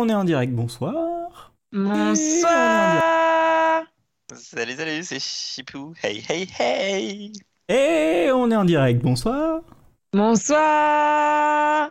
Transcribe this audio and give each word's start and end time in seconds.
on 0.00 0.08
est 0.08 0.14
en 0.14 0.24
direct, 0.24 0.52
bonsoir. 0.54 1.52
Bonsoir. 1.72 3.02
Salut, 4.34 4.72
salut, 4.72 5.04
c'est 5.04 5.20
Chipou. 5.20 5.92
Hey, 6.02 6.24
hey, 6.26 6.48
hey. 6.58 7.32
Et 7.68 8.30
on 8.32 8.50
est 8.50 8.56
en 8.56 8.64
direct, 8.64 9.02
bonsoir. 9.02 9.60
Bonsoir. 10.14 11.90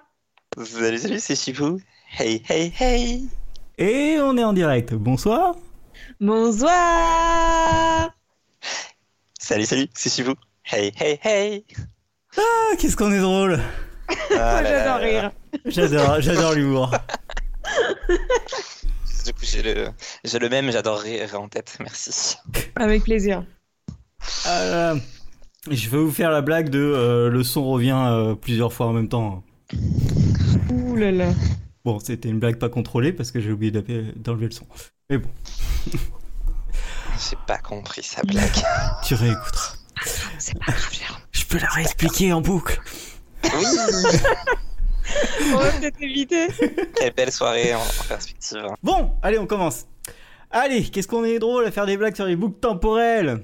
Salut, 0.57 0.97
salut, 0.97 1.19
c'est 1.19 1.35
Chipou. 1.35 1.79
Hey, 2.17 2.41
hey, 2.49 2.73
hey. 2.79 3.29
Et 3.77 4.17
on 4.19 4.35
est 4.37 4.43
en 4.43 4.53
direct, 4.53 4.95
bonsoir. 4.95 5.55
Bonsoir. 6.19 6.71
Salut, 9.39 9.65
salut, 9.65 9.87
c'est 9.93 10.09
Chipou. 10.11 10.33
Hey, 10.63 10.91
hey, 10.99 11.19
hey. 11.23 11.63
Ah, 12.37 12.75
qu'est-ce 12.79 12.97
qu'on 12.97 13.11
est 13.11 13.19
drôle. 13.19 13.59
Ah 14.35 14.63
J'adore 14.63 14.99
rire. 14.99 15.31
J'adore, 15.65 16.21
j'adore 16.21 16.53
l'humour. 16.53 16.91
Du 19.25 19.33
coup, 19.33 19.41
j'ai 19.43 19.61
le, 19.61 19.89
j'ai 20.23 20.39
le 20.39 20.49
même, 20.49 20.71
j'adore 20.71 20.99
rire 20.99 21.39
en 21.39 21.47
tête. 21.49 21.77
Merci. 21.81 22.37
Avec 22.75 23.03
plaisir. 23.03 23.43
Ah 24.45 24.65
là. 24.65 24.95
Je 25.69 25.89
vais 25.89 25.97
vous 25.97 26.11
faire 26.11 26.31
la 26.31 26.41
blague 26.41 26.69
de 26.69 26.79
euh, 26.79 27.29
le 27.29 27.43
son 27.43 27.69
revient 27.69 27.91
euh, 28.07 28.33
plusieurs 28.33 28.71
fois 28.73 28.87
en 28.87 28.93
même 28.93 29.09
temps. 29.09 29.43
Ouh 30.71 30.95
là 30.95 31.11
là. 31.11 31.31
Bon, 31.85 31.99
c'était 31.99 32.29
une 32.29 32.39
blague 32.39 32.57
pas 32.57 32.69
contrôlée 32.69 33.11
parce 33.13 33.31
que 33.31 33.39
j'ai 33.39 33.51
oublié 33.51 33.71
d'appeler- 33.71 34.13
d'enlever 34.15 34.45
le 34.45 34.51
son. 34.51 34.65
Mais 35.09 35.17
bon, 35.17 35.29
J'ai 37.29 37.37
pas 37.45 37.57
compris 37.57 38.01
sa 38.01 38.21
blague. 38.23 38.49
tu 39.03 39.13
réécouteras. 39.15 39.73
C'est 40.39 40.57
pas 40.57 40.71
grave. 40.71 40.89
Je 41.31 41.45
peux 41.45 41.59
la 41.59 41.67
réexpliquer 41.69 42.31
en 42.33 42.41
boucle. 42.41 42.81
Oui. 43.43 43.65
On 45.53 45.57
va 45.57 45.71
peut-être 45.71 46.01
éviter. 46.01 46.47
Quelle 46.95 47.13
belle 47.13 47.31
soirée 47.31 47.73
en, 47.73 47.79
en 47.79 48.07
perspective. 48.07 48.65
Bon, 48.83 49.11
allez, 49.21 49.39
on 49.39 49.47
commence. 49.47 49.85
Allez, 50.51 50.83
qu'est-ce 50.83 51.07
qu'on 51.07 51.23
est 51.23 51.39
drôle 51.39 51.65
à 51.65 51.71
faire 51.71 51.85
des 51.85 51.97
blagues 51.97 52.15
sur 52.15 52.25
les 52.25 52.35
boucles 52.35 52.59
temporelles 52.59 53.43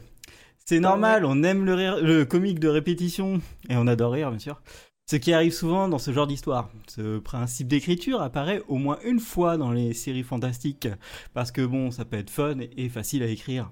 C'est 0.66 0.80
normal, 0.80 1.24
on 1.26 1.44
aime 1.44 1.64
le, 1.66 1.74
rire- 1.76 2.02
le 2.02 2.26
comique 2.26 2.60
de 2.60 2.68
répétition, 2.68 3.42
et 3.70 3.76
on 3.76 3.86
adore 3.88 4.14
rire, 4.14 4.32
bien 4.32 4.40
sûr. 4.40 4.62
Ce 5.08 5.16
qui 5.18 5.34
arrive 5.34 5.54
souvent 5.54 5.88
dans 5.88 6.00
ce 6.00 6.12
genre 6.12 6.26
d'histoire. 6.26 6.72
Ce 6.88 7.20
principe 7.20 7.68
d'écriture 7.68 8.24
apparaît 8.24 8.64
au 8.68 8.78
moins 8.78 8.98
une 9.04 9.20
fois 9.20 9.56
dans 9.56 9.72
les 9.72 9.94
séries 9.94 10.24
fantastiques, 10.24 10.88
parce 11.36 11.52
que 11.52 11.62
bon, 11.64 11.92
ça 11.92 12.06
peut 12.06 12.18
être 12.18 12.32
fun 12.32 12.56
et 12.76 12.90
facile 12.90 13.22
à 13.22 13.28
écrire. 13.28 13.70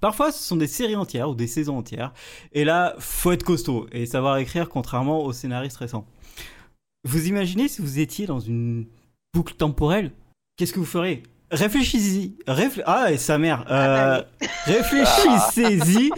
Parfois, 0.00 0.32
ce 0.32 0.42
sont 0.42 0.56
des 0.56 0.66
séries 0.66 0.96
entières 0.96 1.30
ou 1.30 1.36
des 1.36 1.46
saisons 1.46 1.78
entières, 1.78 2.12
et 2.52 2.64
là, 2.64 2.96
faut 2.98 3.30
être 3.30 3.44
costaud 3.44 3.86
et 3.92 4.04
savoir 4.06 4.38
écrire 4.38 4.68
contrairement 4.68 5.22
aux 5.24 5.32
scénaristes 5.32 5.76
récents. 5.76 6.06
Vous 7.04 7.26
imaginez 7.28 7.68
si 7.68 7.80
vous 7.82 7.98
étiez 8.00 8.26
dans 8.26 8.40
une 8.40 8.86
boucle 9.34 9.54
temporelle 9.54 10.10
Qu'est-ce 10.56 10.72
que 10.72 10.80
vous 10.80 10.84
ferez? 10.84 11.22
Réfléchissez-y. 11.50 12.34
Réfl- 12.46 12.82
ah, 12.84 13.10
et 13.12 13.16
sa 13.16 13.38
mère. 13.38 13.64
Euh, 13.70 14.20
réfléchissez-y. 14.66 16.10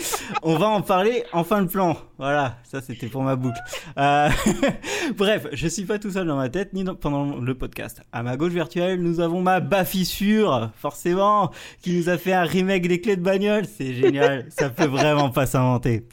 On 0.43 0.57
va 0.57 0.67
en 0.69 0.81
parler 0.81 1.23
en 1.33 1.45
fin 1.45 1.63
de 1.63 1.69
plan. 1.69 1.97
Voilà, 2.19 2.57
ça 2.65 2.81
c'était 2.81 3.07
pour 3.07 3.23
ma 3.23 3.37
boucle. 3.37 3.61
Euh, 3.99 4.29
Bref, 5.17 5.47
je 5.53 5.69
suis 5.69 5.85
pas 5.85 5.99
tout 6.01 6.11
seul 6.11 6.27
dans 6.27 6.37
ma 6.37 6.49
tête 6.49 6.73
ni 6.73 6.83
dans- 6.83 6.95
pendant 6.97 7.37
le 7.37 7.55
podcast. 7.55 8.03
À 8.13 8.23
ma 8.25 8.37
gauche 8.37 8.53
virtuelle, 8.53 9.01
nous 9.03 9.21
avons 9.21 9.41
ma 9.43 9.61
baffissure, 9.61 10.71
forcément, 10.77 11.51
qui 11.83 11.93
nous 11.97 12.09
a 12.09 12.17
fait 12.19 12.33
un 12.33 12.43
remake 12.45 12.89
des 12.89 13.01
clés 13.01 13.17
de 13.17 13.23
bagnole. 13.23 13.67
C'est 13.67 13.95
génial. 13.95 14.47
ça 14.49 14.69
peut 14.71 14.87
vraiment 14.87 15.31
pas 15.31 15.47
s'inventer. 15.47 16.09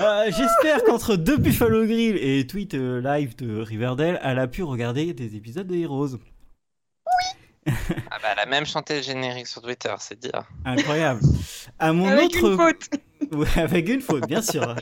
Euh, 0.00 0.24
J'espère 0.26 0.82
qu'entre 0.84 1.16
deux 1.16 1.36
Buffalo 1.36 1.84
Grill 1.84 2.16
et 2.16 2.46
tweet 2.46 2.74
euh, 2.74 3.00
live 3.00 3.36
de 3.36 3.60
Riverdale, 3.60 4.20
elle 4.22 4.38
a 4.38 4.46
pu 4.46 4.62
regarder 4.62 5.12
des 5.12 5.36
épisodes 5.36 5.66
de 5.66 5.74
Heroes. 5.76 6.18
Ah 8.10 8.16
bah, 8.22 8.28
elle 8.32 8.38
a 8.38 8.46
même 8.46 8.64
chanté 8.64 8.96
le 8.96 9.02
générique 9.02 9.46
sur 9.46 9.60
Twitter, 9.60 9.92
c'est 9.98 10.18
dire. 10.18 10.48
Incroyable. 10.64 11.20
À 11.78 11.92
mon 11.92 12.08
Avec 12.08 12.24
autre 12.36 12.50
une 12.50 12.56
faute. 12.56 12.88
Ouais, 13.32 13.60
avec 13.62 13.88
une 13.90 14.00
faute, 14.00 14.26
bien 14.26 14.40
sûr. 14.40 14.74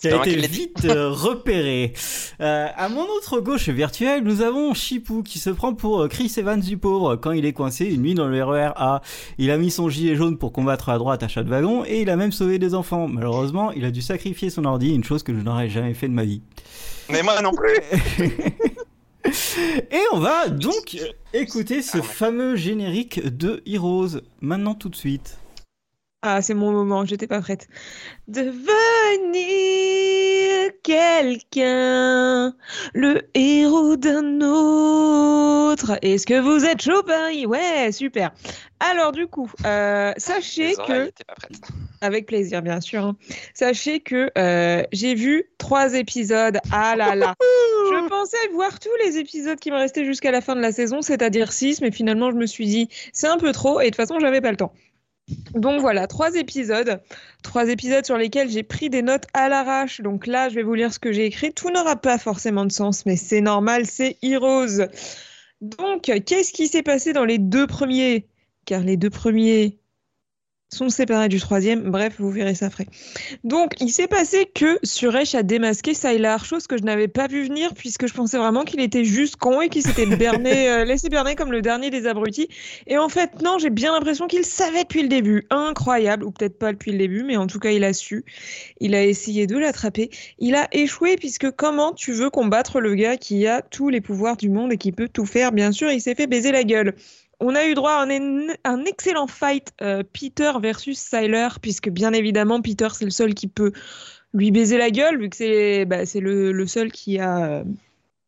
Qui 0.00 0.08
a 0.08 0.16
été 0.16 0.36
vite 0.46 0.84
euh, 0.84 1.10
repéré. 1.10 1.92
Euh, 2.40 2.68
à 2.74 2.88
mon 2.88 3.02
autre 3.02 3.40
gauche 3.40 3.68
virtuelle, 3.68 4.22
nous 4.22 4.40
avons 4.42 4.72
Chipou 4.74 5.22
qui 5.22 5.38
se 5.38 5.50
prend 5.50 5.74
pour 5.74 6.02
euh, 6.02 6.08
Chris 6.08 6.32
Evans 6.36 6.60
du 6.60 6.78
pauvre 6.78 7.16
quand 7.16 7.32
il 7.32 7.44
est 7.44 7.52
coincé 7.52 7.86
une 7.86 8.02
nuit 8.02 8.14
dans 8.14 8.28
le 8.28 8.42
RER 8.42 8.72
A. 8.76 9.02
Il 9.38 9.50
a 9.50 9.58
mis 9.58 9.70
son 9.70 9.88
gilet 9.88 10.14
jaune 10.14 10.38
pour 10.38 10.52
combattre 10.52 10.88
à 10.88 10.98
droite 10.98 11.22
à 11.22 11.28
chat 11.28 11.42
de 11.42 11.50
wagon 11.50 11.84
et 11.84 12.02
il 12.02 12.10
a 12.10 12.16
même 12.16 12.32
sauvé 12.32 12.58
des 12.58 12.74
enfants. 12.74 13.08
Malheureusement, 13.08 13.72
il 13.72 13.84
a 13.84 13.90
dû 13.90 14.02
sacrifier 14.02 14.50
son 14.50 14.64
ordi, 14.64 14.94
une 14.94 15.04
chose 15.04 15.22
que 15.22 15.34
je 15.34 15.40
n'aurais 15.40 15.68
jamais 15.68 15.94
fait 15.94 16.08
de 16.08 16.14
ma 16.14 16.24
vie. 16.24 16.42
Mais 17.10 17.22
moi 17.22 17.40
non 17.42 17.52
plus. 17.52 17.78
Et 19.90 20.00
on 20.12 20.18
va 20.18 20.48
donc 20.48 20.96
euh, 21.00 21.06
écouter 21.32 21.82
ce 21.82 21.98
fameux 21.98 22.56
générique 22.56 23.24
de 23.24 23.62
Heroes 23.66 24.20
maintenant 24.40 24.74
tout 24.74 24.88
de 24.88 24.96
suite. 24.96 25.38
Ah, 26.22 26.42
c'est 26.42 26.54
mon 26.54 26.72
moment, 26.72 27.04
j'étais 27.04 27.28
pas 27.28 27.40
prête. 27.40 27.68
Devenir 29.38 30.72
quelqu'un, 30.82 32.54
le 32.92 33.22
héros 33.34 33.96
d'un 33.96 34.40
autre. 34.40 35.96
Est-ce 36.02 36.26
que 36.26 36.40
vous 36.40 36.64
êtes 36.64 36.82
chaud, 36.82 37.02
Paris 37.04 37.46
Ouais, 37.46 37.92
super. 37.92 38.32
Alors, 38.80 39.12
du 39.12 39.26
coup, 39.28 39.50
euh, 39.64 40.12
sachez 40.16 40.74
que. 40.74 41.10
pas. 41.24 41.34
Avec 42.00 42.26
plaisir, 42.26 42.62
bien 42.62 42.80
sûr. 42.80 43.04
hein. 43.04 43.16
Sachez 43.54 44.00
que 44.00 44.30
euh, 44.38 44.82
j'ai 44.92 45.14
vu 45.14 45.44
trois 45.58 45.94
épisodes. 45.94 46.58
Ah 46.72 46.94
là 46.96 47.14
là. 47.14 47.34
Je 47.40 48.08
pensais 48.08 48.36
voir 48.52 48.78
tous 48.78 48.90
les 49.04 49.18
épisodes 49.18 49.58
qui 49.58 49.70
me 49.70 49.76
restaient 49.76 50.04
jusqu'à 50.04 50.30
la 50.30 50.40
fin 50.40 50.54
de 50.54 50.60
la 50.60 50.72
saison, 50.72 51.00
c'est-à-dire 51.02 51.52
six, 51.52 51.80
mais 51.80 51.90
finalement 51.90 52.30
je 52.30 52.36
me 52.36 52.46
suis 52.46 52.66
dit 52.66 52.88
c'est 53.12 53.26
un 53.28 53.38
peu 53.38 53.50
trop 53.52 53.80
et 53.80 53.84
de 53.84 53.88
toute 53.90 53.96
façon 53.96 54.18
j'avais 54.20 54.40
pas 54.40 54.50
le 54.50 54.56
temps. 54.56 54.72
Donc 55.54 55.80
voilà, 55.80 56.06
trois 56.06 56.34
épisodes, 56.34 57.00
trois 57.42 57.68
épisodes 57.68 58.04
sur 58.04 58.16
lesquels 58.16 58.50
j'ai 58.50 58.62
pris 58.62 58.90
des 58.90 59.02
notes 59.02 59.26
à 59.34 59.48
l'arrache. 59.48 60.00
Donc 60.00 60.26
là, 60.26 60.48
je 60.48 60.54
vais 60.54 60.62
vous 60.62 60.74
lire 60.74 60.92
ce 60.92 60.98
que 60.98 61.12
j'ai 61.12 61.26
écrit. 61.26 61.52
Tout 61.52 61.70
n'aura 61.70 61.96
pas 61.96 62.18
forcément 62.18 62.64
de 62.64 62.72
sens, 62.72 63.04
mais 63.06 63.16
c'est 63.16 63.40
normal, 63.40 63.86
c'est 63.86 64.16
Heroes. 64.22 64.86
Donc, 65.60 66.02
qu'est-ce 66.02 66.52
qui 66.52 66.68
s'est 66.68 66.82
passé 66.82 67.12
dans 67.12 67.24
les 67.24 67.38
deux 67.38 67.66
premiers? 67.66 68.26
Car 68.64 68.80
les 68.82 68.96
deux 68.96 69.10
premiers 69.10 69.78
sont 70.68 70.88
séparés 70.90 71.28
du 71.28 71.40
troisième. 71.40 71.90
Bref, 71.90 72.14
vous 72.18 72.30
verrez 72.30 72.54
ça 72.54 72.66
après. 72.66 72.86
Donc, 73.44 73.72
il 73.80 73.90
s'est 73.90 74.06
passé 74.06 74.50
que 74.54 74.78
Suresh 74.82 75.34
a 75.34 75.42
démasqué 75.42 75.94
Sylar, 75.94 76.44
chose 76.44 76.66
que 76.66 76.76
je 76.76 76.82
n'avais 76.82 77.08
pas 77.08 77.26
vu 77.26 77.44
venir 77.44 77.72
puisque 77.74 78.06
je 78.06 78.14
pensais 78.14 78.38
vraiment 78.38 78.64
qu'il 78.64 78.80
était 78.80 79.04
juste 79.04 79.36
con 79.36 79.60
et 79.60 79.68
qu'il 79.68 79.82
s'était 79.82 80.06
berné, 80.16 80.68
euh, 80.68 80.84
laissé 80.84 81.08
berner 81.08 81.34
comme 81.36 81.52
le 81.52 81.62
dernier 81.62 81.90
des 81.90 82.06
abrutis. 82.06 82.48
Et 82.86 82.98
en 82.98 83.08
fait, 83.08 83.40
non, 83.42 83.58
j'ai 83.58 83.70
bien 83.70 83.92
l'impression 83.92 84.26
qu'il 84.26 84.44
savait 84.44 84.82
depuis 84.82 85.02
le 85.02 85.08
début. 85.08 85.46
Incroyable, 85.50 86.24
ou 86.24 86.30
peut-être 86.30 86.58
pas 86.58 86.72
depuis 86.72 86.92
le 86.92 86.98
début, 86.98 87.22
mais 87.22 87.36
en 87.36 87.46
tout 87.46 87.58
cas, 87.58 87.70
il 87.70 87.84
a 87.84 87.92
su. 87.92 88.24
Il 88.80 88.94
a 88.94 89.04
essayé 89.04 89.46
de 89.46 89.56
l'attraper. 89.56 90.10
Il 90.38 90.54
a 90.54 90.68
échoué 90.72 91.16
puisque 91.16 91.50
comment 91.52 91.92
tu 91.92 92.12
veux 92.12 92.30
combattre 92.30 92.80
le 92.80 92.94
gars 92.94 93.16
qui 93.16 93.46
a 93.46 93.62
tous 93.62 93.88
les 93.88 94.00
pouvoirs 94.00 94.36
du 94.36 94.50
monde 94.50 94.72
et 94.72 94.76
qui 94.76 94.92
peut 94.92 95.08
tout 95.08 95.26
faire 95.26 95.52
Bien 95.52 95.72
sûr, 95.72 95.90
il 95.90 96.00
s'est 96.00 96.14
fait 96.14 96.26
baiser 96.26 96.52
la 96.52 96.64
gueule. 96.64 96.94
On 97.40 97.54
a 97.54 97.66
eu 97.66 97.74
droit 97.74 97.92
à 97.92 98.02
un, 98.02 98.10
en- 98.10 98.54
un 98.64 98.84
excellent 98.84 99.26
fight 99.28 99.72
euh, 99.80 100.02
Peter 100.12 100.52
versus 100.60 100.98
Syler, 100.98 101.48
puisque 101.62 101.88
bien 101.88 102.12
évidemment 102.12 102.60
Peter 102.60 102.88
c'est 102.92 103.04
le 103.04 103.10
seul 103.10 103.34
qui 103.34 103.46
peut 103.46 103.72
lui 104.34 104.50
baiser 104.50 104.76
la 104.76 104.90
gueule, 104.90 105.20
vu 105.20 105.28
que 105.30 105.36
c'est 105.36 105.84
bah, 105.84 105.98
le, 106.14 106.52
le 106.52 106.66
seul 106.66 106.92
qui 106.92 107.18
a, 107.18 107.62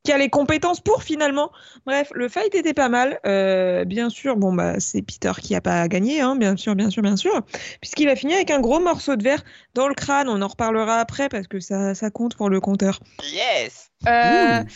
qui 0.02 0.12
a 0.12 0.16
les 0.18 0.30
compétences 0.30 0.80
pour 0.80 1.02
finalement. 1.02 1.50
Bref, 1.84 2.10
le 2.14 2.28
fight 2.28 2.54
était 2.54 2.72
pas 2.72 2.88
mal. 2.88 3.18
Euh, 3.26 3.84
bien 3.84 4.08
sûr, 4.08 4.36
bon 4.36 4.52
bah 4.52 4.80
c'est 4.80 5.02
Peter 5.02 5.32
qui 5.42 5.54
a 5.54 5.60
pas 5.60 5.86
gagné, 5.88 6.22
hein, 6.22 6.36
bien 6.36 6.56
sûr, 6.56 6.74
bien 6.74 6.88
sûr, 6.88 7.02
bien 7.02 7.16
sûr, 7.16 7.42
puisqu'il 7.80 8.08
a 8.08 8.16
fini 8.16 8.34
avec 8.34 8.50
un 8.50 8.60
gros 8.60 8.80
morceau 8.80 9.16
de 9.16 9.22
verre 9.22 9.42
dans 9.74 9.88
le 9.88 9.94
crâne. 9.94 10.28
On 10.28 10.40
en 10.40 10.48
reparlera 10.48 11.00
après 11.00 11.28
parce 11.28 11.48
que 11.48 11.60
ça, 11.60 11.94
ça 11.94 12.10
compte 12.10 12.34
pour 12.36 12.48
le 12.48 12.60
compteur. 12.60 13.00
Yes. 13.30 13.90
Euh, 14.06 14.62
Ouh. 14.62 14.66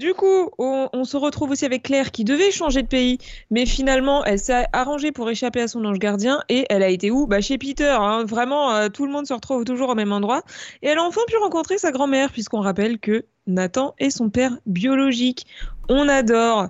Du 0.00 0.14
coup, 0.14 0.50
on, 0.58 0.88
on 0.94 1.04
se 1.04 1.16
retrouve 1.18 1.50
aussi 1.50 1.66
avec 1.66 1.82
Claire 1.82 2.10
qui 2.10 2.24
devait 2.24 2.50
changer 2.50 2.82
de 2.82 2.88
pays, 2.88 3.18
mais 3.50 3.66
finalement, 3.66 4.24
elle 4.24 4.38
s'est 4.38 4.64
arrangée 4.72 5.12
pour 5.12 5.28
échapper 5.28 5.60
à 5.60 5.68
son 5.68 5.84
ange 5.84 5.98
gardien 5.98 6.40
et 6.48 6.64
elle 6.70 6.82
a 6.82 6.88
été 6.88 7.10
où? 7.10 7.26
Bah 7.26 7.42
chez 7.42 7.58
Peter. 7.58 7.94
hein. 8.00 8.24
Vraiment, 8.24 8.72
euh, 8.74 8.88
tout 8.88 9.04
le 9.04 9.12
monde 9.12 9.26
se 9.26 9.34
retrouve 9.34 9.64
toujours 9.64 9.90
au 9.90 9.94
même 9.94 10.10
endroit. 10.10 10.42
Et 10.82 10.88
elle 10.88 10.98
a 10.98 11.04
enfin 11.04 11.20
pu 11.28 11.36
rencontrer 11.36 11.76
sa 11.76 11.92
grand-mère, 11.92 12.32
puisqu'on 12.32 12.60
rappelle 12.60 12.98
que 12.98 13.26
Nathan 13.46 13.94
est 13.98 14.08
son 14.10 14.30
père 14.30 14.56
biologique. 14.64 15.46
On 15.90 16.08
adore. 16.08 16.68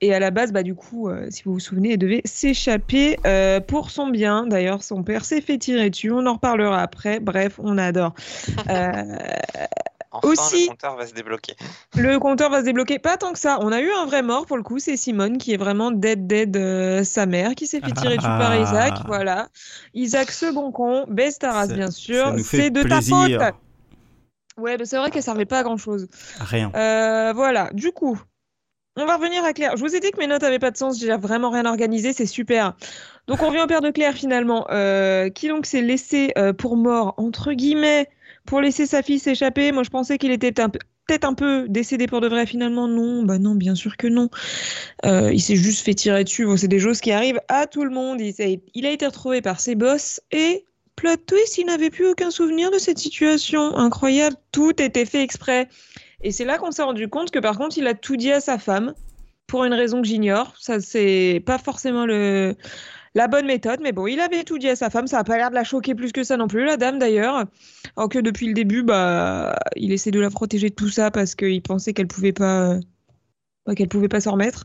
Et 0.00 0.12
à 0.12 0.18
la 0.18 0.32
base, 0.32 0.50
bah 0.52 0.64
du 0.64 0.74
coup, 0.74 1.08
euh, 1.08 1.28
si 1.30 1.44
vous 1.44 1.52
vous 1.52 1.60
souvenez, 1.60 1.92
elle 1.92 1.98
devait 1.98 2.22
s'échapper 2.24 3.16
euh, 3.24 3.60
pour 3.60 3.92
son 3.92 4.08
bien. 4.08 4.48
D'ailleurs, 4.48 4.82
son 4.82 5.04
père 5.04 5.24
s'est 5.24 5.40
fait 5.40 5.58
tirer 5.58 5.90
dessus. 5.90 6.10
On 6.10 6.26
en 6.26 6.32
reparlera 6.34 6.82
après. 6.82 7.20
Bref, 7.20 7.60
on 7.62 7.78
adore. 7.78 8.12
Euh, 8.68 9.16
Enfin, 10.12 10.28
Aussi- 10.28 10.64
le 10.64 10.68
compteur 10.70 10.96
va 10.96 11.06
se 11.06 11.14
débloquer. 11.14 11.54
le 11.96 12.18
compteur 12.18 12.50
va 12.50 12.60
se 12.60 12.64
débloquer. 12.64 12.98
Pas 12.98 13.16
tant 13.16 13.32
que 13.32 13.38
ça. 13.38 13.58
On 13.62 13.72
a 13.72 13.80
eu 13.80 13.90
un 13.92 14.04
vrai 14.06 14.22
mort 14.22 14.46
pour 14.46 14.56
le 14.56 14.62
coup. 14.62 14.78
C'est 14.78 14.96
Simone 14.96 15.38
qui 15.38 15.52
est 15.54 15.56
vraiment 15.56 15.90
dead 15.90 16.26
dead 16.26 16.56
euh, 16.56 17.02
sa 17.04 17.26
mère 17.26 17.54
qui 17.54 17.66
s'est 17.66 17.80
fait 17.80 17.92
tirer 17.92 18.16
dessus 18.16 18.26
par 18.28 18.50
Ah. 18.50 18.58
Isaac. 18.58 18.94
Voilà. 19.06 19.48
Isaac, 19.94 20.30
ce 20.30 20.52
bon 20.52 20.70
con. 20.70 21.06
Baisse 21.08 21.38
ta 21.38 21.52
race, 21.52 21.72
bien 21.72 21.90
sûr. 21.90 22.34
C'est 22.44 22.70
de 22.70 22.82
plaisir. 22.82 23.38
ta 23.38 23.46
faute. 23.46 23.54
Ouais, 24.58 24.76
c'est 24.84 24.98
vrai 24.98 25.10
qu'elle 25.10 25.22
servait 25.22 25.46
pas 25.46 25.60
à 25.60 25.62
grand 25.62 25.78
chose. 25.78 26.08
Rien. 26.38 26.70
Euh, 26.76 27.32
voilà. 27.34 27.70
Du 27.72 27.90
coup, 27.92 28.20
on 28.96 29.06
va 29.06 29.16
revenir 29.16 29.42
à 29.44 29.54
Claire. 29.54 29.76
Je 29.78 29.82
vous 29.82 29.96
ai 29.96 30.00
dit 30.00 30.10
que 30.10 30.18
mes 30.18 30.26
notes 30.26 30.42
avaient 30.42 30.58
pas 30.58 30.70
de 30.70 30.76
sens, 30.76 31.00
j'ai 31.00 31.16
vraiment 31.16 31.48
rien 31.48 31.64
organisé, 31.64 32.12
c'est 32.12 32.26
super. 32.26 32.74
Donc 33.28 33.42
on 33.42 33.48
revient 33.48 33.62
au 33.62 33.66
père 33.66 33.80
de 33.80 33.90
Claire 33.90 34.12
finalement, 34.12 34.66
euh, 34.70 35.30
qui 35.30 35.48
donc 35.48 35.64
s'est 35.64 35.80
laissé 35.80 36.32
euh, 36.36 36.52
pour 36.52 36.76
mort, 36.76 37.14
entre 37.16 37.52
guillemets, 37.54 38.10
pour 38.46 38.60
laisser 38.60 38.86
sa 38.86 39.02
fille 39.02 39.18
s'échapper. 39.18 39.72
Moi 39.72 39.82
je 39.82 39.90
pensais 39.90 40.18
qu'il 40.18 40.30
était 40.30 40.60
un 40.60 40.68
peu- 40.68 40.78
peut-être 41.06 41.24
un 41.24 41.34
peu 41.34 41.66
décédé 41.68 42.06
pour 42.06 42.20
de 42.20 42.28
vrai, 42.28 42.46
finalement 42.46 42.88
non, 42.88 43.22
bah 43.22 43.38
non, 43.38 43.54
bien 43.54 43.74
sûr 43.74 43.96
que 43.96 44.06
non. 44.06 44.28
Euh, 45.04 45.32
il 45.32 45.40
s'est 45.40 45.56
juste 45.56 45.84
fait 45.84 45.94
tirer 45.94 46.24
dessus, 46.24 46.46
bon, 46.46 46.56
c'est 46.56 46.68
des 46.68 46.78
choses 46.78 47.00
qui 47.00 47.12
arrivent 47.12 47.40
à 47.48 47.66
tout 47.66 47.84
le 47.84 47.90
monde. 47.90 48.20
Il, 48.20 48.86
a 48.86 48.90
été 48.90 49.06
retrouvé 49.06 49.40
par 49.40 49.60
ses 49.60 49.74
boss 49.74 50.20
et... 50.30 50.64
Plot 50.94 51.16
twist, 51.26 51.56
il 51.56 51.64
n'avait 51.64 51.88
plus 51.88 52.06
aucun 52.06 52.30
souvenir 52.30 52.70
de 52.70 52.76
cette 52.76 52.98
situation. 52.98 53.74
Incroyable, 53.78 54.36
tout 54.52 54.80
était 54.80 55.06
fait 55.06 55.22
exprès. 55.22 55.66
Et 56.22 56.30
c'est 56.32 56.44
là 56.44 56.58
qu'on 56.58 56.70
s'est 56.70 56.82
rendu 56.82 57.08
compte 57.08 57.30
que 57.30 57.38
par 57.38 57.56
contre, 57.56 57.78
il 57.78 57.86
a 57.86 57.94
tout 57.94 58.16
dit 58.16 58.30
à 58.30 58.40
sa 58.40 58.58
femme 58.58 58.92
pour 59.46 59.64
une 59.64 59.72
raison 59.72 60.02
que 60.02 60.06
j'ignore. 60.06 60.54
Ça, 60.58 60.80
c'est 60.80 61.42
pas 61.46 61.56
forcément 61.56 62.04
le, 62.04 62.56
la 63.14 63.28
bonne 63.28 63.46
méthode, 63.46 63.80
mais 63.82 63.92
bon, 63.92 64.06
il 64.06 64.20
avait 64.20 64.44
tout 64.44 64.58
dit 64.58 64.68
à 64.68 64.76
sa 64.76 64.90
femme. 64.90 65.06
Ça 65.06 65.18
a 65.18 65.24
pas 65.24 65.36
l'air 65.36 65.50
de 65.50 65.54
la 65.54 65.64
choquer 65.64 65.94
plus 65.94 66.12
que 66.12 66.24
ça 66.24 66.36
non 66.36 66.48
plus, 66.48 66.64
la 66.64 66.76
dame 66.76 66.98
d'ailleurs. 66.98 67.44
Alors 67.96 68.08
que 68.08 68.18
depuis 68.18 68.46
le 68.46 68.54
début, 68.54 68.82
bah, 68.82 69.58
il 69.76 69.92
essaie 69.92 70.10
de 70.10 70.20
la 70.20 70.30
protéger 70.30 70.70
de 70.70 70.74
tout 70.74 70.88
ça 70.88 71.10
parce 71.10 71.34
qu'il 71.34 71.62
pensait 71.62 71.92
qu'elle 71.92 72.08
pouvait 72.08 72.32
pas, 72.32 72.78
bah, 73.66 73.74
qu'elle 73.74 73.88
pouvait 73.88 74.08
pas 74.08 74.20
s'en 74.20 74.32
remettre. 74.32 74.64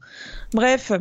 Bref. 0.53 0.91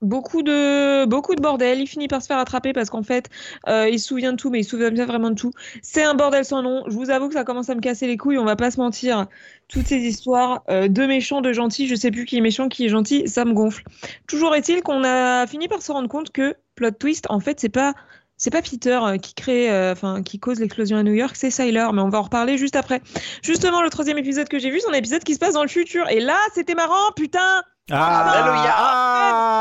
Beaucoup 0.00 0.42
de, 0.42 1.06
beaucoup 1.06 1.34
de 1.34 1.40
bordel. 1.40 1.80
Il 1.80 1.86
finit 1.86 2.06
par 2.06 2.22
se 2.22 2.28
faire 2.28 2.38
attraper 2.38 2.72
parce 2.72 2.88
qu'en 2.88 3.02
fait, 3.02 3.28
euh, 3.68 3.88
il 3.88 3.98
se 3.98 4.08
souvient 4.08 4.32
de 4.32 4.36
tout, 4.36 4.48
mais 4.48 4.60
il 4.60 4.64
se 4.64 4.70
souvient 4.70 4.90
vraiment 4.90 5.30
de 5.30 5.34
tout. 5.34 5.50
C'est 5.82 6.04
un 6.04 6.14
bordel 6.14 6.44
sans 6.44 6.62
nom. 6.62 6.84
Je 6.86 6.94
vous 6.94 7.10
avoue 7.10 7.28
que 7.28 7.34
ça 7.34 7.44
commence 7.44 7.68
à 7.68 7.74
me 7.74 7.80
casser 7.80 8.06
les 8.06 8.16
couilles. 8.16 8.38
On 8.38 8.44
va 8.44 8.54
pas 8.54 8.70
se 8.70 8.78
mentir. 8.78 9.26
Toutes 9.66 9.86
ces 9.86 9.98
histoires 9.98 10.62
euh, 10.70 10.88
de 10.88 11.04
méchants, 11.04 11.40
de 11.40 11.52
gentils, 11.52 11.88
je 11.88 11.96
sais 11.96 12.10
plus 12.10 12.24
qui 12.26 12.38
est 12.38 12.40
méchant, 12.40 12.68
qui 12.68 12.86
est 12.86 12.88
gentil, 12.88 13.26
ça 13.26 13.44
me 13.44 13.52
gonfle. 13.52 13.82
Toujours 14.26 14.54
est-il 14.54 14.82
qu'on 14.82 15.02
a 15.04 15.46
fini 15.46 15.66
par 15.66 15.82
se 15.82 15.90
rendre 15.90 16.08
compte 16.08 16.30
que 16.30 16.54
plot 16.76 16.92
twist, 16.92 17.26
en 17.28 17.40
fait, 17.40 17.58
c'est 17.58 17.68
pas 17.68 17.94
c'est 18.36 18.50
pas 18.50 18.62
Peter 18.62 19.00
euh, 19.02 19.18
qui 19.18 19.34
crée, 19.34 19.90
enfin 19.90 20.22
qui 20.22 20.38
cause 20.38 20.60
l'explosion 20.60 20.96
à 20.96 21.02
New 21.02 21.12
York, 21.12 21.34
c'est 21.34 21.50
Sylar. 21.50 21.92
Mais 21.92 22.02
on 22.02 22.08
va 22.08 22.18
en 22.18 22.22
reparler 22.22 22.56
juste 22.56 22.76
après. 22.76 23.02
Justement, 23.42 23.82
le 23.82 23.90
troisième 23.90 24.18
épisode 24.18 24.48
que 24.48 24.60
j'ai 24.60 24.70
vu, 24.70 24.78
c'est 24.80 24.88
un 24.88 24.92
épisode 24.92 25.24
qui 25.24 25.34
se 25.34 25.40
passe 25.40 25.54
dans 25.54 25.62
le 25.62 25.68
futur. 25.68 26.08
Et 26.08 26.20
là, 26.20 26.38
c'était 26.54 26.76
marrant, 26.76 27.10
putain. 27.16 27.62
Ah, 27.90 29.54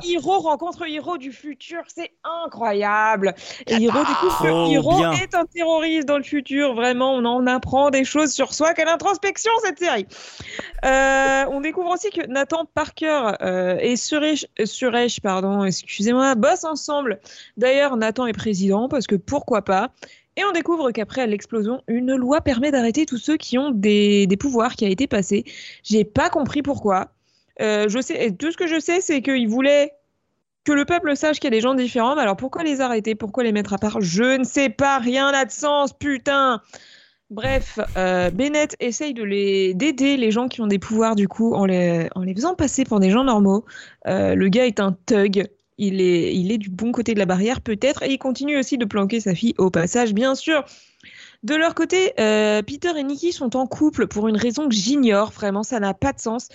Puisque 0.00 0.12
Hiro 0.12 0.38
rencontre 0.40 0.86
Hiro 0.86 1.18
du 1.18 1.32
futur, 1.32 1.82
c'est 1.86 2.12
incroyable. 2.44 3.34
Et 3.66 3.76
Hiro 3.76 3.98
découvre 3.98 4.38
que 4.42 4.48
Trop 4.48 4.66
Hiro 4.68 4.96
bien. 4.96 5.12
est 5.12 5.34
un 5.34 5.44
terroriste 5.44 6.08
dans 6.08 6.16
le 6.16 6.24
futur. 6.24 6.74
Vraiment, 6.74 7.14
on 7.14 7.24
en 7.24 7.46
apprend 7.46 7.90
des 7.90 8.04
choses 8.04 8.32
sur 8.32 8.52
soi. 8.54 8.74
Quelle 8.74 8.88
introspection 8.88 9.52
cette 9.62 9.78
série. 9.78 10.06
Euh, 10.84 11.44
on 11.50 11.60
découvre 11.60 11.90
aussi 11.90 12.10
que 12.10 12.26
Nathan 12.26 12.64
Parker 12.74 13.32
euh, 13.40 13.76
et 13.80 13.96
Suresh, 13.96 14.46
euh, 14.60 14.66
Suresh, 14.66 15.20
pardon, 15.20 15.64
excusez-moi, 15.64 16.34
bossent 16.34 16.64
ensemble. 16.64 17.20
D'ailleurs, 17.56 17.96
Nathan 17.96 18.26
est 18.26 18.32
président 18.32 18.88
parce 18.88 19.06
que 19.06 19.14
pourquoi 19.14 19.62
pas. 19.62 19.90
Et 20.36 20.44
on 20.44 20.50
découvre 20.50 20.90
qu'après 20.90 21.28
l'explosion, 21.28 21.80
une 21.86 22.16
loi 22.16 22.40
permet 22.40 22.72
d'arrêter 22.72 23.06
tous 23.06 23.18
ceux 23.18 23.36
qui 23.36 23.56
ont 23.56 23.70
des, 23.70 24.26
des 24.26 24.36
pouvoirs 24.36 24.74
qui 24.74 24.84
a 24.84 24.88
été 24.88 25.06
passée. 25.06 25.44
J'ai 25.84 26.04
pas 26.04 26.28
compris 26.28 26.60
pourquoi. 26.60 27.13
Euh, 27.60 27.88
je 27.88 28.00
sais, 28.00 28.26
et 28.26 28.34
tout 28.34 28.50
ce 28.50 28.56
que 28.56 28.66
je 28.66 28.80
sais, 28.80 29.00
c'est 29.00 29.22
qu'ils 29.22 29.48
voulaient 29.48 29.92
que 30.64 30.72
le 30.72 30.84
peuple 30.84 31.14
sache 31.16 31.38
qu'il 31.38 31.44
y 31.44 31.52
a 31.54 31.56
des 31.56 31.60
gens 31.60 31.74
différents. 31.74 32.16
Mais 32.16 32.22
alors 32.22 32.36
pourquoi 32.36 32.62
les 32.62 32.80
arrêter? 32.80 33.14
Pourquoi 33.14 33.44
les 33.44 33.52
mettre 33.52 33.72
à 33.74 33.78
part? 33.78 34.00
Je 34.00 34.38
ne 34.38 34.44
sais 34.44 34.70
pas, 34.70 34.98
rien 34.98 35.32
n'a 35.32 35.44
de 35.44 35.50
sens, 35.50 35.92
putain 35.92 36.62
Bref, 37.30 37.78
euh, 37.96 38.30
Bennett 38.30 38.76
essaye 38.80 39.14
de 39.14 39.22
les 39.22 39.74
d'aider 39.74 40.16
les 40.16 40.30
gens 40.30 40.46
qui 40.46 40.60
ont 40.60 40.66
des 40.66 40.78
pouvoirs 40.78 41.16
du 41.16 41.26
coup 41.26 41.54
en 41.54 41.64
les, 41.64 42.08
faisant 42.34 42.54
passer 42.54 42.84
pour 42.84 43.00
des 43.00 43.10
gens 43.10 43.24
normaux. 43.24 43.64
Euh, 44.06 44.34
le 44.34 44.48
gars 44.48 44.66
est 44.66 44.78
un 44.78 44.92
thug. 45.06 45.48
Il 45.76 46.00
est, 46.00 46.36
il 46.36 46.52
est 46.52 46.58
du 46.58 46.70
bon 46.70 46.92
côté 46.92 47.14
de 47.14 47.18
la 47.18 47.26
barrière 47.26 47.60
peut-être 47.60 48.04
et 48.04 48.12
il 48.12 48.18
continue 48.18 48.56
aussi 48.56 48.78
de 48.78 48.84
planquer 48.84 49.18
sa 49.20 49.34
fille 49.34 49.54
au 49.58 49.70
passage 49.70 50.14
bien 50.14 50.34
sûr. 50.34 50.64
De 51.44 51.54
leur 51.54 51.74
côté, 51.74 52.14
euh, 52.18 52.62
Peter 52.62 52.92
et 52.96 53.02
Nikki 53.02 53.30
sont 53.30 53.54
en 53.54 53.66
couple 53.66 54.06
pour 54.06 54.28
une 54.28 54.36
raison 54.38 54.66
que 54.66 54.74
j'ignore, 54.74 55.30
vraiment, 55.30 55.62
ça 55.62 55.78
n'a 55.78 55.92
pas 55.92 56.14
de 56.14 56.18
sens. 56.18 56.48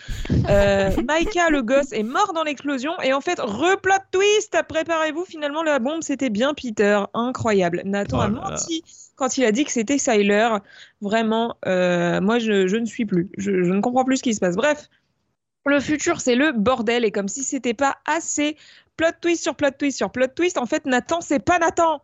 Euh, 0.50 0.90
Micah, 1.08 1.52
le 1.52 1.62
gosse, 1.62 1.92
est 1.92 2.02
mort 2.02 2.34
dans 2.34 2.44
l'explosion 2.44 3.00
et 3.04 3.14
en 3.14 3.22
fait, 3.22 3.40
replot 3.40 3.94
twist, 4.12 4.58
préparez-vous, 4.68 5.26
finalement, 5.26 5.62
la 5.62 5.78
bombe, 5.78 6.02
c'était 6.02 6.32
bien 6.32 6.56
Peter. 6.56 7.04
Incroyable. 7.14 7.84
Nathan 7.86 8.18
Oh 8.18 8.22
a 8.22 8.28
menti 8.30 8.84
quand 9.16 9.38
il 9.38 9.46
a 9.46 9.52
dit 9.52 9.64
que 9.64 9.72
c'était 9.72 10.00
Syler. 10.00 10.50
Vraiment, 11.02 11.58
euh, 11.68 12.20
moi, 12.20 12.40
je, 12.40 12.66
je 12.66 12.78
ne 12.78 12.86
suis 12.86 13.06
plus. 13.06 13.30
Je, 13.38 13.64
je 13.64 13.72
ne 13.72 13.82
comprends 13.82 14.06
plus 14.06 14.18
ce 14.18 14.24
qui 14.24 14.34
se 14.34 14.40
passe. 14.40 14.56
Bref, 14.56 14.90
le 15.68 15.80
futur, 15.80 16.20
c'est 16.20 16.36
le 16.36 16.52
bordel 16.52 17.06
et 17.06 17.12
comme 17.12 17.28
si 17.28 17.44
c'était 17.44 17.76
pas 17.76 17.98
assez, 18.06 18.58
plot 18.98 19.12
twist 19.22 19.44
sur 19.44 19.56
plot 19.56 19.72
twist 19.78 19.98
sur 19.98 20.12
plot 20.12 20.30
twist, 20.36 20.58
en 20.58 20.66
fait, 20.66 20.88
Nathan, 20.88 21.22
c'est 21.22 21.40
pas 21.40 21.60
Nathan. 21.60 22.02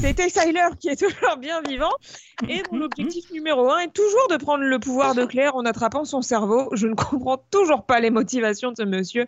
C'était 0.00 0.28
Syler 0.30 0.68
qui 0.80 0.88
est 0.88 0.96
toujours 0.96 1.36
bien 1.36 1.60
vivant 1.62 1.92
et 2.48 2.62
dont 2.62 2.76
l'objectif 2.78 3.30
numéro 3.30 3.70
un 3.70 3.80
est 3.80 3.92
toujours 3.92 4.26
de 4.30 4.36
prendre 4.36 4.64
le 4.64 4.78
pouvoir 4.78 5.14
de 5.14 5.24
Claire 5.26 5.54
en 5.54 5.64
attrapant 5.66 6.04
son 6.04 6.22
cerveau. 6.22 6.68
Je 6.72 6.86
ne 6.86 6.94
comprends 6.94 7.36
toujours 7.50 7.84
pas 7.84 8.00
les 8.00 8.10
motivations 8.10 8.70
de 8.72 8.76
ce 8.76 8.82
monsieur. 8.84 9.26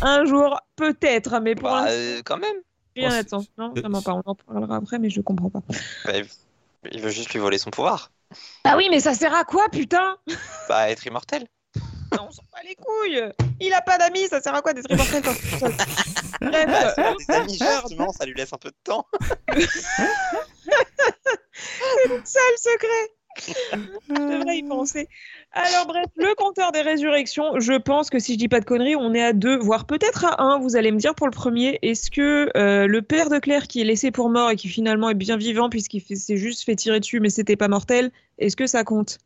Un 0.00 0.24
jour, 0.24 0.58
peut-être, 0.76 1.40
mais 1.40 1.54
pour 1.54 1.68
Bah, 1.68 1.82
l'instant, 1.84 1.92
euh, 1.92 2.22
quand 2.24 2.38
même. 2.38 2.56
rien 2.96 3.20
oh, 3.22 3.28
sens. 3.28 3.46
Non, 3.58 3.70
vraiment 3.70 4.00
pas. 4.02 4.14
On 4.14 4.22
en 4.24 4.34
parlera 4.34 4.76
après, 4.76 4.98
mais 4.98 5.10
je 5.10 5.20
comprends 5.20 5.50
pas. 5.50 5.60
Bah, 6.04 6.16
il- 6.16 6.26
il 6.92 7.00
veut 7.02 7.10
juste 7.10 7.32
lui 7.34 7.40
voler 7.40 7.58
son 7.58 7.70
pouvoir. 7.70 8.10
Ah 8.64 8.76
oui, 8.76 8.88
mais 8.90 9.00
ça 9.00 9.14
sert 9.14 9.34
à 9.34 9.44
quoi, 9.44 9.68
putain? 9.70 10.16
Bah, 10.68 10.90
être 10.90 11.06
immortel. 11.06 11.46
Non, 12.12 12.26
On 12.28 12.30
s'en 12.30 12.42
bat 12.52 12.62
les 12.64 12.74
couilles 12.74 13.32
Il 13.60 13.72
a 13.72 13.82
pas 13.82 13.98
d'amis, 13.98 14.26
ça 14.28 14.40
sert 14.40 14.54
à 14.54 14.62
quoi 14.62 14.72
d'être 14.72 14.90
immortel 14.90 15.22
quand 15.22 15.34
seul 15.34 15.72
Bref, 16.40 16.94
euh, 16.98 17.14
des 17.18 17.34
amis, 17.34 17.58
justement, 17.58 18.12
ça 18.12 18.24
lui 18.24 18.34
laisse 18.34 18.52
un 18.52 18.58
peu 18.58 18.70
de 18.70 18.76
temps. 18.84 19.06
ça 22.24 22.40
le 22.50 22.56
secret 22.56 23.10
Je 24.08 24.14
devrais 24.14 24.58
y 24.58 24.62
penser. 24.62 25.08
Alors 25.52 25.86
bref, 25.86 26.06
le 26.16 26.34
compteur 26.34 26.72
des 26.72 26.82
résurrections, 26.82 27.58
je 27.58 27.74
pense 27.74 28.10
que 28.10 28.18
si 28.18 28.34
je 28.34 28.38
dis 28.38 28.48
pas 28.48 28.60
de 28.60 28.64
conneries, 28.64 28.96
on 28.96 29.14
est 29.14 29.22
à 29.22 29.32
deux, 29.32 29.58
voire 29.58 29.86
peut-être 29.86 30.24
à 30.24 30.42
un. 30.42 30.58
Vous 30.58 30.76
allez 30.76 30.92
me 30.92 30.98
dire 30.98 31.14
pour 31.14 31.26
le 31.26 31.32
premier, 31.32 31.78
est-ce 31.82 32.10
que 32.10 32.50
euh, 32.56 32.86
le 32.86 33.02
père 33.02 33.30
de 33.30 33.38
Claire 33.38 33.66
qui 33.66 33.80
est 33.80 33.84
laissé 33.84 34.10
pour 34.10 34.30
mort 34.30 34.50
et 34.50 34.56
qui 34.56 34.68
finalement 34.68 35.10
est 35.10 35.14
bien 35.14 35.36
vivant 35.36 35.68
puisqu'il 35.70 36.00
s'est 36.00 36.36
juste 36.36 36.64
fait 36.64 36.76
tirer 36.76 37.00
dessus 37.00 37.20
mais 37.20 37.30
c'était 37.30 37.56
pas 37.56 37.68
mortel, 37.68 38.10
est-ce 38.38 38.56
que 38.56 38.66
ça 38.66 38.84
compte? 38.84 39.18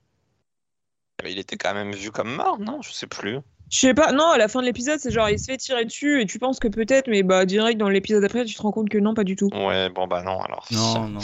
Il 1.31 1.39
était 1.39 1.57
quand 1.57 1.75
même 1.75 1.93
vu 1.93 2.11
comme 2.11 2.35
mort, 2.35 2.59
non? 2.59 2.81
Je 2.83 2.93
sais 2.93 3.07
plus. 3.07 3.39
Je 3.71 3.79
sais 3.79 3.95
pas, 3.95 4.13
non, 4.13 4.29
à 4.29 4.37
la 4.37 4.49
fin 4.49 4.61
de 4.61 4.67
l'épisode, 4.67 4.99
c'est 5.01 5.11
genre 5.11 5.31
il 5.31 5.39
se 5.39 5.47
fait 5.47 5.57
tirer 5.57 5.85
dessus 5.87 6.21
et 6.21 6.27
tu 6.27 6.39
penses 6.39 6.59
que 6.59 6.69
peut-être, 6.69 7.09
mais 7.09 7.23
bah 7.23 7.47
direct 7.47 7.79
dans 7.79 7.89
l'épisode 7.89 8.23
après, 8.23 8.45
tu 8.45 8.55
te 8.55 8.61
rends 8.61 8.73
compte 8.73 8.91
que 8.91 8.99
non, 8.99 9.15
pas 9.15 9.25
du 9.25 9.35
tout. 9.35 9.49
Ouais, 9.55 9.89
bon, 9.89 10.07
bah 10.07 10.23
non, 10.23 10.41
alors. 10.41 10.67
Non, 10.71 11.09
non. 11.09 11.21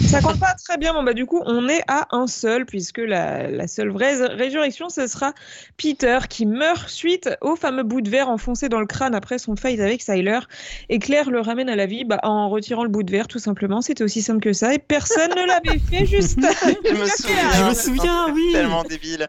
Ça 0.00 0.20
compte 0.20 0.40
pas 0.40 0.54
très 0.54 0.76
bien. 0.76 0.92
Bon, 0.92 1.02
bah, 1.02 1.14
du 1.14 1.26
coup, 1.26 1.40
on 1.46 1.68
est 1.68 1.82
à 1.88 2.06
un 2.10 2.26
seul, 2.26 2.66
puisque 2.66 2.98
la, 2.98 3.48
la 3.48 3.68
seule 3.68 3.90
vraie 3.90 4.14
résurrection, 4.26 4.88
ce 4.88 5.06
sera 5.06 5.32
Peter 5.76 6.18
qui 6.28 6.46
meurt 6.46 6.88
suite 6.88 7.30
au 7.40 7.56
fameux 7.56 7.82
bout 7.82 8.00
de 8.00 8.10
verre 8.10 8.28
enfoncé 8.28 8.68
dans 8.68 8.80
le 8.80 8.86
crâne 8.86 9.14
après 9.14 9.38
son 9.38 9.56
fight 9.56 9.78
avec 9.80 10.02
Syler. 10.02 10.40
Et 10.88 10.98
Claire 10.98 11.30
le 11.30 11.40
ramène 11.40 11.68
à 11.68 11.76
la 11.76 11.86
vie 11.86 12.04
bah, 12.04 12.18
en 12.22 12.48
retirant 12.48 12.82
le 12.82 12.88
bout 12.88 13.02
de 13.02 13.10
verre, 13.10 13.28
tout 13.28 13.38
simplement. 13.38 13.82
C'était 13.82 14.04
aussi 14.04 14.22
simple 14.22 14.40
que 14.40 14.52
ça. 14.52 14.74
Et 14.74 14.78
personne 14.78 15.30
ne 15.30 15.46
l'avait 15.46 15.78
fait 15.78 16.06
juste. 16.06 16.38
Je 16.84 16.94
me 16.94 17.06
souviens. 17.06 17.50
Je 17.52 17.68
me 17.68 17.74
souviens, 17.74 18.32
oui. 18.32 18.52
Tellement 18.52 18.82
débile. 18.84 19.28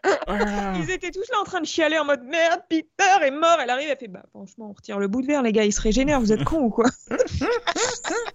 Ils 0.76 0.90
étaient 0.90 1.10
tous 1.10 1.28
là 1.32 1.40
en 1.40 1.44
train 1.44 1.60
de 1.60 1.66
chialer 1.66 1.98
en 1.98 2.04
mode 2.04 2.24
merde, 2.24 2.60
Peter 2.68 3.24
est 3.24 3.30
mort. 3.30 3.58
Elle 3.62 3.70
arrive, 3.70 3.88
elle 3.90 3.96
fait 3.96 4.08
bah 4.08 4.24
franchement, 4.30 4.70
on 4.70 4.72
retire 4.72 4.98
le 4.98 5.08
bout 5.08 5.22
de 5.22 5.26
verre, 5.26 5.42
les 5.42 5.52
gars, 5.52 5.64
ils 5.64 5.72
se 5.72 5.80
régénèrent, 5.80 6.20
vous 6.20 6.32
êtes 6.32 6.44
cons 6.44 6.60
ou 6.60 6.70
quoi? 6.70 6.86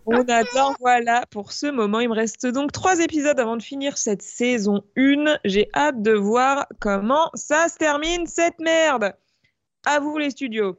On 0.06 0.28
attend, 0.28 0.74
voilà, 0.80 1.26
pour 1.30 1.52
ce 1.52 1.68
moment. 1.68 2.00
Il 2.00 2.10
me 2.10 2.14
reste 2.22 2.46
donc 2.46 2.72
trois 2.72 3.00
épisodes 3.00 3.40
avant 3.40 3.58
de 3.58 3.64
finir 3.64 3.98
cette 3.98 4.22
saison 4.22 4.84
1. 4.96 5.40
J'ai 5.44 5.70
hâte 5.76 6.02
de 6.02 6.12
voir 6.14 6.68
comment 6.80 7.30
ça 7.34 7.68
se 7.68 7.78
termine 7.78 8.28
cette 8.28 8.60
merde. 8.60 9.14
À 9.86 10.00
vous 10.00 10.18
les 10.20 10.30
studios. 10.30 10.78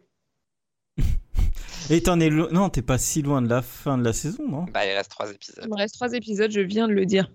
Et 1.90 2.00
t'en 2.00 2.20
es 2.20 2.30
lo- 2.30 2.50
Non, 2.52 2.68
t'es 2.70 2.80
pas 2.82 2.96
si 2.98 3.22
loin 3.22 3.42
de 3.42 3.48
la 3.48 3.60
fin 3.60 3.98
de 3.98 4.04
la 4.04 4.12
saison, 4.12 4.44
non? 4.48 4.64
Bah, 4.72 4.86
il 4.86 4.92
reste 4.92 5.10
trois 5.10 5.30
épisodes. 5.30 5.58
Il 5.64 5.68
me 5.70 5.76
reste 5.76 5.94
trois 5.94 6.12
épisodes, 6.12 6.50
je 6.52 6.60
viens 6.60 6.86
de 6.86 6.92
le 6.92 7.04
dire. 7.06 7.28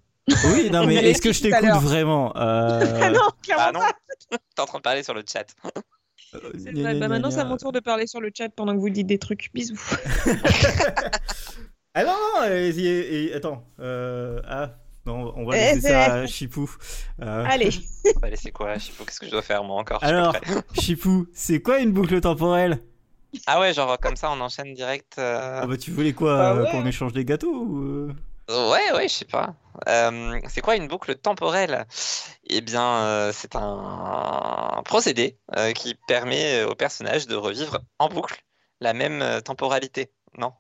Oui, 0.54 0.70
non, 0.72 0.86
mais 0.88 0.96
est-ce 1.10 1.22
que 1.22 1.34
je 1.34 1.42
t'écoute 1.42 1.82
vraiment? 1.82 2.34
Euh... 2.38 2.80
Ah 3.02 3.10
non, 3.10 3.20
clairement 3.44 3.64
Ah 3.68 3.72
non 3.74 3.80
pas. 3.82 4.38
T'es 4.56 4.62
en 4.62 4.66
train 4.66 4.78
de 4.80 4.84
parler 4.84 5.04
sur 5.04 5.14
le 5.14 5.24
chat. 5.30 5.46
C'est 6.32 6.40
gna, 6.40 6.50
vrai. 6.52 6.74
gna, 6.74 6.84
Bah, 6.84 6.94
gna, 6.94 7.08
maintenant, 7.08 7.32
c'est 7.32 7.40
à 7.40 7.46
mon 7.46 7.56
tour 7.56 7.72
de 7.72 7.80
parler 7.80 8.06
sur 8.06 8.20
le 8.20 8.32
chat 8.36 8.50
pendant 8.50 8.74
que 8.74 8.80
vous 8.80 8.90
dites 8.90 9.08
des 9.08 9.18
trucs. 9.18 9.50
Bisous. 9.54 9.80
Ah 12.00 12.04
non, 12.04 12.12
non, 12.12 12.44
et- 12.54 12.70
et- 12.78 13.24
et- 13.24 13.34
attends. 13.34 13.64
Euh... 13.80 14.40
Ah, 14.48 14.70
non, 15.08 15.34
on 15.36 15.46
va 15.46 15.58
Eh, 15.58 15.60
laisser 15.74 15.82
ça 15.82 16.14
à 16.14 16.28
Chipou. 16.28 16.70
Euh, 17.24 17.44
Allez. 17.50 17.72
Bah, 18.22 18.28
c'est 18.36 18.52
quoi 18.52 18.68
pas, 18.68 18.74
qu'est-ce 18.78 19.20
que 19.20 19.26
je 19.26 19.32
dois 19.32 19.42
faire 19.42 19.64
moi 19.64 19.78
encore 19.82 20.04
Alors. 20.04 20.36
Chipou, 20.80 21.26
c'est 21.34 21.60
quoi 21.60 21.80
une 21.80 21.92
boucle 21.94 22.22
temporelle? 22.22 22.84
Ah 23.48 23.60
ouais, 23.60 23.74
genre 23.74 23.98
comme 23.98 24.16
ça, 24.16 24.30
on 24.30 24.40
enchaîne 24.42 24.76
direct. 24.76 25.16
euh, 25.18 25.62
Ah 25.64 25.66
bah 25.66 25.76
tu 25.76 25.90
voulais 25.90 26.14
quoi 26.14 26.38
Bah 26.38 26.52
euh, 26.52 26.64
ouais. 26.66 26.70
Qu'on 26.72 26.86
échange 26.86 27.14
des 27.14 27.26
gâteaux 27.26 27.52
ou... 27.52 28.12
Ouais, 28.48 28.92
ouais, 28.94 29.08
je 29.08 29.14
sais 29.14 29.26
pas. 29.26 29.56
Euh, 29.90 30.40
c'est 30.50 30.62
quoi 30.62 30.76
une 30.76 30.88
boucle 30.88 31.16
temporelle? 31.16 31.88
Eh 32.48 32.62
bien, 32.62 32.98
euh, 32.98 33.32
c'est 33.34 33.56
un, 33.56 34.84
procédé 34.86 35.40
euh, 35.58 35.72
qui 35.74 35.96
permet 36.08 36.64
au 36.64 36.76
personnage 36.76 37.26
de 37.26 37.36
revivre 37.36 37.80
en 37.98 38.08
boucle 38.08 38.40
la 38.82 38.94
même 38.94 39.42
temporalité. 39.44 40.12
Non? 40.38 40.54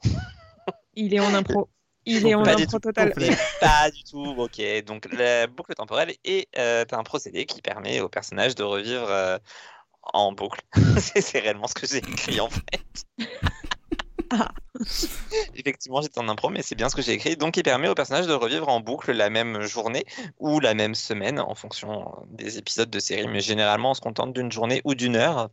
Il 0.97 1.13
est 1.13 1.19
en 1.19 1.33
impro. 1.35 1.69
Il 2.05 2.25
est 2.25 2.33
en 2.33 2.41
Pas 2.41 2.59
impro 2.59 2.79
total. 2.79 3.13
Pas 3.61 3.91
du 3.91 4.03
tout. 4.03 4.33
Ok, 4.37 4.59
donc 4.85 5.07
la 5.13 5.45
boucle 5.45 5.75
temporelle 5.75 6.15
est 6.23 6.47
euh, 6.57 6.85
un 6.91 7.03
procédé 7.03 7.45
qui 7.45 7.61
permet 7.61 7.99
au 7.99 8.09
personnage 8.09 8.55
de 8.55 8.63
revivre 8.63 9.07
euh, 9.07 9.37
en 10.01 10.31
boucle. 10.31 10.61
c'est 10.99 11.21
c'est 11.21 11.39
réellement 11.39 11.67
ce 11.67 11.75
que 11.75 11.85
j'ai 11.85 11.97
écrit 11.97 12.39
en 12.39 12.49
fait. 12.49 12.83
Ah. 14.29 14.51
Effectivement, 15.55 16.01
j'étais 16.01 16.19
en 16.19 16.27
impro, 16.27 16.49
mais 16.49 16.61
c'est 16.61 16.75
bien 16.75 16.89
ce 16.89 16.97
que 16.97 17.01
j'ai 17.01 17.13
écrit. 17.13 17.37
Donc, 17.37 17.55
il 17.55 17.63
permet 17.63 17.87
au 17.87 17.95
personnage 17.95 18.27
de 18.27 18.33
revivre 18.33 18.67
en 18.67 18.81
boucle 18.81 19.13
la 19.13 19.29
même 19.29 19.61
journée 19.61 20.03
ou 20.37 20.59
la 20.59 20.73
même 20.73 20.95
semaine 20.95 21.39
en 21.39 21.55
fonction 21.55 22.11
des 22.27 22.57
épisodes 22.57 22.89
de 22.89 22.99
série. 22.99 23.29
Mais 23.29 23.39
généralement, 23.39 23.91
on 23.91 23.93
se 23.93 24.01
contente 24.01 24.33
d'une 24.33 24.51
journée 24.51 24.81
ou 24.83 24.95
d'une 24.95 25.15
heure. 25.15 25.49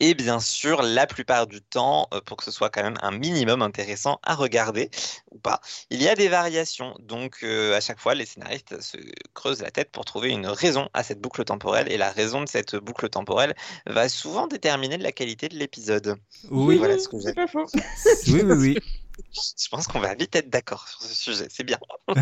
Et 0.00 0.14
bien 0.14 0.40
sûr, 0.40 0.82
la 0.82 1.06
plupart 1.06 1.46
du 1.46 1.62
temps, 1.62 2.08
euh, 2.12 2.20
pour 2.20 2.36
que 2.36 2.44
ce 2.44 2.50
soit 2.50 2.68
quand 2.68 2.82
même 2.82 2.98
un 3.02 3.12
minimum 3.12 3.62
intéressant 3.62 4.18
à 4.22 4.34
regarder 4.34 4.90
ou 5.30 5.38
pas, 5.38 5.60
il 5.90 6.02
y 6.02 6.08
a 6.08 6.14
des 6.14 6.28
variations. 6.28 6.94
Donc, 7.00 7.38
euh, 7.42 7.74
à 7.76 7.80
chaque 7.80 7.98
fois, 7.98 8.14
les 8.14 8.26
scénaristes 8.26 8.80
se 8.82 8.98
creusent 9.32 9.62
la 9.62 9.70
tête 9.70 9.90
pour 9.90 10.04
trouver 10.04 10.30
une 10.30 10.46
raison 10.46 10.88
à 10.92 11.02
cette 11.02 11.20
boucle 11.20 11.44
temporelle. 11.44 11.90
Et 11.90 11.96
la 11.96 12.10
raison 12.10 12.42
de 12.42 12.48
cette 12.48 12.76
boucle 12.76 13.08
temporelle 13.08 13.54
va 13.86 14.08
souvent 14.08 14.46
déterminer 14.46 14.98
la 14.98 15.12
qualité 15.12 15.48
de 15.48 15.56
l'épisode. 15.56 16.16
Oui, 16.50 16.76
Voilà 16.76 16.98
ce 16.98 17.08
que 17.08 17.18
j'ai. 17.18 17.28
C'est 17.28 17.34
pas 17.34 17.46
faux. 17.46 17.66
oui, 18.28 18.42
oui, 18.44 18.54
oui. 18.56 18.78
Je 19.32 19.68
pense 19.70 19.86
qu'on 19.86 20.00
va 20.00 20.14
vite 20.14 20.36
être 20.36 20.50
d'accord 20.50 20.86
sur 20.88 21.02
ce 21.02 21.14
sujet, 21.14 21.46
c'est 21.50 21.64
bien. 21.64 21.78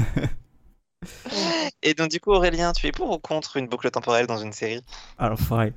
Et 1.83 1.95
donc, 1.95 2.11
du 2.11 2.21
coup, 2.21 2.31
Aurélien, 2.31 2.73
tu 2.73 2.87
es 2.87 2.93
pour 2.93 3.11
ou 3.11 3.19
contre 3.19 3.57
une 3.57 3.66
boucle 3.66 3.90
temporelle 3.90 4.26
dans 4.26 4.38
une 4.38 4.52
série? 4.52 4.81
Alors, 5.19 5.38
pareil. 5.49 5.73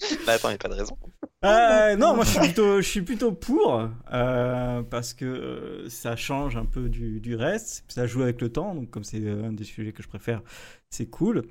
Bah, 0.26 0.32
attends, 0.32 0.50
il 0.50 0.54
a 0.54 0.58
pas 0.58 0.68
de 0.68 0.74
raison. 0.74 0.96
Euh, 1.42 1.96
non, 1.96 2.14
moi 2.14 2.24
je 2.24 2.82
suis 2.82 3.00
plutôt, 3.00 3.32
pour 3.32 3.88
euh, 4.12 4.82
parce 4.82 5.14
que 5.14 5.24
euh, 5.24 5.88
ça 5.88 6.14
change 6.14 6.58
un 6.58 6.66
peu 6.66 6.90
du, 6.90 7.34
reste, 7.34 7.84
ça 7.88 8.06
joue 8.06 8.22
avec 8.22 8.42
le 8.42 8.50
temps, 8.50 8.74
donc 8.74 8.90
comme 8.90 9.04
c'est 9.04 9.22
euh, 9.22 9.48
un 9.48 9.52
des 9.52 9.64
sujets 9.64 9.92
que 9.92 10.02
je 10.02 10.08
préfère, 10.08 10.42
c'est 10.90 11.06
cool. 11.06 11.44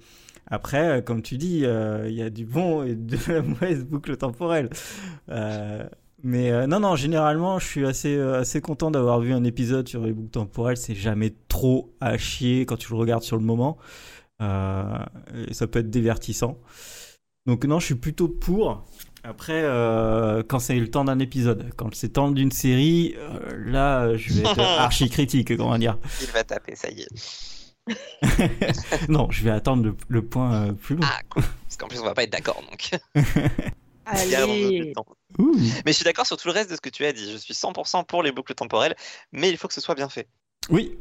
Après, 0.46 1.03
comme 1.03 1.24
tu 1.24 1.38
dis, 1.38 1.63
il 1.63 2.13
y 2.13 2.22
a 2.22 2.29
du 2.29 2.46
bon 2.46 2.84
et 2.84 2.96
de 2.96 3.18
la 3.27 3.41
mauvaise 3.41 3.84
boucle 3.84 4.15
temporelle. 4.18 4.70
Mais 6.22 6.68
non, 6.68 6.82
non, 6.82 6.96
généralement, 6.96 7.60
je 7.60 7.65
suis 7.65 7.86
assez, 7.86 8.20
assez 8.20 8.60
content 8.60 8.91
d'avoir 8.91 9.20
vu 9.22 9.32
un 9.34 9.44
épisode 9.44 9.88
sur 9.88 10.03
les 10.03 10.12
boucles 10.12 10.32
temporelles. 10.32 10.77
C'est 10.77 10.96
jamais 10.96 11.34
trop 11.48 11.96
à 12.01 12.18
chier 12.18 12.65
quand 12.65 12.77
tu 12.77 12.91
le 12.91 12.98
regardes 12.98 13.24
sur 13.24 13.38
le 13.38 13.44
moment. 13.44 13.77
Ça 14.39 15.68
peut 15.72 15.79
être 15.79 15.89
divertissant. 15.89 16.58
Donc 17.46 17.65
non, 17.65 17.79
je 17.79 17.86
suis 17.86 17.96
plutôt 17.96 18.27
pour. 18.27 18.86
Après, 19.24 19.62
euh, 19.63 20.43
quand 20.48 20.60
c'est 20.60 20.79
le 20.79 20.89
temps 20.89 21.03
d'un 21.03 21.19
épisode, 21.19 21.72
quand 21.75 21.93
c'est 21.93 22.08
le 22.08 22.13
temps 22.13 22.31
d'une 22.31 22.51
série, 22.51 23.15
euh, 23.17 23.39
là, 23.65 24.15
je 24.15 24.34
vais 24.34 24.50
être 24.50 24.60
archi 24.79 25.10
critique, 25.10 25.55
comment 25.58 25.77
dire. 25.77 25.98
Il 26.22 26.27
va 26.27 26.43
taper, 26.43 26.75
ça 26.75 26.89
y 26.89 27.01
est. 27.01 27.10
non, 29.10 29.29
je 29.29 29.43
vais 29.43 29.50
attendre 29.50 29.84
le, 29.84 29.96
le 30.08 30.22
point 30.22 30.53
euh, 30.53 30.72
plus 30.74 30.96
long. 30.96 31.01
Ah, 31.03 31.19
cool. 31.29 31.43
Parce 31.43 31.77
qu'en 31.77 31.88
plus, 31.88 32.00
on 32.00 32.05
va 32.05 32.13
pas 32.13 32.24
être 32.24 32.31
d'accord, 32.31 32.62
donc. 32.69 32.91
Allez. 34.05 34.93
Mais 35.38 35.91
je 35.91 35.91
suis 35.91 36.03
d'accord 36.03 36.25
sur 36.25 36.38
tout 36.38 36.48
le 36.48 36.53
reste 36.53 36.72
de 36.72 36.75
ce 36.75 36.81
que 36.81 36.89
tu 36.89 37.05
as 37.05 37.13
dit. 37.13 37.31
Je 37.31 37.38
suis 37.38 37.53
100% 37.53 38.05
pour 38.05 38.24
les 38.24 38.31
boucles 38.31 38.55
temporelles, 38.55 38.96
mais 39.31 39.50
il 39.50 39.58
faut 39.58 39.67
que 39.67 39.74
ce 39.74 39.81
soit 39.81 39.96
bien 39.96 40.10
fait. 40.10 40.27
Oui. 40.69 40.98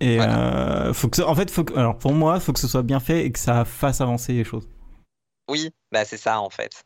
Et 0.00 0.20
euh, 0.20 0.92
faut 0.94 1.08
que 1.08 1.20
en 1.22 1.34
fait, 1.34 1.50
faut 1.50 1.62
que, 1.62 1.74
alors 1.74 1.98
pour 1.98 2.12
moi, 2.12 2.36
il 2.36 2.40
faut 2.40 2.52
que 2.52 2.58
ce 2.58 2.66
soit 2.66 2.82
bien 2.82 3.00
fait 3.00 3.24
et 3.26 3.32
que 3.32 3.38
ça 3.38 3.64
fasse 3.64 4.00
avancer 4.00 4.32
les 4.32 4.44
choses. 4.44 4.66
Oui, 5.50 5.70
bah 5.92 6.04
c'est 6.04 6.16
ça 6.16 6.40
en 6.40 6.48
fait. 6.50 6.84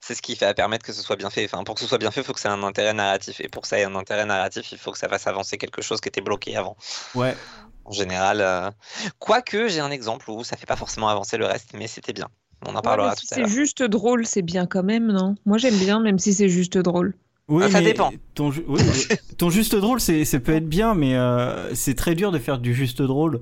C'est 0.00 0.14
ce 0.14 0.22
qui 0.22 0.34
va 0.36 0.54
permettre 0.54 0.86
que 0.86 0.92
ce 0.92 1.02
soit 1.02 1.16
bien 1.16 1.28
fait. 1.28 1.44
Enfin, 1.44 1.64
pour 1.64 1.74
que 1.74 1.80
ce 1.80 1.86
soit 1.88 1.98
bien 1.98 2.10
fait, 2.12 2.20
il 2.20 2.24
faut 2.24 2.32
que 2.32 2.40
ça 2.40 2.48
ait 2.48 2.52
un 2.52 2.62
intérêt 2.62 2.94
narratif. 2.94 3.40
Et 3.40 3.48
pour 3.48 3.62
que 3.62 3.68
ça 3.68 3.78
ait 3.78 3.84
un 3.84 3.96
intérêt 3.96 4.24
narratif, 4.24 4.70
il 4.72 4.78
faut 4.78 4.92
que 4.92 4.98
ça 4.98 5.08
fasse 5.08 5.26
avancer 5.26 5.58
quelque 5.58 5.82
chose 5.82 6.00
qui 6.00 6.08
était 6.08 6.20
bloqué 6.20 6.56
avant. 6.56 6.76
Ouais. 7.14 7.36
En 7.84 7.90
général, 7.90 8.40
euh, 8.40 8.70
quoique 9.18 9.68
j'ai 9.68 9.80
un 9.80 9.90
exemple 9.90 10.30
où 10.30 10.44
ça 10.44 10.56
fait 10.56 10.66
pas 10.66 10.76
forcément 10.76 11.08
avancer 11.08 11.36
le 11.36 11.46
reste, 11.46 11.70
mais 11.74 11.88
c'était 11.88 12.12
bien. 12.12 12.28
On 12.64 12.70
en 12.70 12.74
Ouais, 12.76 12.82
parlera 12.82 13.14
tout 13.16 13.22
si 13.26 13.34
à 13.34 13.34
c'est 13.36 13.40
l'heure. 13.42 13.50
juste 13.50 13.82
drôle, 13.82 14.24
c'est 14.24 14.42
bien 14.42 14.66
quand 14.66 14.82
même, 14.84 15.10
non? 15.10 15.34
Moi 15.46 15.58
j'aime 15.58 15.76
bien, 15.78 15.98
même 16.00 16.18
si 16.18 16.32
c'est 16.32 16.48
juste 16.48 16.78
drôle. 16.78 17.14
Oui, 17.48 17.64
Ah, 17.66 17.70
ça 17.70 17.80
dépend. 17.80 18.12
Ton, 18.34 18.52
ju- 18.52 18.64
oui, 18.68 18.80
oui. 18.82 19.16
ton 19.38 19.50
juste 19.50 19.74
drôle, 19.74 20.00
c'est, 20.00 20.24
ça 20.24 20.38
peut 20.38 20.54
être 20.54 20.68
bien, 20.68 20.94
mais 20.94 21.16
euh, 21.16 21.74
c'est 21.74 21.94
très 21.94 22.14
dur 22.14 22.30
de 22.30 22.38
faire 22.38 22.58
du 22.58 22.74
juste 22.74 23.00
drôle 23.02 23.40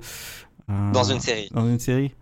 euh, 0.70 0.92
Dans 0.92 1.04
une 1.04 1.20
série. 1.20 1.48
Dans 1.50 1.66
une 1.66 1.80
série. 1.80 2.14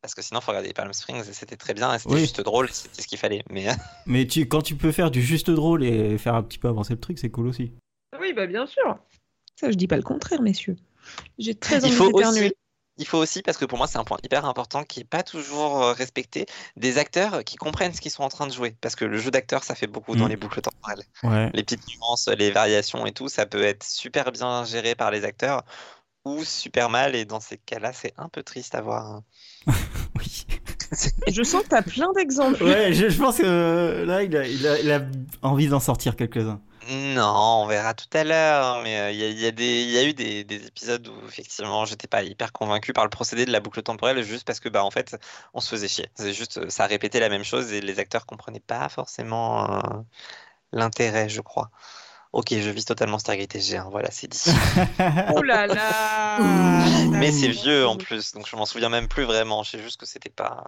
Parce 0.00 0.14
que 0.14 0.22
sinon, 0.22 0.40
il 0.40 0.44
faut 0.44 0.50
regarder 0.52 0.72
Palm 0.72 0.92
Springs 0.92 1.28
et 1.28 1.32
c'était 1.32 1.56
très 1.56 1.74
bien 1.74 1.92
et 1.94 1.98
c'était 1.98 2.14
Oui. 2.14 2.20
juste 2.20 2.40
drôle, 2.40 2.68
c'était 2.70 3.02
ce 3.02 3.06
qu'il 3.08 3.18
fallait. 3.18 3.42
Mais 3.50 3.66
Mais 4.06 4.26
tu, 4.26 4.46
quand 4.48 4.62
tu 4.62 4.76
peux 4.76 4.92
faire 4.92 5.10
du 5.10 5.20
juste 5.22 5.50
drôle 5.50 5.84
et 5.84 6.16
faire 6.18 6.34
un 6.34 6.42
petit 6.42 6.58
peu 6.58 6.68
avancer 6.68 6.94
le 6.94 7.00
truc, 7.00 7.18
c'est 7.18 7.30
cool 7.30 7.48
aussi. 7.48 7.72
Oui, 8.20 8.32
bah 8.32 8.46
bien 8.46 8.66
sûr. 8.66 8.98
Ça, 9.56 9.70
je 9.70 9.76
dis 9.76 9.88
pas 9.88 9.96
le 9.96 10.02
contraire, 10.02 10.40
messieurs. 10.40 10.76
J'ai 11.38 11.54
très 11.54 11.78
il 11.78 11.84
envie 11.86 11.94
faut 11.94 12.12
d'éternuer. 12.12 12.54
il 12.98 13.06
faut 13.06 13.18
aussi, 13.18 13.42
parce 13.42 13.56
que 13.58 13.64
pour 13.64 13.78
moi 13.78 13.86
c'est 13.86 13.98
un 13.98 14.04
point 14.04 14.18
hyper 14.22 14.44
important 14.44 14.84
qui 14.84 15.00
n'est 15.00 15.04
pas 15.04 15.22
toujours 15.22 15.82
euh, 15.82 15.92
respecté, 15.92 16.46
des 16.76 16.98
acteurs 16.98 17.42
qui 17.44 17.56
comprennent 17.56 17.92
ce 17.94 18.00
qu'ils 18.00 18.10
sont 18.12 18.22
en 18.22 18.28
train 18.28 18.46
de 18.46 18.52
jouer. 18.52 18.76
Parce 18.80 18.94
que 18.94 19.04
le 19.04 19.18
jeu 19.18 19.30
d'acteur, 19.30 19.64
ça 19.64 19.74
fait 19.74 19.86
beaucoup 19.88 20.14
dans 20.16 20.26
Mm. 20.26 20.30
les 20.30 20.36
boucles 20.36 20.60
temporelles. 20.60 21.02
Ouais. 21.24 21.50
Les 21.54 21.62
petites 21.64 21.86
nuances, 21.88 22.28
les 22.28 22.50
variations 22.52 23.04
et 23.06 23.12
tout, 23.12 23.28
ça 23.28 23.46
peut 23.46 23.62
être 23.62 23.84
super 23.84 24.30
bien 24.32 24.64
géré 24.64 24.94
par 24.94 25.10
les 25.10 25.24
acteurs 25.24 25.64
ou 26.28 26.44
super 26.44 26.90
mal. 26.90 27.14
Et 27.14 27.24
dans 27.24 27.40
ces 27.40 27.58
cas-là, 27.58 27.92
c'est 27.92 28.12
un 28.16 28.28
peu 28.28 28.42
triste 28.42 28.74
à 28.74 28.80
voir. 28.80 29.06
hein. 29.06 29.24
Oui. 30.18 30.46
Je 31.28 31.42
sens 31.42 31.62
que 31.64 31.68
t'as 31.68 31.82
plein 31.82 32.10
d'exemples. 32.14 32.62
Ouais, 32.64 32.92
je, 32.94 33.08
je 33.10 33.18
pense 33.20 33.36
que 33.36 34.04
là, 34.06 34.22
il 34.22 34.34
a, 34.36 34.46
il 34.46 34.66
a, 34.66 34.78
il 34.80 34.90
a 34.90 35.02
envie 35.42 35.68
d'en 35.68 35.80
sortir 35.80 36.16
quelques-uns. 36.16 36.60
Non, 36.90 37.60
on 37.64 37.66
verra 37.66 37.92
tout 37.92 38.06
à 38.14 38.24
l'heure. 38.24 38.80
Mais 38.82 38.98
euh, 38.98 39.10
il 39.10 39.18
y, 39.18 39.22
a- 39.24 39.28
il 39.28 39.38
y 39.38 39.46
a 39.46 39.50
des- 39.50 39.82
il 39.82 39.90
y 39.90 39.98
a 39.98 40.04
eu 40.04 40.14
des, 40.14 40.44
des 40.44 40.66
épisodes 40.66 41.06
où 41.06 41.26
effectivement 41.28 41.84
j'étais 41.84 42.08
pas 42.08 42.22
hyper 42.22 42.52
convaincu 42.52 42.94
par 42.94 43.04
le 43.04 43.10
procédé 43.10 43.44
de 43.44 43.52
la 43.52 43.60
boucle 43.60 43.82
temporelle 43.82 44.22
juste 44.22 44.46
parce 44.46 44.60
que 44.60 44.70
bah 44.70 44.82
en 44.82 44.90
fait 44.90 45.14
on 45.52 45.60
se 45.60 45.68
faisait 45.68 45.88
chier. 45.88 46.08
C'est 46.14 46.32
juste 46.32 46.70
ça 46.70 46.86
répétait 46.86 47.20
la 47.20 47.28
même 47.28 47.44
chose 47.44 47.70
et 47.74 47.82
les 47.82 47.98
acteurs 47.98 48.24
comprenaient 48.24 48.58
pas 48.60 48.88
forcément 48.88 49.70
euh, 49.74 49.80
l'intérêt, 50.72 51.28
je 51.28 51.42
crois. 51.42 51.70
Ok, 52.32 52.48
je 52.50 52.70
vise 52.70 52.84
totalement 52.84 53.18
Stargate 53.18 53.56
SG, 53.56 53.76
hein, 53.76 53.88
voilà, 53.90 54.10
c'est 54.10 54.28
dit. 54.28 54.38
Oh 55.34 55.42
là 55.42 55.66
là 55.66 56.38
Mais 57.08 57.32
c'est 57.32 57.48
vieux 57.48 57.86
en 57.86 57.96
plus, 57.96 58.32
donc 58.32 58.46
je 58.46 58.54
m'en 58.54 58.66
souviens 58.66 58.90
même 58.90 59.08
plus 59.08 59.24
vraiment. 59.24 59.62
Je 59.62 59.70
sais 59.72 59.82
juste 59.82 59.98
que 59.98 60.06
c'était 60.06 60.28
pas. 60.28 60.64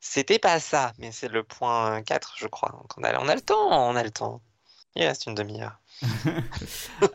C'était 0.00 0.38
pas 0.38 0.60
ça, 0.60 0.92
mais 0.98 1.10
c'est 1.10 1.28
le 1.28 1.42
point 1.42 2.02
4, 2.02 2.34
je 2.38 2.46
crois. 2.46 2.70
Donc 2.70 2.92
on 2.96 3.02
a, 3.02 3.18
on 3.20 3.28
a 3.28 3.34
le 3.34 3.40
temps, 3.40 3.88
on 3.90 3.96
a 3.96 4.02
le 4.04 4.10
temps. 4.10 4.40
Il 4.94 5.04
reste 5.04 5.26
une 5.26 5.34
demi-heure. 5.34 5.78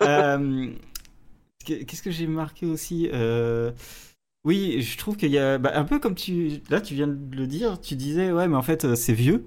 Euh, 0.01 0.71
Qu'est-ce 1.65 2.01
que 2.01 2.11
j'ai 2.11 2.27
marqué 2.27 2.65
aussi 2.65 3.09
Euh, 3.13 3.71
Oui, 4.47 4.81
je 4.81 4.97
trouve 4.97 5.17
qu'il 5.17 5.31
y 5.31 5.37
a 5.37 5.57
bah, 5.57 5.71
un 5.75 5.83
peu 5.83 5.99
comme 5.99 6.15
tu 6.15 6.61
là 6.69 6.79
tu 6.79 6.93
viens 6.95 7.07
de 7.07 7.35
le 7.35 7.47
dire, 7.47 7.81
tu 7.81 7.95
disais 7.95 8.31
ouais 8.31 8.47
mais 8.47 8.55
en 8.55 8.61
fait 8.61 8.85
euh, 8.85 8.95
c'est 8.95 9.13
vieux. 9.13 9.45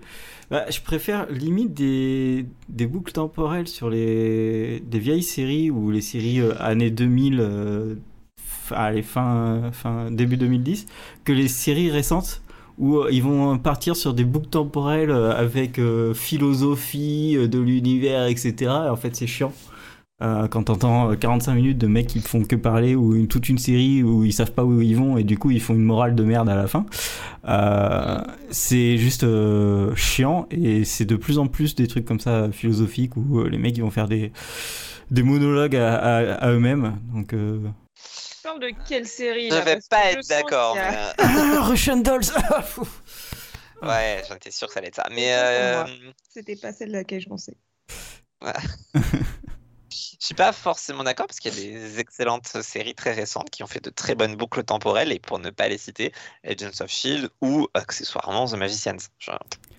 Bah, 0.51 0.67
je 0.71 0.81
préfère 0.81 1.31
limite 1.31 1.73
des, 1.75 2.47
des 2.69 2.87
boucles 2.87 3.13
temporelles 3.13 3.69
sur 3.69 3.89
les 3.91 4.81
des 4.81 4.99
vieilles 4.99 5.23
séries 5.23 5.71
ou 5.71 5.91
les 5.91 6.03
séries 6.03 6.41
euh, 6.41 6.53
années 6.61 6.91
2000 6.91 7.39
euh, 7.41 7.95
fin- 9.03 9.71
fin 9.73 10.11
début 10.11 10.37
2010 10.37 10.87
que 11.25 11.33
les 11.33 11.49
séries 11.49 11.91
récentes 11.91 12.43
où 12.79 12.99
euh, 12.99 13.09
ils 13.13 13.23
vont 13.23 13.59
partir 13.59 13.97
sur 13.97 14.15
des 14.15 14.25
boucles 14.25 14.49
temporelles 14.51 15.11
avec 15.13 15.81
philosophie 16.15 17.37
de 17.49 17.59
l'univers 17.59 18.27
etc. 18.27 18.73
Et 18.87 18.89
en 18.91 18.97
fait 18.97 19.17
c'est 19.17 19.27
chiant. 19.27 19.53
Euh, 20.23 20.49
quand 20.49 20.65
t'entends 20.65 21.13
euh, 21.13 21.17
45 21.17 21.55
minutes 21.55 21.79
de 21.79 21.87
mecs 21.87 22.07
qui 22.07 22.21
font 22.21 22.45
que 22.45 22.55
parler 22.57 22.95
ou 22.95 23.15
une, 23.17 23.27
toute 23.27 23.49
une 23.49 23.57
série 23.57 24.03
où 24.03 24.23
ils 24.25 24.33
savent 24.35 24.53
pas 24.53 24.65
où 24.65 24.83
ils 24.83 24.95
vont 24.97 25.17
et 25.17 25.25
du 25.25 25.39
coup 25.39 25.51
ils 25.51 25.63
font 25.63 25.73
une 25.75 25.83
morale 25.85 26.15
de 26.15 26.23
merde 26.25 26.49
à 26.51 26.55
la 26.55 26.67
fin, 26.67 26.85
euh, 27.49 28.19
c'est 28.51 28.99
juste 28.99 29.25
euh, 29.25 29.95
chiant 29.97 30.47
et 30.51 30.85
c'est 30.85 31.07
de 31.07 31.17
plus 31.17 31.39
en 31.39 31.47
plus 31.47 31.75
des 31.75 31.87
trucs 31.87 32.05
comme 32.05 32.21
ça 32.21 32.51
philosophiques 32.53 33.17
où 33.17 33.41
euh, 33.41 33.49
les 33.49 33.57
mecs 33.57 33.77
ils 33.79 33.83
vont 33.83 33.91
faire 33.91 34.09
des, 34.09 34.31
des 35.11 35.23
monologues 35.23 35.77
à, 35.77 35.97
à- 35.97 36.35
à 36.35 36.51
eux-mêmes. 36.53 36.99
Donc, 37.15 37.33
euh... 37.33 37.59
Tu 37.97 38.43
parles 38.43 38.61
de 38.61 38.71
quelle 38.89 39.07
série 39.07 39.49
Je 39.51 39.55
là 39.55 39.61
vais 39.63 39.79
pas 39.89 40.11
être 40.13 40.29
d'accord. 40.29 40.75
mais, 40.75 40.97
euh, 40.97 41.13
Ah, 41.19 41.61
Russian 41.63 41.97
Dolls 41.99 42.25
Ouais, 43.83 44.23
j'en 44.29 44.35
étais 44.37 44.51
sûr 44.51 44.67
que 44.69 44.75
ça 44.75 44.81
allait 44.81 44.89
être 44.89 44.97
ça. 44.97 45.07
Mais 45.11 45.31
euh, 45.33 45.85
C'était 46.29 46.57
pas 46.57 46.73
celle 46.75 46.95
à 46.95 46.99
laquelle 46.99 47.21
je 47.23 47.29
pensais. 47.29 47.55
je 50.21 50.27
suis 50.27 50.35
pas 50.35 50.53
forcément 50.53 51.03
d'accord 51.03 51.27
parce 51.27 51.41
qu'il 51.41 51.53
y 51.55 51.75
a 51.75 51.79
des 51.79 51.99
excellentes 51.99 52.47
séries 52.63 52.95
très 52.95 53.13
récentes 53.13 53.49
qui 53.51 53.63
ont 53.63 53.67
fait 53.67 53.83
de 53.83 53.89
très 53.91 54.15
bonnes 54.15 54.37
boucles 54.37 54.63
temporelles 54.65 55.13
et 55.13 55.19
pour 55.19 55.39
ne 55.39 55.49
pas 55.51 55.69
les 55.69 55.79
citer, 55.79 56.13
Agents 56.47 56.81
of 56.83 56.91
Shield 56.91 57.31
ou 57.41 57.69
accessoirement 57.73 58.47
The 58.47 58.55
Magicians. 58.57 58.99
Genre, 59.19 59.39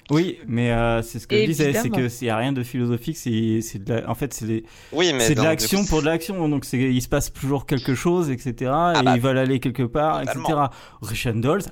Oui, 0.09 0.39
mais 0.47 0.71
euh, 0.71 1.03
c'est 1.03 1.19
ce 1.19 1.27
que 1.27 1.37
je 1.39 1.45
disais, 1.45 1.65
c'est 1.73 1.79
Évidemment. 1.85 2.07
que 2.09 2.29
a 2.29 2.37
rien 2.37 2.53
de 2.53 2.63
philosophique, 2.63 3.17
c'est 3.17 3.61
la- 3.87 4.09
en 4.09 4.15
fait 4.15 4.33
c'est 4.33 4.45
des- 4.45 4.65
Oui, 4.91 5.13
mais 5.13 5.27
c'est 5.27 5.35
de 5.35 5.41
l'action 5.43 5.85
pour 5.85 6.01
de 6.01 6.07
l'action, 6.07 6.49
donc 6.49 6.65
c'est 6.65 6.79
il 6.79 7.01
se 7.03 7.07
passe 7.07 7.31
toujours 7.31 7.67
quelque 7.67 7.93
chose, 7.93 8.31
etc. 8.31 8.51
et 8.99 9.03
bah, 9.03 9.13
ils 9.15 9.21
veulent 9.21 9.37
aller 9.37 9.59
quelque 9.59 9.83
part, 9.83 10.21
totalement. 10.21 10.49
etc. 10.49 10.59
Rush 11.01 11.27
and 11.27 11.35
Dolls, 11.35 11.63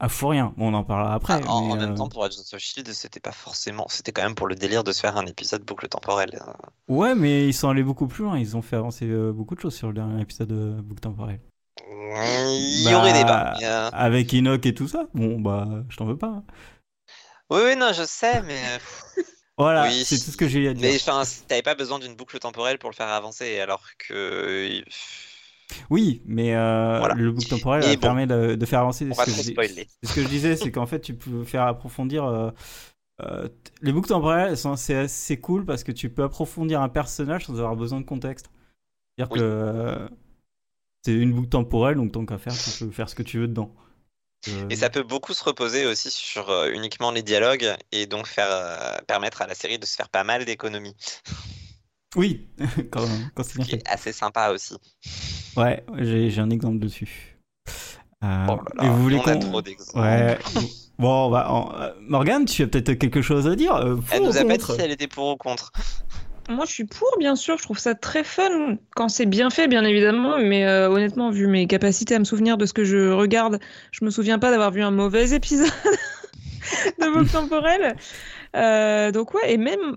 à 0.00 0.08
fou 0.08 0.28
rien. 0.28 0.54
Bon, 0.56 0.70
on 0.72 0.74
en 0.74 0.84
parlera 0.84 1.14
après. 1.14 1.34
Ah, 1.34 1.40
en, 1.46 1.70
mais, 1.70 1.72
en 1.72 1.76
même 1.76 1.92
euh, 1.92 1.94
temps, 1.94 2.08
pour 2.08 2.24
Agents 2.24 2.40
of 2.52 2.58
Shield, 2.58 2.92
c'était 2.92 3.20
pas 3.20 3.30
forcément. 3.32 3.86
C'était 3.88 4.12
quand 4.12 4.22
même 4.22 4.34
pour 4.34 4.46
le 4.48 4.54
délire 4.56 4.82
de 4.84 4.92
se 4.92 5.00
faire 5.00 5.16
un 5.16 5.26
épisode 5.26 5.62
boucle 5.64 5.88
temporelle. 5.88 6.40
Ouais, 6.88 7.14
mais 7.16 7.48
ils 7.48 7.52
sont 7.54 7.68
allés 7.68 7.82
beaucoup 7.82 8.06
plus 8.06 8.24
loin. 8.24 8.38
Ils 8.38 8.56
ont 8.56 8.62
fait 8.62 8.76
avancer 8.76 9.06
euh, 9.08 9.32
beaucoup 9.32 9.54
de 9.56 9.60
choses 9.60 9.74
sur 9.74 9.88
le 9.88 9.94
dernier 9.94 10.20
épisode 10.22 10.48
de 10.48 10.80
Boucle 10.80 11.00
Temporelle. 11.00 11.40
Il 11.88 12.82
y 12.82 12.84
Bah, 12.84 12.94
aurait 12.94 13.12
débat. 13.12 13.54
mais, 13.58 13.66
euh, 13.66 13.90
Avec 13.92 14.32
Enoch 14.34 14.64
et 14.66 14.74
tout 14.74 14.88
ça. 14.88 15.08
Bon, 15.14 15.40
bah, 15.40 15.66
je 15.88 15.96
t'en 15.96 16.04
veux 16.04 16.18
pas. 16.18 16.28
hein. 16.28 16.44
Oui, 17.50 17.60
oui, 17.64 17.76
non, 17.76 17.92
je 17.92 18.04
sais, 18.04 18.42
mais. 18.42 18.60
euh, 18.76 18.78
Voilà, 19.58 19.88
Oui. 19.88 20.04
c'est 20.04 20.18
tout 20.18 20.30
ce 20.30 20.36
que 20.36 20.48
j'ai 20.48 20.68
à 20.68 20.74
dire. 20.74 20.82
Mais 20.82 20.96
enfin, 20.96 21.22
t'avais 21.48 21.62
pas 21.62 21.74
besoin 21.74 21.98
d'une 21.98 22.14
boucle 22.14 22.38
temporelle 22.38 22.78
pour 22.78 22.90
le 22.90 22.94
faire 22.94 23.08
avancer, 23.08 23.58
alors 23.60 23.84
que. 23.98 24.82
Oui, 25.90 26.22
mais 26.24 26.54
euh, 26.54 26.98
Voilà. 26.98 27.14
le 27.14 27.32
boucle 27.32 27.48
temporel 27.48 27.82
bon. 27.82 28.00
permet 28.00 28.26
de, 28.26 28.54
de 28.54 28.66
faire 28.66 28.80
avancer. 28.80 29.06
On 29.10 29.14
ce 29.14 29.18
va 29.18 29.24
que 29.24 29.30
je 29.30 29.42
ce 30.04 30.14
que 30.14 30.22
je 30.22 30.28
disais, 30.28 30.56
c'est 30.56 30.70
qu'en 30.70 30.86
fait, 30.86 31.00
tu 31.00 31.14
peux 31.14 31.44
faire 31.44 31.62
approfondir. 31.62 32.24
euh, 32.24 32.50
euh, 33.22 33.48
les 33.82 33.92
boucles 33.92 34.08
temporelles, 34.08 34.56
c'est 34.76 34.94
assez 34.94 35.40
cool 35.40 35.64
parce 35.64 35.84
que 35.84 35.92
tu 35.92 36.10
peux 36.10 36.22
approfondir 36.22 36.80
un 36.82 36.88
personnage 36.88 37.46
sans 37.46 37.54
avoir 37.54 37.74
besoin 37.76 38.00
de 38.00 38.06
contexte. 38.06 38.50
C'est-à-dire 39.18 39.32
Oui. 39.32 39.38
que 39.40 40.08
c'est 41.04 41.14
une 41.14 41.32
boucle 41.32 41.48
temporelle, 41.48 41.96
donc 41.96 42.12
tant 42.12 42.26
qu'à 42.26 42.38
faire, 42.38 42.52
tu 42.52 42.84
peux 42.84 42.90
faire 42.90 43.08
ce 43.08 43.14
que 43.14 43.22
tu 43.22 43.38
veux 43.38 43.48
dedans. 43.48 43.74
Euh, 44.48 44.68
Et 44.68 44.76
ça 44.76 44.90
peut 44.90 45.02
beaucoup 45.02 45.32
se 45.34 45.42
reposer 45.42 45.86
aussi 45.86 46.10
sur 46.10 46.50
euh, 46.50 46.70
uniquement 46.70 47.10
les 47.10 47.22
dialogues 47.22 47.74
et 47.90 48.06
donc 48.06 48.26
faire 48.26 49.00
permettre 49.06 49.40
à 49.42 49.46
la 49.46 49.54
série 49.54 49.78
de 49.78 49.86
se 49.86 49.96
faire 49.96 50.08
pas 50.10 50.22
mal 50.24 50.44
d'économies, 50.44 50.94
Oui, 52.14 52.46
quand, 52.90 53.04
quand 53.34 53.42
c'est 53.42 53.52
ce 53.52 53.56
bien 53.56 53.64
qui 53.64 53.70
fait. 53.72 53.76
est 53.78 53.88
assez 53.88 54.12
sympa 54.12 54.50
aussi. 54.50 54.74
Ouais, 55.56 55.84
j'ai 55.98 56.38
un 56.38 56.50
exemple 56.50 56.78
dessus. 56.78 57.36
Euh, 58.24 58.46
Oh 58.48 58.56
là 58.76 58.84
et 58.84 58.86
là, 58.86 58.90
vous 58.92 59.02
voulez 59.02 59.16
on 59.18 59.26
a 59.26 59.36
trop 59.36 59.60
d'exemples. 59.62 59.98
Ouais. 59.98 60.38
bon, 60.98 61.34
en- 61.34 61.74
euh, 61.80 61.90
Morgane, 62.00 62.46
tu 62.46 62.62
as 62.62 62.66
peut-être 62.66 62.94
quelque 62.94 63.20
chose 63.22 63.46
à 63.46 63.54
dire 63.56 63.74
euh, 63.76 63.96
Elle 64.10 64.20
pour 64.20 64.28
nous 64.28 64.34
ou 64.34 64.40
a 64.40 64.44
pas 64.44 64.52
dit 64.56 64.58
contre 64.64 64.74
si 64.74 64.80
elle 64.80 64.90
était 64.92 65.06
pour 65.08 65.28
ou 65.32 65.36
contre. 65.36 65.72
Moi, 66.48 66.64
je 66.64 66.70
suis 66.70 66.84
pour, 66.84 67.08
bien 67.18 67.34
sûr. 67.36 67.58
Je 67.58 67.64
trouve 67.64 67.78
ça 67.78 67.94
très 67.96 68.22
fun 68.24 68.78
quand 68.94 69.08
c'est 69.08 69.26
bien 69.26 69.50
fait, 69.50 69.66
bien 69.68 69.84
évidemment. 69.84 70.38
Mais 70.38 70.64
euh, 70.64 70.88
honnêtement, 70.88 71.30
vu 71.30 71.46
mes 71.48 71.66
capacités 71.66 72.14
à 72.14 72.18
me 72.20 72.24
souvenir 72.24 72.56
de 72.56 72.64
ce 72.66 72.72
que 72.72 72.84
je 72.84 73.10
regarde, 73.10 73.58
je 73.90 74.04
me 74.04 74.10
souviens 74.10 74.38
pas 74.38 74.50
d'avoir 74.50 74.70
vu 74.70 74.82
un 74.82 74.92
mauvais 74.92 75.32
épisode 75.34 75.68
de 77.00 77.06
Vogue 77.06 77.30
temporelle. 77.30 77.96
Euh, 78.54 79.10
donc 79.12 79.34
ouais, 79.34 79.52
et 79.52 79.56
même, 79.58 79.96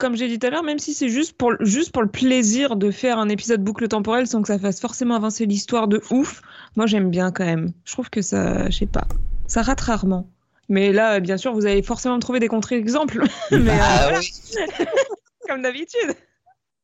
comme 0.00 0.16
j'ai 0.16 0.26
dit 0.26 0.38
tout 0.38 0.46
à 0.46 0.50
l'heure, 0.50 0.64
même 0.64 0.78
si 0.78 0.94
c'est 0.94 1.10
juste 1.10 1.36
pour, 1.36 1.52
juste 1.60 1.92
pour 1.92 2.02
le 2.02 2.08
plaisir 2.08 2.74
de 2.74 2.90
faire 2.90 3.18
un 3.18 3.28
épisode 3.28 3.62
boucle 3.62 3.86
temporelle 3.86 4.26
sans 4.26 4.42
que 4.42 4.48
ça 4.48 4.58
fasse 4.58 4.80
forcément 4.80 5.14
avancer 5.14 5.46
l'histoire 5.46 5.86
de 5.86 6.02
ouf, 6.10 6.42
moi 6.74 6.86
j'aime 6.86 7.10
bien 7.10 7.30
quand 7.30 7.44
même. 7.44 7.72
Je 7.84 7.92
trouve 7.92 8.10
que 8.10 8.22
ça, 8.22 8.68
je 8.70 8.78
sais 8.78 8.86
pas, 8.86 9.06
ça 9.46 9.62
rate 9.62 9.80
rarement. 9.80 10.26
Mais 10.68 10.92
là, 10.92 11.20
bien 11.20 11.36
sûr, 11.36 11.52
vous 11.52 11.66
allez 11.66 11.82
forcément 11.82 12.16
me 12.16 12.20
trouver 12.20 12.40
des 12.40 12.48
contre-exemples. 12.48 13.24
Mais 13.50 13.58
euh, 13.58 13.60
voilà, 13.60 14.20
comme 15.48 15.62
d'habitude. 15.62 16.14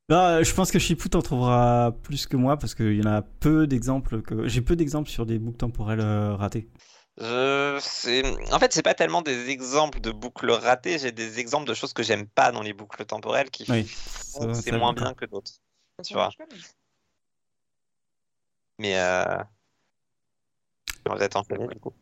Non, 0.08 0.18
euh, 0.18 0.42
je 0.44 0.54
pense 0.54 0.70
que 0.70 0.78
Chipou 0.78 1.08
t'en 1.08 1.22
trouvera 1.22 1.96
plus 2.02 2.26
que 2.26 2.36
moi 2.36 2.56
parce 2.58 2.74
qu'il 2.74 2.96
y 2.96 3.00
en 3.00 3.10
a 3.10 3.22
peu 3.22 3.66
d'exemples 3.66 4.22
que 4.22 4.46
j'ai 4.46 4.60
peu 4.60 4.76
d'exemples 4.76 5.08
sur 5.08 5.24
des 5.24 5.38
boucles 5.38 5.56
temporelles 5.56 6.00
euh, 6.00 6.34
ratées. 6.34 6.68
C'est- 7.18 8.52
En 8.52 8.58
fait, 8.58 8.72
c'est 8.72 8.82
pas 8.82 8.94
tellement 8.94 9.22
des 9.22 9.48
exemples 9.48 10.00
de 10.00 10.10
boucles 10.10 10.50
ratées, 10.50 10.98
j'ai 10.98 11.12
des 11.12 11.38
exemples 11.38 11.66
de 11.66 11.74
choses 11.74 11.92
que 11.92 12.02
j'aime 12.02 12.26
pas 12.26 12.52
dans 12.52 12.62
les 12.62 12.72
boucles 12.74 13.04
temporelles 13.06 13.50
qui 13.50 13.64
Oui. 13.70 13.84
font 13.84 14.52
c'est 14.54 14.72
moins 14.72 14.92
bien 14.92 15.14
que 15.14 15.24
d'autres. 15.24 15.52
Tu 16.04 16.12
vois. 16.12 16.30
Mais 18.78 18.98
euh... 18.98 19.24
vous 21.06 21.22
êtes 21.22 21.36
enchaîné 21.36 21.66
du 21.68 21.80
coup. 21.80 21.94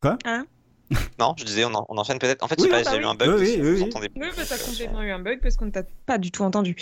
Quoi? 0.00 0.18
Hein? 0.24 0.46
Non, 1.20 1.34
je 1.38 1.44
disais 1.44 1.64
on, 1.64 1.72
en- 1.74 1.86
on 1.88 1.98
enchaîne 1.98 2.18
peut-être. 2.18 2.42
En 2.42 2.48
fait, 2.48 2.56
Oui, 2.58 2.68
je 2.68 2.76
sais 2.76 2.82
pas, 2.82 2.90
bah 2.90 2.96
j'ai 2.96 3.02
eu 3.02 3.04
oui. 3.04 3.10
un 3.10 3.14
bug. 3.14 3.28
Oui, 3.38 3.58
oui, 3.60 3.70
oui. 3.84 3.90
Oui, 3.94 4.28
bah, 4.36 4.42
t'as 4.48 4.58
complètement 4.58 5.02
eu 5.02 5.10
un 5.12 5.20
bug 5.20 5.40
parce 5.40 5.56
qu'on 5.56 5.66
ne 5.66 5.70
t'a 5.70 5.84
pas 6.06 6.18
du 6.18 6.32
tout 6.32 6.42
entendu. 6.42 6.74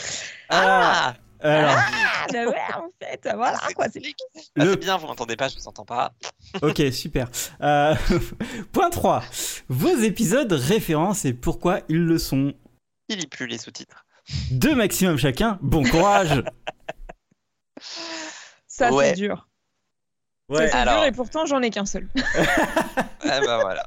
Ah, 0.49 1.15
Alors, 1.41 1.71
Ah, 1.77 2.27
bah 2.33 2.47
ouais, 2.47 2.57
en 2.75 2.89
fait, 3.01 3.29
voilà 3.35 3.59
c'est 3.69 3.75
quoi. 3.75 3.85
compliqué. 3.87 4.25
Ah, 4.59 4.65
le- 4.65 4.71
c'est 4.73 4.77
bien, 4.81 4.97
vous 4.97 5.07
m'entendez 5.07 5.37
pas, 5.37 5.49
je 5.49 5.57
vous 5.57 5.69
entends 5.69 5.85
pas. 5.85 6.13
ok, 6.63 6.83
super. 6.93 7.29
Euh, 7.63 7.95
point 8.73 8.91
3. 8.91 9.23
Vos 9.69 9.97
épisodes 9.99 10.53
références 10.53 11.25
et 11.25 11.33
pourquoi 11.35 11.81
ils 11.89 12.05
le 12.05 12.19
sont. 12.19 12.53
Il 13.09 13.23
y 13.23 13.27
plus 13.27 13.47
les 13.47 13.59
sous-titres. 13.59 14.05
Deux 14.51 14.75
maximum 14.75 15.17
chacun. 15.17 15.59
Bon 15.63 15.83
courage. 15.85 16.43
Ça, 18.67 18.93
Ouais. 18.93 19.11
c'est 19.11 19.15
dur. 19.17 19.49
Ça, 20.51 20.57
Ouais. 20.59 20.69
c'est 20.69 20.75
Alors. 20.77 20.95
dur 21.01 21.05
et 21.05 21.13
pourtant, 21.13 21.47
j'en 21.47 21.63
ai 21.63 21.71
qu'un 21.71 21.87
seul. 21.87 22.09
Ah 23.21 23.41
bah 23.41 23.59
voilà. 23.61 23.87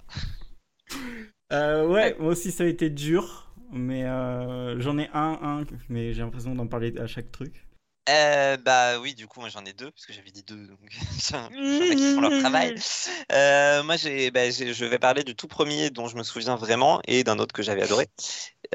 Euh, 1.54 1.88
ouais, 1.88 2.16
moi 2.20 2.32
aussi 2.32 2.52
ça 2.52 2.64
a 2.64 2.68
été 2.68 2.90
dur, 2.90 3.51
mais 3.72 4.04
euh, 4.06 4.80
j'en 4.80 4.98
ai 4.98 5.10
un, 5.14 5.40
un, 5.42 5.64
mais 5.90 6.14
j'ai 6.14 6.22
l'impression 6.22 6.56
d'en 6.56 6.68
parler 6.68 6.98
à 6.98 7.08
chaque 7.08 7.32
truc. 7.32 7.68
Euh, 8.12 8.58
bah 8.58 9.00
oui, 9.00 9.16
du 9.16 9.28
coup, 9.28 9.40
moi 9.40 9.50
j'en 9.50 9.64
ai 9.64 9.74
deux, 9.74 9.90
parce 9.92 10.06
que 10.06 10.12
j'avais 10.12 10.32
dit 10.32 10.44
deux, 10.44 10.68
donc 10.68 10.80
qui 10.90 12.14
font 12.14 12.22
leur 12.22 12.40
travail. 12.40 12.76
Euh, 13.32 13.82
moi, 13.84 13.96
j'ai, 13.96 14.30
bah, 14.30 14.50
je 14.50 14.86
vais 14.86 15.00
parler 15.00 15.24
du 15.24 15.36
tout 15.36 15.48
premier 15.48 15.90
dont 15.90 16.08
je 16.08 16.18
me 16.18 16.24
souviens 16.24 16.58
vraiment 16.58 17.02
et 17.08 17.24
d'un 17.24 17.40
autre 17.40 17.54
que 17.54 17.64
j'avais 17.64 17.84
adoré. 17.84 18.10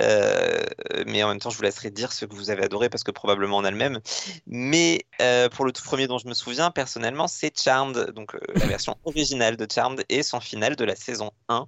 Euh, 0.01 0.65
mais 1.07 1.23
en 1.23 1.29
même 1.29 1.39
temps, 1.39 1.51
je 1.51 1.57
vous 1.57 1.63
laisserai 1.63 1.91
dire 1.91 2.13
ce 2.13 2.25
que 2.25 2.35
vous 2.35 2.49
avez 2.49 2.65
adoré 2.65 2.89
parce 2.89 3.05
que 3.05 3.11
probablement 3.11 3.59
on 3.59 3.65
a 3.65 3.71
le 3.71 3.77
même. 3.77 4.01
Mais 4.47 5.05
pour 5.53 5.67
le 5.67 5.73
tout 5.73 5.83
premier 5.83 6.07
dont 6.07 6.17
je 6.19 6.27
me 6.27 6.33
souviens, 6.33 6.71
personnellement, 6.71 7.29
c'est 7.29 7.59
Charmed, 7.59 8.13
donc 8.13 8.35
la 8.55 8.67
version 8.67 8.97
originale 9.05 9.57
de 9.57 9.67
Charmed 9.71 10.05
et 10.09 10.23
son 10.23 10.41
final 10.41 10.75
de 10.75 10.85
la 10.85 10.97
saison 10.97 11.33
1, 11.49 11.67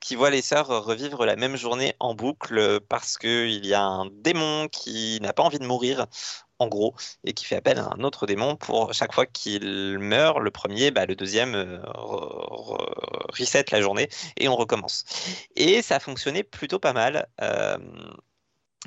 qui 0.00 0.16
voit 0.16 0.30
les 0.30 0.42
sœurs 0.42 0.68
revivre 0.84 1.26
la 1.26 1.36
même 1.36 1.56
journée 1.56 1.94
en 2.00 2.14
boucle 2.14 2.80
parce 2.88 3.18
qu'il 3.18 3.66
y 3.66 3.74
a 3.74 3.82
un 3.82 4.06
démon 4.06 4.68
qui 4.68 5.18
n'a 5.20 5.34
pas 5.34 5.42
envie 5.42 5.58
de 5.58 5.66
mourir. 5.66 6.06
En 6.60 6.68
gros, 6.68 6.94
et 7.24 7.32
qui 7.32 7.46
fait 7.46 7.56
appel 7.56 7.78
à 7.78 7.90
un 7.94 8.04
autre 8.04 8.26
démon 8.26 8.54
pour 8.56 8.92
chaque 8.92 9.14
fois 9.14 9.26
qu'il 9.26 9.98
meurt. 9.98 10.38
Le 10.40 10.50
premier, 10.50 10.90
bah, 10.90 11.06
le 11.06 11.16
deuxième 11.16 11.54
euh, 11.54 11.78
re- 11.84 12.76
re- 12.76 13.40
reset 13.40 13.64
la 13.72 13.80
journée 13.80 14.08
et 14.36 14.48
on 14.48 14.56
recommence. 14.56 15.04
Et 15.56 15.80
ça 15.82 15.96
a 15.96 16.00
fonctionné 16.00 16.42
plutôt 16.44 16.78
pas 16.78 16.92
mal. 16.92 17.28
euh, 17.40 17.78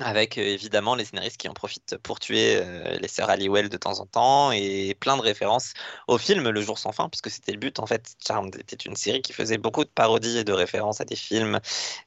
avec 0.00 0.38
euh, 0.38 0.42
évidemment 0.42 0.96
les 0.96 1.04
scénaristes 1.04 1.36
qui 1.36 1.48
en 1.48 1.54
profitent 1.54 1.96
pour 1.98 2.18
tuer 2.18 2.56
euh, 2.56 2.98
les 2.98 3.06
sœurs 3.06 3.30
Halliwell 3.30 3.68
de 3.68 3.76
temps 3.76 4.00
en 4.00 4.06
temps 4.06 4.50
et 4.50 4.96
plein 4.98 5.16
de 5.16 5.22
références 5.22 5.72
au 6.08 6.18
film 6.18 6.48
Le 6.50 6.60
Jour 6.62 6.78
sans 6.78 6.90
fin, 6.90 7.08
puisque 7.08 7.30
c'était 7.30 7.52
le 7.52 7.58
but 7.58 7.78
en 7.78 7.86
fait. 7.86 8.16
Charmed 8.26 8.56
était 8.56 8.76
une 8.76 8.96
série 8.96 9.22
qui 9.22 9.32
faisait 9.32 9.58
beaucoup 9.58 9.84
de 9.84 9.90
parodies 9.90 10.38
et 10.38 10.44
de 10.44 10.52
références 10.52 11.00
à 11.00 11.04
des 11.04 11.14
films, 11.14 11.60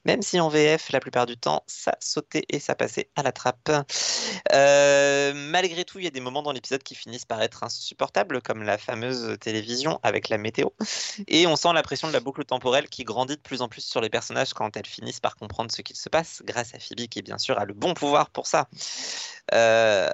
même 0.04 0.20
si 0.20 0.38
en 0.38 0.48
VF 0.48 0.90
la 0.90 1.00
plupart 1.00 1.24
du 1.24 1.36
temps 1.36 1.64
ça 1.66 1.96
sautait 2.00 2.44
et 2.50 2.58
ça 2.58 2.74
passait 2.74 3.08
à 3.16 3.22
la 3.22 3.32
trappe. 3.32 3.70
Euh, 4.52 5.32
malgré 5.34 5.84
tout, 5.84 5.98
il 5.98 6.04
y 6.04 6.08
a 6.08 6.10
des 6.10 6.20
moments 6.20 6.42
dans 6.42 6.52
l'épisode 6.52 6.82
qui 6.82 6.94
finissent 6.94 7.24
par 7.24 7.40
être 7.42 7.64
insupportables, 7.64 8.42
comme 8.42 8.62
la 8.62 8.76
fameuse 8.76 9.38
télévision 9.40 9.98
avec 10.02 10.28
la 10.28 10.36
météo. 10.36 10.68
Et 11.26 11.46
on 11.46 11.56
sent 11.56 11.72
la 11.72 11.82
pression 11.82 12.08
de 12.08 12.12
la 12.12 12.20
boucle 12.20 12.44
temporelle 12.44 12.88
qui 12.88 13.04
grandit 13.04 13.36
de 13.36 13.40
plus 13.40 13.62
en 13.62 13.68
plus 13.68 13.84
sur 13.84 14.00
les 14.00 14.10
personnages 14.10 14.52
quand 14.52 14.76
elles 14.76 14.86
finissent 14.86 15.20
par 15.20 15.36
comprendre 15.36 15.72
ce 15.72 15.80
qu'il 15.80 15.96
se 15.96 16.08
passe, 16.08 16.42
grâce 16.44 16.74
à 16.74 16.78
Phoebe 16.78 17.08
qui, 17.08 17.22
bien 17.22 17.38
sûr, 17.38 17.58
a 17.58 17.64
le 17.64 17.74
bon 17.78 17.94
pouvoir 17.94 18.30
pour 18.30 18.46
ça. 18.46 18.68
Euh, 19.54 20.10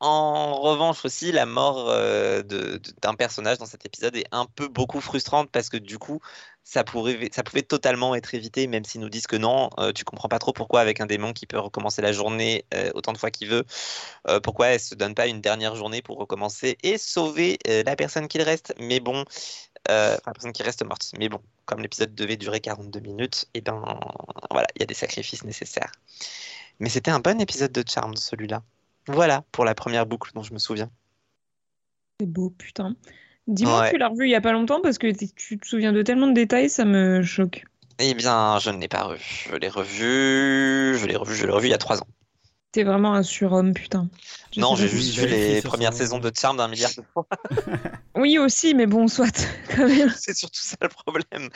en 0.00 0.54
revanche 0.54 1.04
aussi, 1.04 1.30
la 1.30 1.44
mort 1.44 1.90
euh, 1.90 2.42
d'un 3.02 3.14
personnage 3.14 3.58
dans 3.58 3.66
cet 3.66 3.84
épisode 3.84 4.16
est 4.16 4.26
un 4.32 4.46
peu 4.46 4.66
beaucoup 4.68 5.00
frustrante 5.00 5.50
parce 5.50 5.68
que 5.68 5.76
du 5.76 5.98
coup, 5.98 6.20
ça, 6.64 6.84
pouvait 6.84 7.28
totalement 7.68 8.14
être 8.14 8.34
évité, 8.34 8.66
même 8.66 8.84
s'ils 8.84 9.00
nous 9.02 9.10
disent 9.10 9.26
que 9.26 9.36
non, 9.36 9.68
euh, 9.78 9.92
tu 9.92 10.04
comprends 10.04 10.28
pas 10.28 10.38
trop 10.38 10.52
pourquoi 10.54 10.80
avec 10.80 11.00
un 11.00 11.06
démon 11.06 11.34
qui 11.34 11.46
peut 11.46 11.58
recommencer 11.58 12.00
la 12.00 12.12
journée 12.12 12.64
autant 12.94 13.12
de 13.12 13.18
fois 13.18 13.30
qu'il 13.30 13.48
veut, 13.48 13.64
pourquoi 14.42 14.68
elle 14.68 14.80
se 14.80 14.94
donne 14.94 15.14
pas 15.14 15.26
une 15.26 15.40
dernière 15.40 15.74
journée 15.74 16.00
pour 16.00 16.18
recommencer 16.18 16.78
et 16.82 16.96
sauver 16.96 17.58
la 17.66 17.96
personne 17.96 18.28
qu'il 18.28 18.42
reste. 18.42 18.74
Mais 18.78 19.00
bon, 19.00 19.24
la 19.88 20.18
personne 20.24 20.52
qui 20.52 20.62
reste 20.62 20.84
morte. 20.84 21.12
Mais 21.18 21.28
bon, 21.28 21.40
comme 21.66 21.80
l'épisode 21.80 22.14
devait 22.14 22.36
durer 22.36 22.60
42 22.60 23.00
minutes, 23.00 23.46
et 23.54 23.60
ben 23.60 23.82
voilà, 24.50 24.66
il 24.76 24.80
y 24.80 24.82
a 24.82 24.86
des 24.86 24.94
sacrifices 24.94 25.44
nécessaires. 25.44 25.92
Mais 26.80 26.88
c'était 26.88 27.10
un 27.10 27.20
bon 27.20 27.40
épisode 27.40 27.72
de 27.72 27.84
Charmed, 27.88 28.18
celui-là. 28.18 28.62
Voilà 29.06 29.44
pour 29.52 29.64
la 29.64 29.74
première 29.74 30.06
boucle 30.06 30.30
dont 30.34 30.42
je 30.42 30.52
me 30.54 30.58
souviens. 30.58 30.90
C'est 32.18 32.26
beau, 32.26 32.50
putain. 32.50 32.96
Dis-moi 33.46 33.80
Ouais. 33.80 33.90
tu 33.90 33.98
l'as 33.98 34.08
revu 34.08 34.26
il 34.26 34.30
y 34.30 34.34
a 34.34 34.40
pas 34.40 34.52
longtemps 34.52 34.80
parce 34.82 34.98
que 34.98 35.10
tu 35.12 35.58
te 35.58 35.66
souviens 35.66 35.92
de 35.92 36.02
tellement 36.02 36.26
de 36.26 36.34
détails, 36.34 36.68
ça 36.70 36.84
me 36.84 37.22
choque. 37.22 37.64
Eh 37.98 38.14
bien, 38.14 38.58
je 38.60 38.70
ne 38.70 38.78
l'ai 38.80 38.88
pas 38.88 39.04
revu. 39.04 39.46
Je 39.50 39.56
l'ai 39.56 39.68
revu, 39.68 40.98
je 40.98 41.06
l'ai 41.06 41.16
revu, 41.16 41.34
je 41.34 41.46
l'ai 41.46 41.52
revu 41.52 41.68
il 41.68 41.70
y 41.70 41.74
a 41.74 41.78
trois 41.78 41.98
ans. 42.00 42.06
T'es 42.72 42.84
vraiment 42.84 43.14
un 43.14 43.22
surhomme, 43.24 43.74
putain. 43.74 44.08
Je 44.54 44.60
non, 44.60 44.76
j'ai 44.76 44.86
juste 44.88 45.16
vu 45.18 45.26
les 45.26 45.60
premières 45.60 45.92
son- 45.92 45.98
saisons 45.98 46.18
de 46.20 46.30
Charmed 46.34 46.60
un 46.60 46.68
milliard 46.68 46.92
de 46.96 47.02
fois. 47.12 47.26
Oui, 48.14 48.38
aussi, 48.38 48.74
mais 48.74 48.86
bon, 48.86 49.08
soit, 49.08 49.46
quand 49.76 49.88
même. 49.88 50.10
C'est 50.16 50.36
surtout 50.36 50.60
ça 50.62 50.76
le 50.80 50.88
problème. 50.88 51.48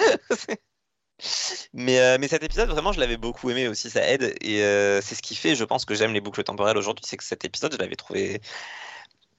Mais, 1.72 2.00
euh, 2.00 2.18
mais 2.20 2.28
cet 2.28 2.42
épisode, 2.42 2.68
vraiment, 2.68 2.92
je 2.92 3.00
l'avais 3.00 3.16
beaucoup 3.16 3.50
aimé 3.50 3.68
aussi, 3.68 3.90
ça 3.90 4.06
aide. 4.06 4.34
Et 4.40 4.62
euh, 4.62 5.00
c'est 5.00 5.14
ce 5.14 5.22
qui 5.22 5.34
fait, 5.34 5.54
je 5.54 5.64
pense, 5.64 5.84
que 5.84 5.94
j'aime 5.94 6.12
les 6.12 6.20
boucles 6.20 6.44
temporelles 6.44 6.76
aujourd'hui, 6.76 7.04
c'est 7.06 7.16
que 7.16 7.24
cet 7.24 7.44
épisode, 7.44 7.72
je 7.72 7.78
l'avais 7.78 7.96
trouvé 7.96 8.40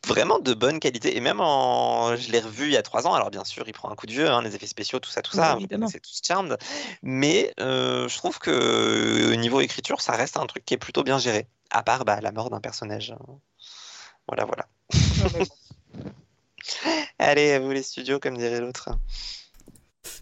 vraiment 0.06 0.40
de 0.40 0.54
bonne 0.54 0.80
qualité. 0.80 1.18
Et 1.18 1.20
même 1.20 1.42
en. 1.42 2.16
Je 2.16 2.32
l'ai 2.32 2.40
revu 2.40 2.66
il 2.66 2.72
y 2.72 2.78
a 2.78 2.82
trois 2.82 3.08
ans. 3.08 3.14
Alors, 3.14 3.32
bien 3.32 3.44
sûr, 3.44 3.68
il 3.68 3.74
prend 3.74 3.90
un 3.90 3.96
coup 3.96 4.06
de 4.06 4.12
vieux, 4.12 4.30
hein, 4.30 4.42
les 4.42 4.56
effets 4.56 4.68
spéciaux, 4.68 5.00
tout 5.00 5.10
ça, 5.10 5.22
tout 5.22 5.36
ça. 5.36 5.58
C'est 5.90 6.00
tout 6.00 6.12
charmed. 6.24 6.58
Mais 7.02 7.54
euh, 7.60 8.08
je 8.08 8.18
trouve 8.18 8.40
que 8.40 9.34
au 9.34 9.36
niveau 9.36 9.62
écriture, 9.62 10.02
ça 10.02 10.14
reste 10.14 10.38
un 10.38 10.46
truc 10.46 10.66
qui 10.66 10.74
est 10.74 10.78
plutôt 10.78 11.04
bien 11.04 11.20
géré. 11.20 11.48
À 11.72 11.84
part 11.84 12.06
bah, 12.06 12.22
la 12.22 12.32
mort 12.32 12.50
d'un 12.50 12.62
personnage. 12.62 13.16
Voilà, 14.28 14.46
voilà. 14.46 14.68
Allez, 17.20 17.54
à 17.54 17.60
vous 17.60 17.72
les 17.72 17.84
studios, 17.84 18.20
comme 18.20 18.38
dirait 18.38 18.60
l'autre. 18.60 18.90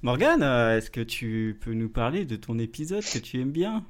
Morgane, 0.01 0.43
est-ce 0.43 0.91
que 0.91 1.01
tu 1.01 1.57
peux 1.61 1.73
nous 1.73 1.89
parler 1.89 2.25
de 2.25 2.35
ton 2.35 2.59
épisode 2.59 3.03
que 3.03 3.19
tu 3.19 3.39
aimes 3.39 3.51
bien? 3.51 3.83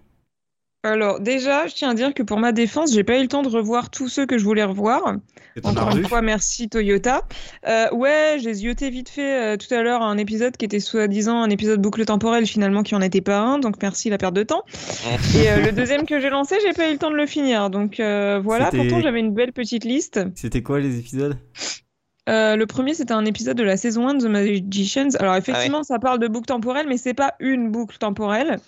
Alors 0.85 1.21
déjà, 1.21 1.65
je 1.67 1.75
tiens 1.75 1.91
à 1.91 1.93
dire 1.93 2.13
que 2.13 2.23
pour 2.23 2.39
ma 2.39 2.51
défense, 2.51 2.93
j'ai 2.93 3.05
pas 3.05 3.17
eu 3.17 3.21
le 3.21 3.29
temps 3.29 3.41
de 3.41 3.47
revoir 3.47 3.89
tous 3.89 4.09
ceux 4.09 4.25
que 4.25 4.37
je 4.37 4.43
voulais 4.43 4.65
revoir. 4.65 5.15
Encore 5.63 5.95
une 5.95 6.05
fois, 6.05 6.21
merci 6.21 6.67
Toyota. 6.67 7.21
Euh, 7.65 7.89
ouais, 7.93 8.35
j'ai 8.43 8.53
zioté 8.53 8.89
vite 8.89 9.07
fait 9.07 9.53
euh, 9.53 9.55
tout 9.55 9.73
à 9.73 9.81
l'heure 9.81 10.01
un 10.01 10.17
épisode 10.17 10.57
qui 10.57 10.65
était 10.65 10.81
soi-disant 10.81 11.41
un 11.41 11.49
épisode 11.49 11.81
boucle 11.81 12.03
temporelle, 12.03 12.45
finalement 12.45 12.83
qui 12.83 12.95
en 12.95 13.01
était 13.01 13.21
pas 13.21 13.39
un, 13.39 13.59
donc 13.59 13.75
merci 13.81 14.09
la 14.09 14.17
perte 14.17 14.33
de 14.33 14.43
temps. 14.43 14.65
Et 15.37 15.49
euh, 15.49 15.65
le 15.65 15.71
deuxième 15.71 16.05
que 16.05 16.19
j'ai 16.19 16.29
lancé, 16.29 16.57
j'ai 16.61 16.73
pas 16.73 16.89
eu 16.89 16.91
le 16.91 16.97
temps 16.97 17.11
de 17.11 17.15
le 17.15 17.27
finir, 17.27 17.69
donc 17.69 18.01
voilà. 18.43 18.69
Pourtant, 18.69 18.99
j'avais 18.99 19.21
une 19.21 19.33
belle 19.33 19.53
petite 19.53 19.85
liste. 19.85 20.19
C'était 20.35 20.63
quoi 20.63 20.81
les 20.81 20.99
épisodes? 20.99 21.37
Le 22.27 22.65
premier, 22.65 22.93
c'était 22.93 23.13
un 23.13 23.25
épisode 23.25 23.57
de 23.57 23.63
la 23.63 23.77
saison 23.77 24.07
1 24.07 24.13
de 24.15 24.25
The 24.25 24.29
Magicians. 24.29 25.15
Alors, 25.19 25.35
effectivement, 25.35 25.79
ah 25.81 25.83
ça 25.83 25.99
parle 25.99 26.19
de 26.19 26.27
boucle 26.27 26.47
temporelle, 26.47 26.87
mais 26.87 26.97
c'est 26.97 27.13
pas 27.13 27.35
une 27.39 27.71
boucle 27.71 27.97
temporelle. 27.97 28.59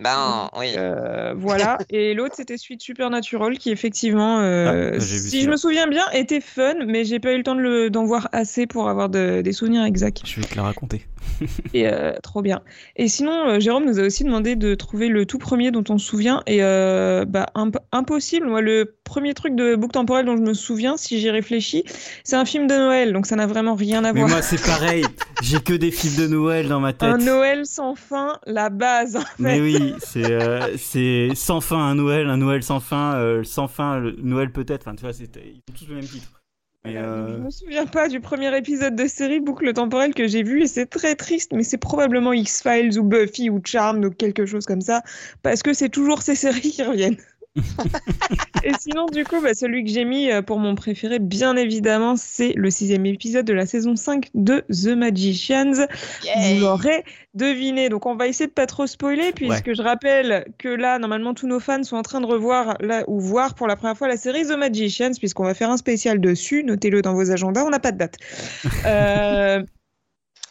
Ben 0.00 0.48
oui. 0.58 0.72
Euh, 0.76 1.34
voilà. 1.36 1.78
Et 1.90 2.14
l'autre, 2.14 2.34
c'était 2.36 2.56
Suite 2.56 2.80
Supernatural, 2.82 3.58
qui 3.58 3.70
effectivement, 3.70 4.40
euh, 4.40 4.92
ah, 4.94 5.00
si 5.00 5.42
je 5.42 5.50
me 5.50 5.56
souviens 5.56 5.86
bien, 5.86 6.04
était 6.12 6.40
fun, 6.40 6.74
mais 6.86 7.04
j'ai 7.04 7.20
pas 7.20 7.32
eu 7.32 7.38
le 7.38 7.42
temps 7.42 7.56
d'en 7.90 8.04
voir 8.04 8.28
assez 8.32 8.66
pour 8.66 8.88
avoir 8.88 9.08
des 9.08 9.52
souvenirs 9.52 9.84
exacts. 9.84 10.22
Je 10.24 10.40
vais 10.40 10.46
te 10.46 10.56
la 10.56 10.62
raconter. 10.62 11.06
et 11.74 11.86
euh, 11.86 12.12
trop 12.22 12.40
bien. 12.40 12.62
Et 12.96 13.08
sinon, 13.08 13.60
Jérôme 13.60 13.84
nous 13.84 13.98
a 13.98 14.02
aussi 14.02 14.24
demandé 14.24 14.56
de 14.56 14.74
trouver 14.74 15.08
le 15.08 15.26
tout 15.26 15.38
premier 15.38 15.70
dont 15.70 15.84
on 15.88 15.98
se 15.98 16.06
souvient. 16.06 16.42
Et 16.46 16.60
bah, 16.60 17.46
impossible. 17.92 18.46
Moi, 18.46 18.62
le 18.62 18.96
premier 19.04 19.34
truc 19.34 19.54
de 19.54 19.74
boucle 19.74 19.92
temporelle 19.92 20.26
dont 20.26 20.36
je 20.36 20.42
me 20.42 20.54
souviens, 20.54 20.96
si 20.96 21.18
j'y 21.18 21.30
réfléchis, 21.30 21.84
c'est 22.24 22.36
un 22.36 22.44
film 22.44 22.66
de 22.66 22.74
Noël. 22.74 23.12
Donc 23.12 23.26
ça 23.26 23.36
n'a 23.36 23.46
vraiment 23.46 23.74
rien 23.74 24.04
à 24.04 24.12
mais 24.12 24.20
voir. 24.20 24.30
Moi, 24.30 24.42
c'est 24.42 24.62
pareil. 24.62 25.04
J'ai 25.42 25.58
que 25.58 25.72
des 25.72 25.90
films 25.90 26.16
de 26.16 26.26
Noël 26.28 26.68
dans 26.68 26.80
ma 26.80 26.92
tête. 26.92 27.08
Un 27.08 27.18
Noël 27.18 27.66
sans 27.66 27.94
fin, 27.94 28.38
la 28.46 28.70
base. 28.70 29.16
En 29.16 29.20
fait. 29.20 29.26
Mais 29.38 29.60
oui, 29.60 29.89
euh, 30.16 30.76
c'est 30.76 31.28
sans 31.34 31.60
fin 31.60 31.78
un 31.78 31.94
Noël, 31.94 32.28
un 32.28 32.36
Noël 32.36 32.62
sans 32.62 32.80
fin, 32.80 33.14
euh, 33.16 33.44
sans 33.44 33.68
fin 33.68 33.98
le 33.98 34.12
Noël 34.22 34.52
peut-être. 34.52 34.86
Enfin, 34.86 34.96
tu 34.96 35.02
vois, 35.02 35.12
ils 35.12 35.58
ont 35.58 35.74
tous 35.74 35.88
le 35.88 35.96
même 35.96 36.04
titre. 36.04 36.40
Mais 36.84 36.96
euh... 36.96 37.36
Je 37.36 37.42
me 37.42 37.50
souviens 37.50 37.86
pas 37.86 38.08
du 38.08 38.20
premier 38.20 38.56
épisode 38.56 38.96
de 38.96 39.06
série 39.06 39.40
boucle 39.40 39.70
temporelle 39.74 40.14
que 40.14 40.26
j'ai 40.26 40.42
vu 40.42 40.62
et 40.62 40.66
c'est 40.66 40.86
très 40.86 41.14
triste, 41.14 41.52
mais 41.52 41.62
c'est 41.62 41.78
probablement 41.78 42.32
X-Files 42.32 42.98
ou 42.98 43.04
Buffy 43.04 43.50
ou 43.50 43.60
Charmed 43.62 44.04
ou 44.04 44.10
quelque 44.10 44.46
chose 44.46 44.64
comme 44.64 44.80
ça, 44.80 45.02
parce 45.42 45.62
que 45.62 45.74
c'est 45.74 45.90
toujours 45.90 46.22
ces 46.22 46.34
séries 46.34 46.70
qui 46.70 46.82
reviennent. 46.82 47.18
et 48.62 48.72
sinon, 48.78 49.06
du 49.06 49.24
coup, 49.24 49.40
bah, 49.40 49.54
celui 49.54 49.84
que 49.84 49.90
j'ai 49.90 50.04
mis 50.04 50.30
euh, 50.30 50.40
pour 50.40 50.58
mon 50.58 50.74
préféré, 50.74 51.18
bien 51.18 51.56
évidemment, 51.56 52.14
c'est 52.16 52.52
le 52.54 52.70
sixième 52.70 53.06
épisode 53.06 53.44
de 53.44 53.52
la 53.52 53.66
saison 53.66 53.96
5 53.96 54.28
de 54.34 54.64
The 54.68 54.96
Magicians. 54.96 55.86
Vous 56.22 56.60
l'aurez 56.60 57.04
deviné. 57.34 57.88
Donc, 57.88 58.06
on 58.06 58.14
va 58.14 58.28
essayer 58.28 58.46
de 58.46 58.52
pas 58.52 58.66
trop 58.66 58.86
spoiler, 58.86 59.32
puisque 59.32 59.74
je 59.74 59.82
rappelle 59.82 60.46
que 60.58 60.68
là, 60.68 60.98
normalement, 60.98 61.34
tous 61.34 61.48
nos 61.48 61.60
fans 61.60 61.82
sont 61.82 61.96
en 61.96 62.02
train 62.02 62.20
de 62.20 62.26
revoir 62.26 62.76
là, 62.80 63.02
ou 63.08 63.20
voir 63.20 63.54
pour 63.54 63.66
la 63.66 63.76
première 63.76 63.96
fois 63.96 64.08
la 64.08 64.16
série 64.16 64.46
The 64.46 64.56
Magicians, 64.56 65.12
puisqu'on 65.18 65.44
va 65.44 65.54
faire 65.54 65.70
un 65.70 65.76
spécial 65.76 66.20
dessus. 66.20 66.62
Notez-le 66.62 67.02
dans 67.02 67.14
vos 67.14 67.30
agendas, 67.32 67.64
on 67.64 67.70
n'a 67.70 67.80
pas 67.80 67.92
de 67.92 67.98
date. 67.98 68.16
euh, 68.86 69.62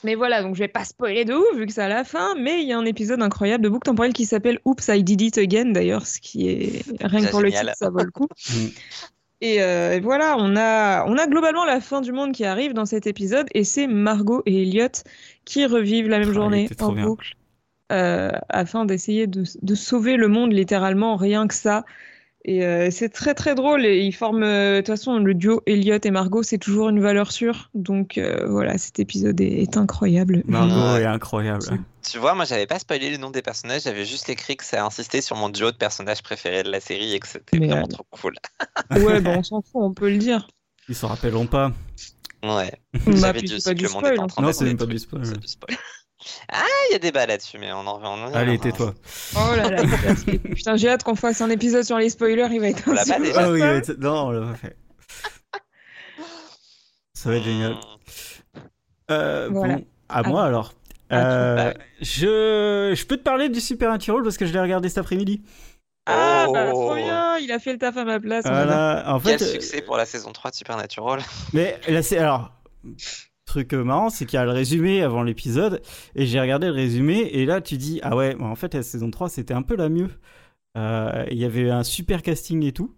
mais 0.04 0.16
voilà, 0.16 0.42
donc 0.42 0.56
je 0.56 0.60
vais 0.60 0.68
pas 0.68 0.86
spoiler 0.86 1.26
de 1.26 1.34
ouf 1.34 1.58
vu 1.58 1.66
que 1.66 1.74
c'est 1.74 1.82
à 1.82 1.90
la 1.90 2.04
fin, 2.04 2.36
mais 2.36 2.62
il 2.62 2.68
y 2.68 2.74
a 2.74 2.78
un 2.78 2.86
épisode 2.86 3.22
incroyable 3.22 3.64
de 3.64 3.70
boucle 3.70 3.86
temporelle 3.86 4.14
qui 4.14 4.26
s'appelle 4.26 4.60
Oops, 4.66 4.88
I 4.88 5.04
Did 5.04 5.22
It 5.22 5.38
Again 5.38 5.72
d'ailleurs, 5.72 6.08
ce 6.08 6.20
qui 6.20 6.50
est 6.50 6.84
rien 7.02 7.26
que 7.26 7.32
pour 7.32 7.42
le 7.42 7.52
titre, 7.52 7.72
ça 7.76 7.90
vaut 7.90 8.04
le 8.04 8.12
coup. 8.12 8.28
Mm. 8.50 8.68
Euh, 9.44 9.94
et, 9.94 10.00
voilà, 10.00 10.36
on 10.38 10.56
a, 10.58 11.06
on 11.06 11.18
a 11.18 11.28
globalement 11.28 11.64
la 11.64 11.80
fin 11.80 12.02
du 12.02 12.12
monde 12.12 12.34
qui 12.34 12.44
arrive 12.44 12.74
dans 12.74 12.86
cet 12.86 13.08
épisode, 13.08 13.48
et 13.54 13.64
c'est 13.64 13.88
Margot 13.88 14.44
et 14.46 14.64
Elliot 14.64 14.88
qui 15.46 15.66
revivent 15.66 16.10
la 16.10 16.20
même 16.20 16.32
ah, 16.32 16.34
journée 16.34 16.70
en 16.82 16.92
boucle, 16.92 17.36
euh, 17.92 18.32
afin 18.50 18.86
d'essayer 18.86 19.28
de, 19.28 19.44
de, 19.62 19.76
sauver 19.76 20.18
le 20.18 20.28
monde 20.28 20.52
littéralement, 20.52 21.16
rien 21.16 21.48
que 21.48 21.54
ça. 21.54 21.86
Et 22.46 22.66
euh, 22.66 22.90
c'est 22.90 23.10
très 23.10 23.34
très 23.34 23.54
drôle 23.54 23.86
et 23.86 24.00
ils 24.00 24.14
forment, 24.14 24.44
euh, 24.44 24.76
de 24.76 24.80
toute 24.80 24.88
façon, 24.88 25.20
le 25.20 25.34
duo 25.34 25.62
Elliot 25.66 26.00
et 26.02 26.12
Margot, 26.12 26.42
c'est 26.42 26.58
toujours 26.58 26.90
une 26.90 27.02
valeur 27.02 27.32
sûre. 27.32 27.70
Donc 27.74 28.18
euh, 28.18 28.48
voilà, 28.48 28.78
cet 28.78 29.00
épisode 29.00 29.40
est, 29.42 29.76
incroyable. 29.76 30.44
Margot 30.48 30.98
est 30.98 31.06
incroyable. 31.06 31.66
Tu 32.10 32.18
vois, 32.18 32.36
moi 32.36 32.46
j'avais 32.46 32.66
pas 32.66 32.80
spoilé 32.80 33.12
le 33.12 33.18
nom 33.18 33.30
des 33.30 33.42
personnages, 33.42 33.84
j'avais 33.84 34.06
juste 34.06 34.30
écrit 34.30 34.56
que 34.56 34.64
ça 34.64 34.86
insistait 34.86 35.22
sur 35.22 35.36
mon 35.36 35.50
duo 35.50 35.72
de 35.72 35.76
personnages 35.76 36.24
préférés 36.24 36.64
de 36.64 36.72
la 36.72 36.80
série 36.80 37.14
et 37.14 37.20
que 37.20 37.28
c'était 37.28 37.58
vraiment 37.58 37.88
trop 37.88 38.06
cool. 38.10 38.36
ouais, 38.92 39.20
bon, 39.20 39.40
on 39.40 39.44
s'en 39.44 39.62
fout, 39.62 39.82
on 39.82 39.94
peut 39.94 40.10
le 40.10 40.18
dire. 40.18 40.48
Ils 40.88 40.96
s'en 40.96 41.10
rappelleront 41.10 41.46
pas. 41.46 41.74
Ouais. 42.42 42.72
Bah, 42.94 43.12
j'avais 43.16 43.42
dit 43.42 43.54
aussi 43.54 43.76
que 43.76 43.84
le 43.84 43.90
monde 43.90 44.06
était 44.08 44.20
en 44.20 44.28
train 44.28 44.42
Non, 44.42 44.54
c'est 44.54 44.64
même 44.64 44.78
pas 44.78 44.86
du 44.86 44.98
spoil. 44.98 45.24
Ah, 46.52 46.64
il 46.90 46.94
y 46.94 46.96
a 46.96 47.00
des 47.00 47.12
balles 47.12 47.30
là-dessus, 47.30 47.58
mais 47.60 47.72
on 47.72 47.86
en 47.86 47.98
revient. 47.98 48.36
Allez, 48.36 48.58
tais-toi. 48.58 48.94
Oh 49.36 49.56
là 49.56 49.70
là, 49.70 49.84
putain, 50.56 50.76
j'ai 50.76 50.90
hâte 50.90 51.04
qu'on 51.04 51.16
fasse 51.16 51.42
un 51.42 51.50
épisode 51.50 51.84
sur 51.84 51.98
les 51.98 52.10
spoilers, 52.10 52.48
il 52.52 52.60
va 52.60 52.70
être. 52.70 52.84
On 52.88 52.94
l'a 52.94 53.06
pas 53.06 53.20
déjà. 53.20 53.50
Oh, 53.50 53.54
oui, 53.54 53.96
Non, 54.00 54.28
on 54.28 54.32
l'a 54.32 54.48
pas 54.48 54.56
fait. 54.56 54.78
Ça 57.14 57.30
va 57.30 57.36
être 57.36 57.44
génial. 57.44 57.74
Hmm. 57.74 57.80
Euh, 59.12 59.50
bon, 59.50 59.86
à 60.08 60.24
moi 60.24 60.46
alors. 60.46 60.74
Euh, 61.12 61.74
je... 62.02 62.94
je 62.96 63.06
peux 63.06 63.18
te 63.18 63.24
parler 63.24 63.50
du 63.50 63.60
Supernatural 63.60 64.22
parce 64.22 64.38
que 64.38 64.46
je 64.46 64.54
l'ai 64.54 64.60
regardé 64.60 64.90
cet 64.90 65.00
après-midi. 65.00 65.42
Ah, 66.06 66.48
bah, 66.52 66.70
trop 66.70 66.96
bien, 66.96 67.38
il 67.38 67.52
a 67.52 67.60
fait 67.60 67.72
le 67.72 67.78
taf 67.78 67.98
à 67.98 68.06
ma 68.06 68.20
place. 68.20 68.46
Voilà, 68.46 69.04
en 69.08 69.20
fait, 69.20 69.38
Quel 69.38 69.48
succès 69.48 69.82
pour 69.82 69.98
la 69.98 70.06
saison 70.06 70.32
3 70.32 70.52
de 70.52 70.56
Supernatural. 70.56 71.20
Mais 71.54 71.80
là, 71.88 72.02
c'est 72.02 72.18
alors 72.18 72.52
truc 73.50 73.74
marrant, 73.74 74.10
c'est 74.10 74.26
qu'il 74.26 74.38
y 74.38 74.40
a 74.40 74.46
le 74.46 74.52
résumé 74.52 75.02
avant 75.02 75.24
l'épisode, 75.24 75.82
et 76.16 76.26
j'ai 76.26 76.40
regardé 76.40 76.68
le 76.68 76.74
résumé, 76.74 77.20
et 77.20 77.46
là 77.46 77.62
tu 77.62 77.78
dis, 77.78 78.00
ah 78.04 78.16
ouais, 78.16 78.36
en 78.40 78.56
fait 78.56 78.74
la 78.76 78.84
saison 78.84 79.10
3 79.10 79.30
c'était 79.30 79.54
un 79.54 79.64
peu 79.64 79.76
la 79.76 79.90
mieux. 79.90 80.10
Euh, 80.78 81.26
il 81.32 81.38
y 81.38 81.46
avait 81.46 81.70
un 81.70 81.84
super 81.84 82.22
casting 82.22 82.64
et 82.64 82.72
tout, 82.72 82.94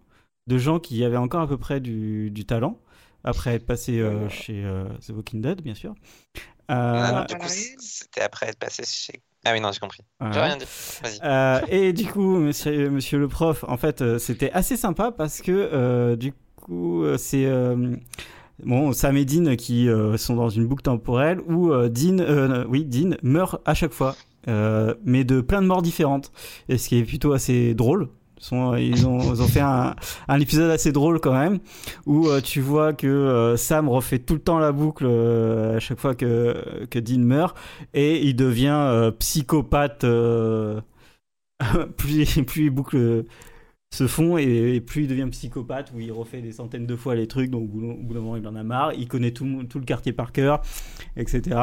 de 0.46 0.58
gens 0.58 0.78
qui 0.78 1.02
avaient 1.04 1.16
encore 1.16 1.40
à 1.40 1.48
peu 1.48 1.56
près 1.56 1.80
du, 1.80 2.30
du 2.30 2.44
talent, 2.44 2.78
après 3.24 3.54
être 3.54 3.66
passé 3.66 3.98
euh, 3.98 4.28
chez 4.28 4.62
euh, 4.62 4.84
The 5.06 5.10
Walking 5.10 5.40
Dead, 5.40 5.62
bien 5.62 5.74
sûr. 5.74 5.94
Ah, 6.68 7.26
du 7.28 7.36
coup, 7.36 7.48
c'était 7.48 8.22
après 8.22 8.48
être 8.48 8.58
passé 8.58 8.82
chez... 8.86 9.22
Ah 9.44 9.52
oui, 9.52 9.60
non, 9.60 9.72
j'ai 9.72 9.80
compris. 9.80 10.02
J'ai 10.20 10.40
rien 10.40 10.56
dit. 10.56 10.66
et 11.74 11.92
du 11.92 12.06
coup, 12.06 12.38
monsieur, 12.38 12.90
monsieur 12.90 13.18
le 13.18 13.28
prof, 13.28 13.64
en 13.66 13.76
fait, 13.76 14.18
c'était 14.18 14.52
assez 14.52 14.76
sympa 14.76 15.10
parce 15.10 15.40
que 15.40 16.14
du 16.14 16.32
coup, 16.56 17.04
c'est 17.16 17.46
Bon, 18.64 18.92
Sam 18.92 19.16
et 19.16 19.24
Dean 19.24 19.56
qui 19.56 19.88
euh, 19.88 20.16
sont 20.16 20.36
dans 20.36 20.48
une 20.48 20.66
boucle 20.66 20.82
temporelle 20.82 21.40
où 21.46 21.72
euh, 21.72 21.88
Dean, 21.88 22.18
euh, 22.20 22.64
oui, 22.68 22.84
Dean 22.84 23.16
meurt 23.22 23.60
à 23.64 23.74
chaque 23.74 23.92
fois, 23.92 24.14
mais 24.46 25.24
de 25.24 25.40
plein 25.40 25.62
de 25.62 25.66
morts 25.66 25.82
différentes. 25.82 26.32
Et 26.68 26.78
ce 26.78 26.88
qui 26.88 26.98
est 26.98 27.04
plutôt 27.04 27.32
assez 27.32 27.74
drôle. 27.74 28.08
Ils 28.50 29.06
ont, 29.06 29.36
fait 29.46 29.60
un, 29.60 29.94
épisode 30.40 30.68
assez 30.72 30.90
drôle 30.90 31.20
quand 31.20 31.32
même, 31.32 31.60
où 32.06 32.26
tu 32.42 32.60
vois 32.60 32.92
que 32.92 33.54
Sam 33.56 33.88
refait 33.88 34.18
tout 34.18 34.34
le 34.34 34.40
temps 34.40 34.58
la 34.58 34.72
boucle 34.72 35.06
à 35.06 35.78
chaque 35.78 36.00
fois 36.00 36.16
que, 36.16 36.84
que 36.90 36.98
Dean 36.98 37.20
meurt, 37.20 37.56
et 37.94 38.20
il 38.26 38.34
devient 38.34 39.12
psychopathe 39.20 40.04
plus, 41.96 42.42
plus 42.42 42.64
il 42.64 42.70
boucle 42.70 43.26
se 43.92 44.06
font 44.06 44.38
et, 44.38 44.80
plus 44.80 45.02
il 45.02 45.08
devient 45.08 45.28
psychopathe 45.30 45.92
où 45.94 46.00
il 46.00 46.10
refait 46.10 46.40
des 46.40 46.52
centaines 46.52 46.86
de 46.86 46.96
fois 46.96 47.14
les 47.14 47.26
trucs 47.26 47.50
donc 47.50 47.64
au 47.64 47.94
bout 48.02 48.14
d'un 48.14 48.20
moment 48.20 48.36
il 48.36 48.46
en 48.48 48.56
a 48.56 48.62
marre 48.62 48.94
il 48.94 49.06
connaît 49.06 49.32
tout, 49.32 49.44
le 49.46 49.84
quartier 49.84 50.12
par 50.12 50.32
cœur 50.32 50.62
etc 51.16 51.60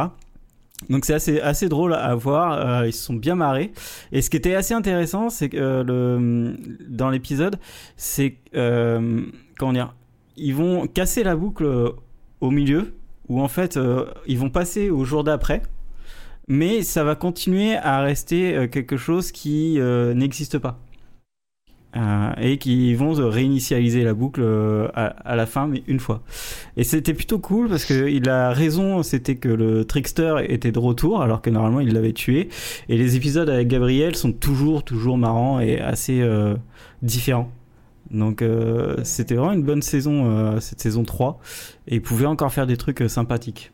donc 0.88 1.04
c'est 1.04 1.13
assez, 1.13 1.42
assez 1.42 1.68
drôle 1.68 1.94
à 1.94 2.15
voir, 2.15 2.54
euh, 2.54 2.88
ils 2.88 2.94
se 2.94 3.04
sont 3.04 3.13
bien 3.13 3.36
marrés. 3.36 3.74
Et 4.13 4.22
ce 4.22 4.30
qui 4.30 4.38
était 4.38 4.56
assez 4.56 4.74
intéressant, 4.74 5.30
c'est 5.30 5.50
que 5.50 5.58
euh, 5.58 5.84
le, 5.84 6.56
dans 6.88 7.10
l'épisode, 7.10 7.60
c'est 7.98 8.38
euh, 8.56 9.26
comment 9.58 9.74
dire, 9.74 9.94
ils 10.38 10.56
vont 10.56 10.88
casser 10.88 11.24
la 11.24 11.36
boucle 11.36 11.94
au 12.39 12.50
milieu, 12.50 12.94
où 13.28 13.42
en 13.42 13.50
fait 13.50 13.78
ils 14.26 14.39
vont 14.39 14.50
passer 14.50 14.89
au 14.89 15.04
jour 15.04 15.26
d'après, 15.26 15.63
mais 16.48 16.82
ça 16.82 17.04
va 17.04 17.15
continuer 17.15 17.76
à 17.76 18.00
rester 18.00 18.70
quelque 18.72 18.96
chose 18.96 19.34
qui 19.34 19.80
n'existe 20.15 20.60
pas. 20.60 20.80
Euh, 21.95 22.32
et 22.39 22.58
qui 22.58 22.93
vont 22.93 23.13
réinitialiser 23.13 24.04
la 24.04 24.13
boucle 24.13 24.41
euh, 24.43 24.88
à, 24.93 25.06
à, 25.06 25.36
la 25.36 25.45
fin, 25.45 25.67
mais 25.67 25.84
une 25.88 25.99
fois. 25.99 26.21
Et 26.78 26.84
c'était 26.84 27.13
plutôt 27.13 27.39
cool 27.39 27.67
parce 27.67 27.86
que 27.86 28.08
il 28.10 28.30
a 28.30 28.52
raison, 28.52 29.02
c'était 29.04 29.36
que 29.36 29.49
le 29.49 29.86
trickster 29.86 30.36
était 30.47 30.71
de 30.71 30.80
retour 30.80 31.21
alors 31.21 31.41
que 31.41 31.49
normalement 31.49 31.80
il 31.80 31.93
l'avait 31.93 32.13
tué. 32.13 32.49
Et 32.89 32.97
les 32.97 33.15
épisodes 33.15 33.49
avec 33.49 33.67
Gabriel 33.67 34.15
sont 34.15 34.32
toujours, 34.32 34.84
toujours 34.84 35.17
marrants 35.17 35.60
et 35.60 35.80
assez 35.80 36.21
euh, 36.21 36.56
différents. 37.02 37.52
Donc 38.12 38.41
euh, 38.41 38.97
c'était 39.04 39.36
vraiment 39.36 39.54
une 39.54 39.63
bonne 39.63 39.82
saison, 39.82 40.25
euh, 40.25 40.60
cette 40.60 40.82
saison 40.82 41.04
3. 41.04 41.39
Et 41.88 41.95
il 41.95 42.02
pouvait 42.02 42.25
encore 42.25 42.52
faire 42.52 42.67
des 42.67 42.78
trucs 42.78 43.02
euh, 43.02 43.08
sympathiques. 43.08 43.71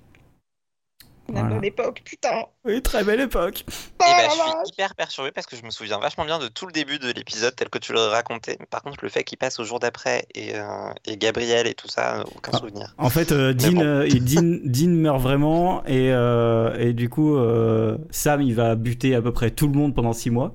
La 1.34 1.42
Voilà. 1.42 1.56
bonne 1.56 1.66
époque, 1.66 2.02
putain. 2.06 2.46
Oui, 2.66 2.82
très 2.84 3.04
belle 3.04 3.20
époque. 3.20 3.64
Oh 3.68 3.72
Et 4.08 4.12
bah, 4.12 4.18
la 4.24 4.30
je 4.30 4.34
suis 4.36 4.52
hyper 4.74 4.94
perturbé 4.94 5.32
parce 5.32 5.48
que 5.48 5.56
je 5.56 5.64
me 5.64 5.72
souviens 5.72 5.98
vachement 6.00 6.24
bien 6.26 6.38
de 6.38 6.48
tout 6.48 6.68
le 6.68 6.72
début 6.72 7.00
de 7.00 7.12
l'épisode 7.12 7.56
tel 7.56 7.70
que 7.70 7.80
tu 7.80 7.94
le 7.94 8.00
racontais. 8.00 8.58
Par 8.70 8.84
contre, 8.84 8.98
le 9.02 9.10
fait 9.10 9.24
qu'il 9.24 9.38
passe 9.40 9.60
au 9.60 9.64
jour 9.64 9.80
d'après 9.80 10.28
et, 10.36 10.56
euh, 10.56 10.92
et 11.06 11.18
Gabriel 11.18 11.66
et 11.66 11.74
tout 11.74 11.88
ça, 11.88 12.20
euh, 12.20 12.24
aucun 12.36 12.52
Ah. 12.54 12.58
souvenir. 12.60 12.94
En 13.00 13.10
fait, 13.10 13.32
euh, 13.32 13.54
Dean, 13.54 13.72
bon. 13.72 13.82
euh, 13.82 14.04
et 14.04 14.20
Dean, 14.20 14.60
Dean 14.66 14.90
meurt 14.92 15.20
vraiment 15.20 15.84
et, 15.86 16.12
euh, 16.14 16.78
et 16.80 16.94
du 16.94 17.10
coup, 17.10 17.36
euh, 17.38 17.98
Sam, 18.12 18.42
il 18.44 18.54
va 18.54 18.76
buter 18.76 19.16
à 19.16 19.22
peu 19.22 19.34
près 19.34 19.50
tout 19.52 19.68
le 19.68 19.74
monde 19.74 19.96
pendant 19.96 20.14
six 20.14 20.30
mois. 20.30 20.54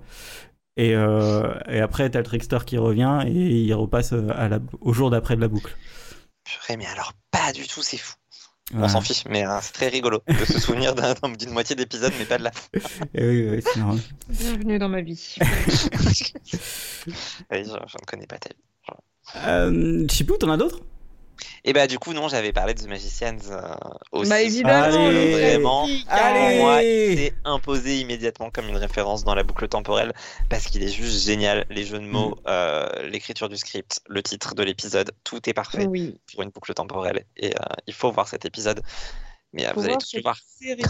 Et, 0.76 0.94
euh, 0.94 1.52
et 1.68 1.80
après, 1.80 2.08
t'as 2.10 2.20
le 2.20 2.24
trickster 2.24 2.58
qui 2.64 2.78
revient 2.78 3.22
et 3.26 3.30
il 3.32 3.74
repasse 3.74 4.12
à 4.12 4.48
la, 4.48 4.60
au 4.80 4.92
jour 4.92 5.10
d'après 5.10 5.34
de 5.34 5.40
la 5.40 5.48
boucle. 5.48 5.76
Purée, 6.44 6.76
mais 6.76 6.86
alors 6.86 7.12
pas 7.32 7.52
du 7.52 7.66
tout, 7.66 7.82
c'est 7.82 7.98
fou. 7.98 8.14
On 8.72 8.78
Voilà. 8.78 8.92
s'en 8.92 9.00
fiche, 9.00 9.24
mais 9.28 9.44
euh, 9.46 9.58
c'est 9.62 9.72
très 9.72 9.88
rigolo 9.88 10.22
de 10.28 10.44
se 10.44 10.60
souvenir 10.60 10.94
d'un- 10.94 11.14
d'une 11.38 11.50
moitié 11.50 11.74
d'épisode, 11.74 12.12
mais 12.18 12.24
pas 12.24 12.38
de 12.38 12.44
la 12.44 12.50
Et 13.14 13.26
oui, 13.28 13.48
oui, 13.50 13.62
c'est 13.64 13.80
normal. 13.80 13.98
Bienvenue 14.28 14.78
dans 14.78 14.88
ma 14.88 15.00
vie. 15.00 15.36
Oui, 17.50 17.64
je, 17.64 17.64
je 17.64 17.70
ne 17.70 18.06
connais 18.06 18.26
pas 18.26 18.38
ta 18.38 18.50
vie. 18.50 18.96
Euh, 19.46 20.06
Chipou, 20.08 20.36
t'en 20.36 20.50
as 20.50 20.56
d'autres? 20.56 20.80
Et 21.64 21.72
bah 21.72 21.86
du 21.86 21.98
coup, 21.98 22.12
non, 22.12 22.28
j'avais 22.28 22.52
parlé 22.52 22.74
de 22.74 22.80
The 22.80 22.86
Magicians 22.88 23.36
euh, 23.50 23.60
aussi. 24.12 24.30
Bah 24.30 24.40
évidemment, 24.42 25.04
Allez. 25.06 25.10
le 25.10 25.30
Vraiment. 25.32 25.88
Allez. 26.08 26.56
Pour 26.56 26.64
moi, 26.64 26.78
c'est 26.80 27.34
imposé 27.44 28.00
immédiatement 28.00 28.50
comme 28.50 28.68
une 28.68 28.76
référence 28.76 29.24
dans 29.24 29.34
la 29.34 29.42
boucle 29.42 29.68
temporelle 29.68 30.12
parce 30.48 30.66
qu'il 30.66 30.82
est 30.82 30.88
juste 30.88 31.24
génial. 31.26 31.66
Les 31.70 31.84
jeux 31.84 31.98
de 31.98 32.04
mots, 32.06 32.30
Mm. 32.36 32.42
euh, 32.48 33.08
l'écriture 33.08 33.48
du 33.48 33.56
script, 33.56 34.00
le 34.08 34.22
titre 34.22 34.54
de 34.54 34.62
l'épisode, 34.62 35.10
tout 35.24 35.48
est 35.48 35.54
parfait 35.54 35.86
Oui, 35.86 36.18
pour 36.32 36.42
une 36.42 36.50
boucle 36.50 36.72
temporelle. 36.74 37.24
Et 37.36 37.48
euh, 37.54 37.58
il 37.86 37.94
faut 37.94 38.10
voir 38.10 38.28
cet 38.28 38.44
épisode. 38.44 38.82
Mais 39.52 39.66
euh, 39.66 39.70
vous 39.74 39.80
allez 39.80 39.88
voir 39.90 39.98
tous 39.98 40.12
le 40.14 40.18
cette 40.18 40.22
voir. 40.22 40.36
série. 40.60 40.82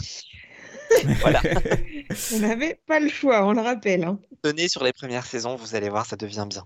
Voilà. 1.20 1.40
On 2.34 2.38
n'avait 2.40 2.78
pas 2.86 2.98
le 3.00 3.08
choix, 3.08 3.46
on 3.46 3.52
le 3.52 3.60
rappelle. 3.60 4.02
hein. 4.04 4.18
Tenez 4.42 4.68
sur 4.68 4.82
les 4.82 4.92
premières 4.92 5.24
saisons, 5.26 5.54
vous 5.54 5.74
allez 5.76 5.88
voir, 5.88 6.04
ça 6.06 6.16
devient 6.16 6.46
bien. 6.48 6.64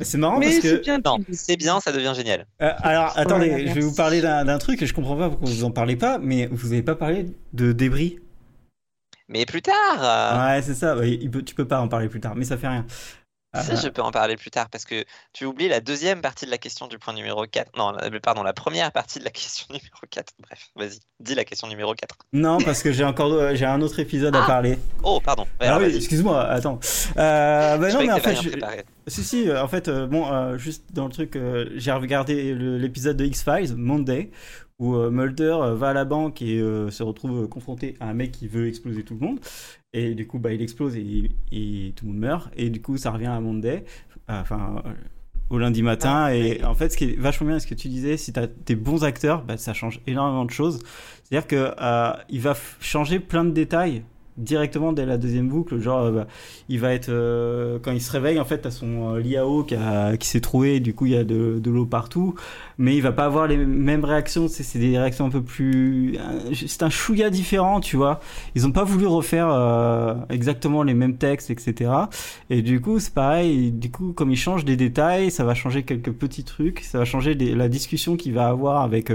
C'est 0.00 0.18
marrant 0.18 0.38
Mais 0.38 0.46
parce 0.46 0.60
c'est 0.60 0.76
que. 0.78 0.82
bien. 0.82 0.98
Non, 1.04 1.18
c'est 1.32 1.56
bien, 1.56 1.78
ça 1.80 1.92
devient 1.92 2.12
génial. 2.16 2.46
Euh, 2.62 2.72
alors, 2.78 3.12
attendez, 3.16 3.48
Voilà, 3.50 3.66
je 3.66 3.72
vais 3.74 3.80
vous 3.80 3.94
parler 3.94 4.20
d'un 4.20 4.58
truc 4.58 4.82
et 4.82 4.86
je 4.86 4.94
comprends 4.94 5.16
pas 5.16 5.28
pourquoi 5.30 5.48
vous 5.48 5.64
en 5.64 5.70
parlez 5.70 5.94
pas, 5.96 6.18
mais 6.18 6.46
vous 6.50 6.72
avez 6.72 6.82
pas 6.82 6.96
parlé 6.96 7.26
de 7.52 7.72
débris. 7.72 8.18
Mais 9.28 9.44
plus 9.46 9.62
tard, 9.62 9.74
euh, 10.00 10.54
Ouais, 10.56 10.62
c'est 10.62 10.74
ça. 10.74 10.96
ouais, 10.96 11.10
il 11.12 11.30
peut- 11.30 11.42
tu 11.42 11.54
peux 11.54 11.66
pas 11.68 11.80
en 11.80 11.88
parler 11.88 12.08
plus 12.08 12.20
tard, 12.20 12.34
mais 12.34 12.44
ça 12.44 12.56
fait 12.56 12.68
rien. 12.68 12.86
Si 13.54 13.72
Euh, 13.72 13.76
je 13.76 13.88
peux 13.88 14.02
en 14.02 14.10
parler 14.10 14.36
plus 14.36 14.50
tard, 14.50 14.68
parce 14.70 14.84
que 14.84 15.04
tu 15.32 15.44
oublies 15.46 15.68
la 15.68 15.80
deuxième 15.80 16.20
partie 16.20 16.44
de 16.46 16.50
la 16.50 16.58
question 16.58 16.86
du 16.88 16.98
point 16.98 17.14
numéro 17.14 17.44
4. 17.46 17.72
Non, 17.76 17.92
pardon, 18.22 18.42
la 18.42 18.52
première 18.52 18.92
partie 18.92 19.18
de 19.18 19.24
la 19.24 19.30
question 19.32 19.66
numéro 19.70 20.00
4. 20.10 20.32
Bref, 20.40 20.68
vas-y, 20.76 20.98
dis 21.20 21.34
la 21.34 21.44
question 21.44 21.66
numéro 21.68 21.94
4. 21.94 22.14
Non, 22.32 22.58
parce 22.58 22.82
que 22.82 22.92
j'ai 22.92 23.04
encore 23.04 23.32
euh, 23.32 23.54
j'ai 23.54 23.64
un 23.66 23.80
autre 23.80 23.98
épisode 24.00 24.34
à 24.36 24.42
Ah, 24.44 24.46
parler. 24.46 24.78
Oh, 25.02 25.20
pardon. 25.24 25.46
Ouais, 25.60 25.68
Ah 25.68 25.78
oui, 25.78 25.94
excuse-moi, 25.96 26.42
attends. 26.44 26.78
Euh, 27.16 27.76
bah 27.78 27.88
Je 27.88 27.94
non, 27.96 28.02
mais 28.06 28.12
en 28.12 28.16
que 28.18 28.22
t'avais 28.22 28.36
fait, 28.42 28.50
je- 29.06 29.10
si, 29.10 29.22
si, 29.24 29.48
euh, 29.48 29.62
en 29.62 29.68
fait, 29.68 29.88
euh, 29.88 30.06
bon, 30.06 30.30
euh, 30.32 30.58
juste 30.58 30.84
dans 30.92 31.04
le 31.06 31.12
truc, 31.12 31.36
euh, 31.36 31.70
j'ai 31.76 31.92
regardé 31.92 32.54
l'épisode 32.54 33.16
de 33.16 33.24
X-Files, 33.24 33.74
Monday, 33.76 34.30
où 34.78 34.94
euh, 34.94 35.10
Mulder 35.10 35.56
euh, 35.60 35.74
va 35.74 35.90
à 35.90 35.92
la 35.92 36.04
banque 36.04 36.42
et 36.42 36.58
euh, 36.60 36.90
se 36.90 37.02
retrouve 37.02 37.48
confronté 37.48 37.96
à 38.00 38.08
un 38.08 38.14
mec 38.14 38.32
qui 38.32 38.48
veut 38.48 38.68
exploser 38.68 39.02
tout 39.02 39.14
le 39.14 39.20
monde. 39.20 39.40
Et 39.92 40.14
du 40.14 40.26
coup, 40.26 40.38
bah, 40.38 40.52
il 40.52 40.60
explose 40.60 40.96
et, 40.96 41.30
et 41.52 41.92
tout 41.96 42.06
le 42.06 42.12
monde 42.12 42.20
meurt. 42.20 42.50
Et 42.56 42.70
du 42.70 42.82
coup, 42.82 42.96
ça 42.98 43.10
revient 43.10 43.26
à 43.26 43.40
Monday, 43.40 43.84
enfin, 44.28 44.82
au 45.50 45.58
lundi 45.58 45.82
matin. 45.82 46.24
Ah, 46.26 46.34
et 46.34 46.58
oui. 46.58 46.64
en 46.64 46.74
fait, 46.74 46.90
ce 46.90 46.96
qui 46.96 47.04
est 47.04 47.18
vachement 47.18 47.46
bien, 47.48 47.58
ce 47.58 47.66
que 47.66 47.74
tu 47.74 47.88
disais, 47.88 48.16
si 48.16 48.32
tu 48.32 48.40
as 48.40 48.46
des 48.46 48.76
bons 48.76 49.04
acteurs, 49.04 49.42
bah, 49.42 49.56
ça 49.56 49.72
change 49.72 50.00
énormément 50.06 50.44
de 50.44 50.50
choses. 50.50 50.80
C'est-à-dire 51.24 51.46
que 51.46 51.74
euh, 51.80 52.12
il 52.28 52.40
va 52.40 52.54
changer 52.80 53.20
plein 53.20 53.44
de 53.44 53.50
détails 53.50 54.02
directement 54.36 54.92
dès 54.92 55.06
la 55.06 55.18
deuxième 55.18 55.48
boucle. 55.48 55.78
Genre, 55.80 56.00
euh, 56.02 56.12
bah, 56.12 56.26
il 56.68 56.80
va 56.80 56.92
être 56.92 57.08
euh, 57.08 57.78
quand 57.82 57.92
il 57.92 58.00
se 58.00 58.12
réveille, 58.12 58.38
en 58.40 58.44
fait, 58.44 58.58
t'as 58.58 58.70
son 58.70 59.16
euh, 59.16 59.42
eau 59.42 59.62
qui, 59.64 59.76
qui 60.18 60.28
s'est 60.28 60.40
troué, 60.40 60.80
du 60.80 60.94
coup, 60.94 61.06
il 61.06 61.12
y 61.12 61.16
a 61.16 61.24
de, 61.24 61.58
de 61.58 61.70
l'eau 61.70 61.86
partout, 61.86 62.34
mais 62.78 62.96
il 62.96 63.00
va 63.02 63.12
pas 63.12 63.24
avoir 63.24 63.46
les 63.46 63.56
mêmes 63.56 64.04
réactions. 64.04 64.48
C'est 64.48 64.78
des 64.78 64.98
réactions 64.98 65.26
un 65.26 65.30
peu 65.30 65.42
plus, 65.42 66.16
euh, 66.18 66.52
c'est 66.54 66.82
un 66.82 66.90
chouïa 66.90 67.30
différent, 67.30 67.80
tu 67.80 67.96
vois. 67.96 68.20
Ils 68.54 68.66
ont 68.66 68.72
pas 68.72 68.84
voulu 68.84 69.06
refaire 69.06 69.48
euh, 69.50 70.14
exactement 70.30 70.82
les 70.82 70.94
mêmes 70.94 71.16
textes, 71.16 71.50
etc. 71.50 71.90
Et 72.50 72.62
du 72.62 72.80
coup, 72.80 72.98
c'est 72.98 73.14
pareil. 73.14 73.72
Du 73.72 73.90
coup, 73.90 74.12
comme 74.12 74.30
il 74.30 74.36
change 74.36 74.64
des 74.64 74.76
détails, 74.76 75.30
ça 75.30 75.44
va 75.44 75.54
changer 75.54 75.82
quelques 75.82 76.12
petits 76.12 76.44
trucs. 76.44 76.80
Ça 76.80 76.98
va 76.98 77.04
changer 77.04 77.34
des- 77.34 77.54
la 77.54 77.68
discussion 77.68 78.16
qu'il 78.16 78.32
va 78.34 78.48
avoir 78.48 78.82
avec 78.82 79.10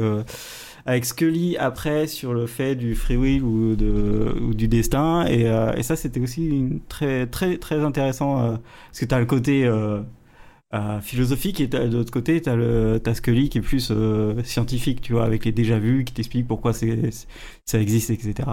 avec 0.85 1.05
Scully 1.05 1.57
après 1.57 2.07
sur 2.07 2.33
le 2.33 2.47
fait 2.47 2.75
du 2.75 2.95
free 2.95 3.17
will 3.17 3.43
ou, 3.43 3.75
de, 3.75 4.53
du 4.53 4.67
destin. 4.67 5.25
Et, 5.25 5.47
euh, 5.47 5.73
et 5.73 5.83
ça, 5.83 5.95
c'était 5.95 6.19
aussi 6.19 6.81
très 6.89 7.27
très 7.27 7.57
très 7.57 7.79
intéressant 7.79 8.39
euh, 8.39 8.57
parce 8.87 8.99
que 8.99 9.05
t'as 9.05 9.19
le 9.19 9.25
côté 9.25 9.65
euh, 9.65 10.01
philosophique 11.01 11.59
et 11.59 11.67
de 11.67 11.97
l'autre 11.97 12.11
côté 12.11 12.41
t'as 12.41 12.55
le 12.55 12.99
t'as 13.03 13.13
Scully 13.13 13.49
qui 13.49 13.57
est 13.57 13.61
plus 13.61 13.91
scientifique, 14.43 15.01
tu 15.01 15.13
vois, 15.13 15.25
avec 15.25 15.45
les 15.45 15.51
déjà 15.51 15.79
vus 15.79 16.03
qui 16.05 16.13
t'explique 16.13 16.47
pourquoi 16.47 16.73
ça 16.73 17.79
existe, 17.79 18.09
etc. 18.09 18.49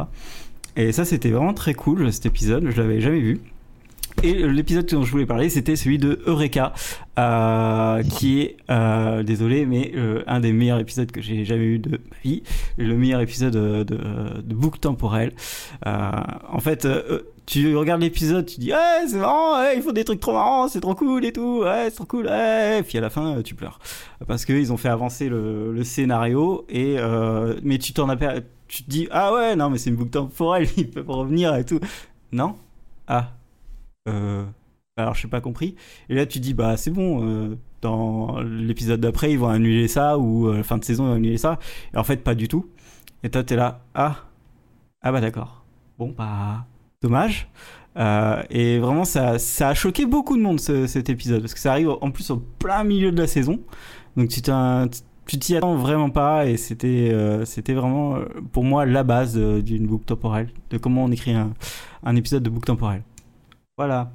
Et 0.76 0.92
ça, 0.92 1.04
c'était 1.04 1.30
vraiment 1.30 1.54
très 1.54 1.74
cool 1.74 2.12
cet 2.12 2.26
épisode. 2.26 2.70
Je 2.70 2.80
l'avais 2.80 3.00
jamais 3.00 3.20
vu. 3.20 3.40
Et 4.22 4.34
l'épisode 4.34 4.86
dont 4.86 5.04
je 5.04 5.10
voulais 5.10 5.26
parler, 5.26 5.48
c'était 5.48 5.76
celui 5.76 5.98
de 5.98 6.20
Eureka, 6.26 6.72
euh, 7.18 8.02
qui 8.02 8.40
est, 8.40 8.56
euh, 8.68 9.22
désolé, 9.22 9.64
mais 9.64 9.92
euh, 9.94 10.24
un 10.26 10.40
des 10.40 10.52
meilleurs 10.52 10.80
épisodes 10.80 11.10
que 11.10 11.20
j'ai 11.20 11.44
jamais 11.44 11.64
eu 11.64 11.78
de 11.78 11.90
ma 11.90 12.16
vie, 12.24 12.42
le 12.76 12.96
meilleur 12.96 13.20
épisode 13.20 13.52
de, 13.52 13.84
de, 13.84 14.40
de 14.42 14.54
boucle 14.54 14.80
temporelle. 14.80 15.32
Euh, 15.86 16.10
en 16.50 16.58
fait, 16.58 16.84
euh, 16.84 17.22
tu 17.48 17.74
regardes 17.76 18.02
l'épisode, 18.02 18.44
tu 18.44 18.60
dis 18.60 18.72
ouais 18.72 19.06
c'est 19.06 19.16
marrant, 19.16 19.58
ouais, 19.58 19.76
ils 19.76 19.82
font 19.82 19.92
des 19.92 20.04
trucs 20.04 20.20
trop 20.20 20.34
marrants, 20.34 20.68
c'est 20.68 20.80
trop 20.80 20.94
cool 20.94 21.24
et 21.24 21.32
tout, 21.32 21.60
ouais 21.62 21.86
c'est 21.88 21.96
trop 21.96 22.04
cool. 22.04 22.26
Et 22.26 22.82
puis 22.86 22.98
à 22.98 23.00
la 23.00 23.08
fin 23.08 23.38
euh, 23.38 23.42
tu 23.42 23.54
pleures 23.54 23.78
parce 24.26 24.44
que 24.44 24.52
ils 24.52 24.70
ont 24.70 24.76
fait 24.76 24.90
avancer 24.90 25.30
le, 25.30 25.82
scénario 25.82 26.66
et 26.68 26.96
euh, 26.98 27.58
mais 27.62 27.78
tu 27.78 27.94
t'en 27.94 28.14
tu 28.68 28.84
te 28.84 28.90
dis 28.90 29.08
ah 29.10 29.32
ouais 29.32 29.56
non 29.56 29.70
mais 29.70 29.78
c'est 29.78 29.88
une 29.88 29.96
boucle 29.96 30.10
temporelle, 30.10 30.68
ils 30.76 30.90
peuvent 30.90 31.08
revenir 31.08 31.54
et 31.54 31.64
tout. 31.64 31.80
Non? 32.32 32.56
Ah 33.06 33.30
euh, 34.08 34.44
alors 34.96 35.14
je 35.14 35.22
sais 35.22 35.28
pas 35.28 35.40
compris. 35.40 35.76
Et 36.08 36.14
là 36.14 36.26
tu 36.26 36.40
dis 36.40 36.54
bah 36.54 36.76
c'est 36.76 36.90
bon. 36.90 37.24
euh, 37.26 37.56
dans 37.80 38.40
l'épisode 38.40 39.00
d'après 39.00 39.30
ils 39.32 39.38
vont 39.38 39.48
annuler 39.48 39.86
ça 39.86 40.18
ou 40.18 40.48
euh, 40.48 40.64
fin 40.64 40.78
de 40.78 40.84
saison 40.84 41.04
ils 41.04 41.08
vont 41.10 41.14
annuler 41.14 41.38
ça. 41.38 41.58
Et 41.94 41.96
en 41.96 42.04
fait 42.04 42.24
pas 42.24 42.34
du 42.34 42.48
tout. 42.48 42.66
Et 43.22 43.30
toi 43.30 43.44
t'es 43.44 43.56
là 43.56 43.82
ah 43.94 44.16
ah 45.02 45.12
bah 45.12 45.20
d'accord. 45.20 45.64
Bon 45.98 46.12
bah 46.16 46.66
dommage. 47.02 47.48
Euh, 47.96 48.42
et 48.50 48.78
vraiment 48.78 49.04
ça 49.04 49.38
ça 49.38 49.68
a 49.70 49.74
choqué 49.74 50.06
beaucoup 50.06 50.36
de 50.36 50.42
monde 50.42 50.60
ce- 50.60 50.86
cet 50.88 51.08
épisode 51.10 51.40
parce 51.40 51.54
que 51.54 51.60
ça 51.60 51.72
arrive 51.72 51.90
en 52.00 52.10
plus 52.10 52.30
au 52.30 52.36
plein 52.36 52.82
milieu 52.84 53.12
de 53.12 53.20
la 53.20 53.26
saison. 53.28 53.60
Donc 54.16 54.28
tu 54.28 54.40
t'y 55.38 55.56
attends 55.56 55.76
vraiment 55.76 56.10
pas 56.10 56.46
et 56.46 56.56
c'était 56.56 57.12
c'était 57.44 57.74
vraiment 57.74 58.18
pour 58.52 58.64
moi 58.64 58.86
la 58.86 59.04
base 59.04 59.36
d'une 59.38 59.86
boucle 59.86 60.04
temporelle 60.06 60.48
de 60.70 60.78
comment 60.78 61.04
on 61.04 61.12
écrit 61.12 61.32
un 61.34 62.16
épisode 62.16 62.42
de 62.42 62.50
boucle 62.50 62.66
temporelle. 62.66 63.02
Voilà. 63.78 64.10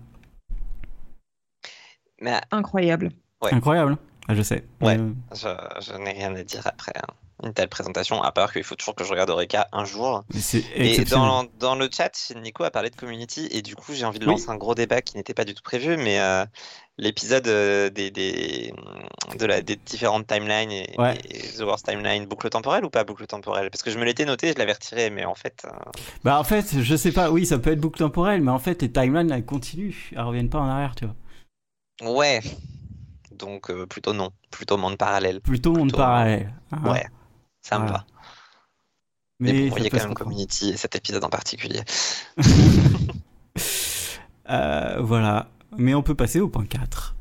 Mais 2.22 2.40
Incroyable. 2.52 3.12
Ouais. 3.42 3.54
Incroyable. 3.54 3.98
Ah, 4.28 4.36
je 4.36 4.42
sais. 4.42 4.66
Ouais. 4.82 4.98
Euh, 5.00 5.14
je, 5.34 5.48
je 5.82 5.98
n'ai 5.98 6.12
rien 6.12 6.36
à 6.36 6.44
dire 6.44 6.68
après 6.68 6.92
hein, 6.98 7.14
une 7.44 7.54
telle 7.54 7.68
présentation, 7.70 8.22
à 8.24 8.32
part 8.32 8.52
qu'il 8.54 8.64
faut 8.64 8.76
toujours 8.76 8.96
que 8.96 9.04
je 9.04 9.10
regarde 9.12 9.30
Eureka 9.30 9.68
un 9.72 9.86
jour. 9.86 10.24
mais 10.34 10.40
c'est 10.40 10.64
Et 10.76 11.04
dans, 11.06 11.46
dans 11.60 11.76
le 11.76 11.90
chat, 11.92 12.32
Nico 12.42 12.64
a 12.64 12.72
parlé 12.72 12.90
de 12.90 12.96
Community, 12.96 13.48
et 13.52 13.62
du 13.62 13.76
coup, 13.76 13.94
j'ai 13.94 14.06
envie 14.06 14.20
de 14.20 14.26
Oui. 14.26 14.32
lancer 14.32 14.50
un 14.50 14.56
gros 14.58 14.76
débat 14.76 15.02
qui 15.02 15.18
n'était 15.18 15.34
pas 15.34 15.46
du 15.46 15.54
tout 15.54 15.64
prévu, 15.64 15.98
mais 15.98 16.20
euh, 16.20 16.46
l'épisode 16.98 17.48
euh, 17.48 17.90
des, 17.90 18.12
des, 18.12 18.74
de 19.38 19.46
la, 19.46 19.62
des 19.62 19.76
différentes 19.76 20.28
timelines 20.28 20.72
et, 20.72 20.96
Ouais. 20.98 21.18
et 21.30 21.40
The 21.58 21.62
Worst 21.62 21.86
Timeline, 21.88 22.26
boucle 22.26 22.50
temporelle 22.50 22.86
ou 22.86 22.90
pas 22.90 23.04
boucle 23.04 23.26
temporelle? 23.28 23.70
Parce 23.70 23.84
que 23.84 23.92
je 23.92 23.98
me 24.00 24.06
l'étais 24.06 24.26
noté, 24.26 24.54
je 24.54 24.58
l'avais 24.58 24.74
retiré, 24.74 25.10
mais 25.10 25.26
en 25.26 25.36
fait, 25.36 25.64
euh, 25.66 25.70
Bah 26.24 26.40
en 26.40 26.44
fait, 26.44 26.82
je 26.82 26.96
sais 26.96 27.12
pas. 27.12 27.32
Oui, 27.32 27.46
ça 27.46 27.58
peut 27.60 27.72
être 27.72 27.80
boucle 27.82 28.00
temporelle, 28.00 28.42
mais 28.42 28.52
en 28.52 28.60
fait, 28.60 28.82
les 28.82 28.92
timelines 28.92 29.32
elles 29.32 29.46
continuent. 29.46 30.10
Elles 30.12 30.22
reviennent 30.22 30.50
pas 30.50 30.60
en 30.60 30.68
arrière, 30.68 30.96
tu 30.96 31.06
vois. 31.06 31.16
ouais. 32.14 32.42
Donc, 33.32 33.72
euh, 33.72 33.88
plutôt 33.88 34.14
non, 34.14 34.30
plutôt 34.52 34.78
monde 34.78 34.96
parallèle. 34.98 35.42
Plutôt 35.42 35.74
monde 35.74 35.92
parallèle. 35.92 36.54
Ouais, 36.86 37.04
ça 37.64 37.80
me 37.80 37.88
va. 37.88 38.06
Mais, 39.40 39.54
Mais 39.54 39.70
bon, 39.70 39.76
ça 39.76 39.80
il 39.80 39.84
y 39.86 39.88
a 39.88 39.90
peut 39.90 39.98
quand 39.98 40.06
même. 40.06 40.14
Community 40.14 40.70
et 40.70 40.78
cet 40.78 40.96
épisode 40.96 41.24
en 41.24 41.30
particulier. 41.30 41.82
Euh, 44.50 44.98
voilà. 45.00 45.50
Mais 45.78 45.96
on 45.96 46.04
peut 46.04 46.16
passer 46.16 46.42
au 46.42 46.50
point 46.50 46.66
4. 46.66 47.16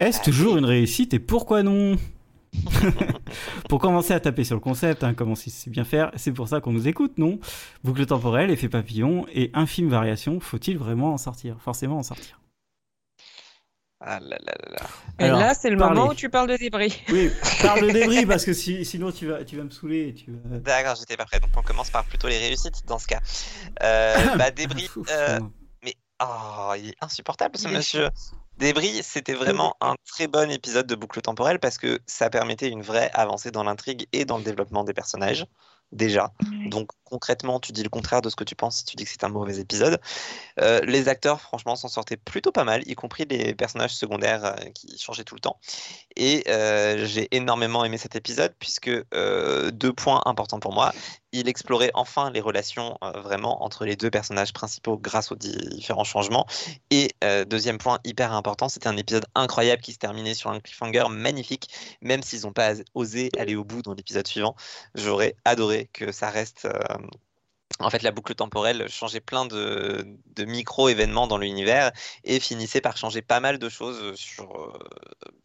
Est-ce 0.00 0.22
toujours 0.22 0.56
une 0.56 0.64
réussite 0.64 1.12
et 1.12 1.18
pourquoi 1.18 1.62
non 1.62 1.96
Pour 3.68 3.80
commencer 3.80 4.14
à 4.14 4.20
taper 4.20 4.44
sur 4.44 4.56
le 4.56 4.60
concept, 4.60 5.04
hein, 5.04 5.12
comment 5.12 5.34
c'est 5.34 5.68
bien 5.68 5.84
faire, 5.84 6.10
c'est 6.16 6.32
pour 6.32 6.48
ça 6.48 6.62
qu'on 6.62 6.72
nous 6.72 6.88
écoute, 6.88 7.18
non 7.18 7.38
Boucle 7.84 8.06
temporelle, 8.06 8.50
effet 8.50 8.70
papillon 8.70 9.26
et 9.32 9.50
infime 9.52 9.88
variation, 9.88 10.40
faut-il 10.40 10.78
vraiment 10.78 11.12
en 11.12 11.18
sortir? 11.18 11.56
Forcément 11.60 11.98
en 11.98 12.02
sortir. 12.02 12.40
Ah 14.02 14.18
là 14.18 14.38
là 14.40 14.52
là 14.64 14.78
là. 14.78 14.86
Et 15.18 15.24
Alors, 15.24 15.40
là, 15.40 15.54
c'est 15.54 15.68
le 15.68 15.76
moment 15.76 16.08
où 16.08 16.14
tu 16.14 16.30
parles 16.30 16.48
de 16.48 16.56
débris. 16.56 17.02
Oui, 17.10 17.30
parle 17.62 17.82
de 17.82 17.90
débris 17.90 18.24
parce 18.24 18.46
que 18.46 18.54
si- 18.54 18.84
sinon 18.84 19.12
tu 19.12 19.26
vas, 19.26 19.44
tu 19.44 19.56
vas 19.58 19.64
me 19.64 19.70
saouler 19.70 20.08
et 20.08 20.14
tu 20.14 20.30
vas... 20.30 20.58
D'accord, 20.58 20.96
j'étais 20.96 21.18
pas 21.18 21.26
prêt. 21.26 21.38
Donc 21.38 21.50
on 21.54 21.62
commence 21.62 21.90
par 21.90 22.04
plutôt 22.04 22.28
les 22.28 22.38
réussites 22.38 22.86
dans 22.86 22.98
ce 22.98 23.06
cas. 23.06 23.20
Euh, 23.82 24.16
bah, 24.38 24.50
débris. 24.50 24.88
Ouf, 24.96 25.06
euh, 25.10 25.38
mais 25.84 25.94
oh, 26.22 26.72
il 26.78 26.88
est 26.88 26.96
insupportable 27.02 27.58
ce 27.58 27.68
monsieur. 27.68 28.08
Débris, 28.56 29.02
c'était 29.02 29.34
vraiment 29.34 29.76
un 29.82 29.94
très 30.06 30.28
bon 30.28 30.50
épisode 30.50 30.86
de 30.86 30.94
boucle 30.94 31.20
temporelle 31.20 31.58
parce 31.58 31.76
que 31.76 31.98
ça 32.06 32.30
permettait 32.30 32.68
une 32.68 32.82
vraie 32.82 33.10
avancée 33.12 33.50
dans 33.50 33.64
l'intrigue 33.64 34.06
et 34.12 34.24
dans 34.24 34.38
le 34.38 34.44
développement 34.44 34.84
des 34.84 34.94
personnages. 34.94 35.46
Déjà. 35.92 36.32
Donc 36.66 36.90
concrètement, 37.10 37.60
tu 37.60 37.72
dis 37.72 37.82
le 37.82 37.88
contraire 37.88 38.22
de 38.22 38.30
ce 38.30 38.36
que 38.36 38.44
tu 38.44 38.54
penses 38.54 38.78
si 38.78 38.84
tu 38.84 38.96
dis 38.96 39.04
que 39.04 39.10
c'est 39.10 39.24
un 39.24 39.28
mauvais 39.28 39.58
épisode. 39.58 40.00
Euh, 40.60 40.80
les 40.84 41.08
acteurs, 41.08 41.40
franchement, 41.40 41.76
s'en 41.76 41.88
sortaient 41.88 42.16
plutôt 42.16 42.52
pas 42.52 42.64
mal, 42.64 42.82
y 42.86 42.94
compris 42.94 43.24
les 43.28 43.54
personnages 43.54 43.94
secondaires 43.94 44.44
euh, 44.44 44.54
qui 44.74 44.96
changeaient 44.98 45.24
tout 45.24 45.34
le 45.34 45.40
temps. 45.40 45.58
Et 46.16 46.44
euh, 46.48 47.04
j'ai 47.04 47.28
énormément 47.34 47.84
aimé 47.84 47.98
cet 47.98 48.16
épisode 48.16 48.54
puisque 48.58 48.90
deux 48.90 49.92
points 49.92 50.22
importants 50.24 50.60
pour 50.60 50.72
moi. 50.72 50.92
Il 51.32 51.48
explorait 51.48 51.90
enfin 51.94 52.30
les 52.30 52.40
relations 52.40 52.98
vraiment 53.00 53.62
entre 53.62 53.84
les 53.84 53.94
deux 53.94 54.10
personnages 54.10 54.52
principaux 54.52 54.96
grâce 54.96 55.30
aux 55.30 55.36
différents 55.36 56.04
changements. 56.04 56.46
Et 56.90 57.14
deuxième 57.46 57.78
point 57.78 57.98
hyper 58.04 58.32
important, 58.32 58.68
c'était 58.68 58.88
un 58.88 58.96
épisode 58.96 59.24
incroyable 59.34 59.80
qui 59.80 59.92
se 59.92 59.98
terminait 59.98 60.34
sur 60.34 60.50
un 60.50 60.60
cliffhanger 60.60 61.04
magnifique, 61.08 61.68
même 62.02 62.22
s'ils 62.22 62.42
n'ont 62.42 62.52
pas 62.52 62.74
osé 62.94 63.30
aller 63.38 63.54
au 63.54 63.64
bout 63.64 63.82
dans 63.82 63.94
l'épisode 63.94 64.26
suivant. 64.26 64.56
J'aurais 64.94 65.36
adoré 65.44 65.88
que 65.92 66.12
ça 66.12 66.30
reste. 66.30 66.68
En 67.78 67.88
fait, 67.88 68.02
la 68.02 68.10
boucle 68.10 68.34
temporelle 68.34 68.86
changeait 68.88 69.20
plein 69.20 69.46
de, 69.46 70.04
de 70.34 70.44
micro-événements 70.44 71.26
dans 71.26 71.38
l'univers 71.38 71.92
et 72.24 72.40
finissait 72.40 72.80
par 72.80 72.96
changer 72.96 73.22
pas 73.22 73.40
mal 73.40 73.58
de 73.58 73.68
choses 73.68 74.14
sur 74.16 74.44
euh, 74.44 74.72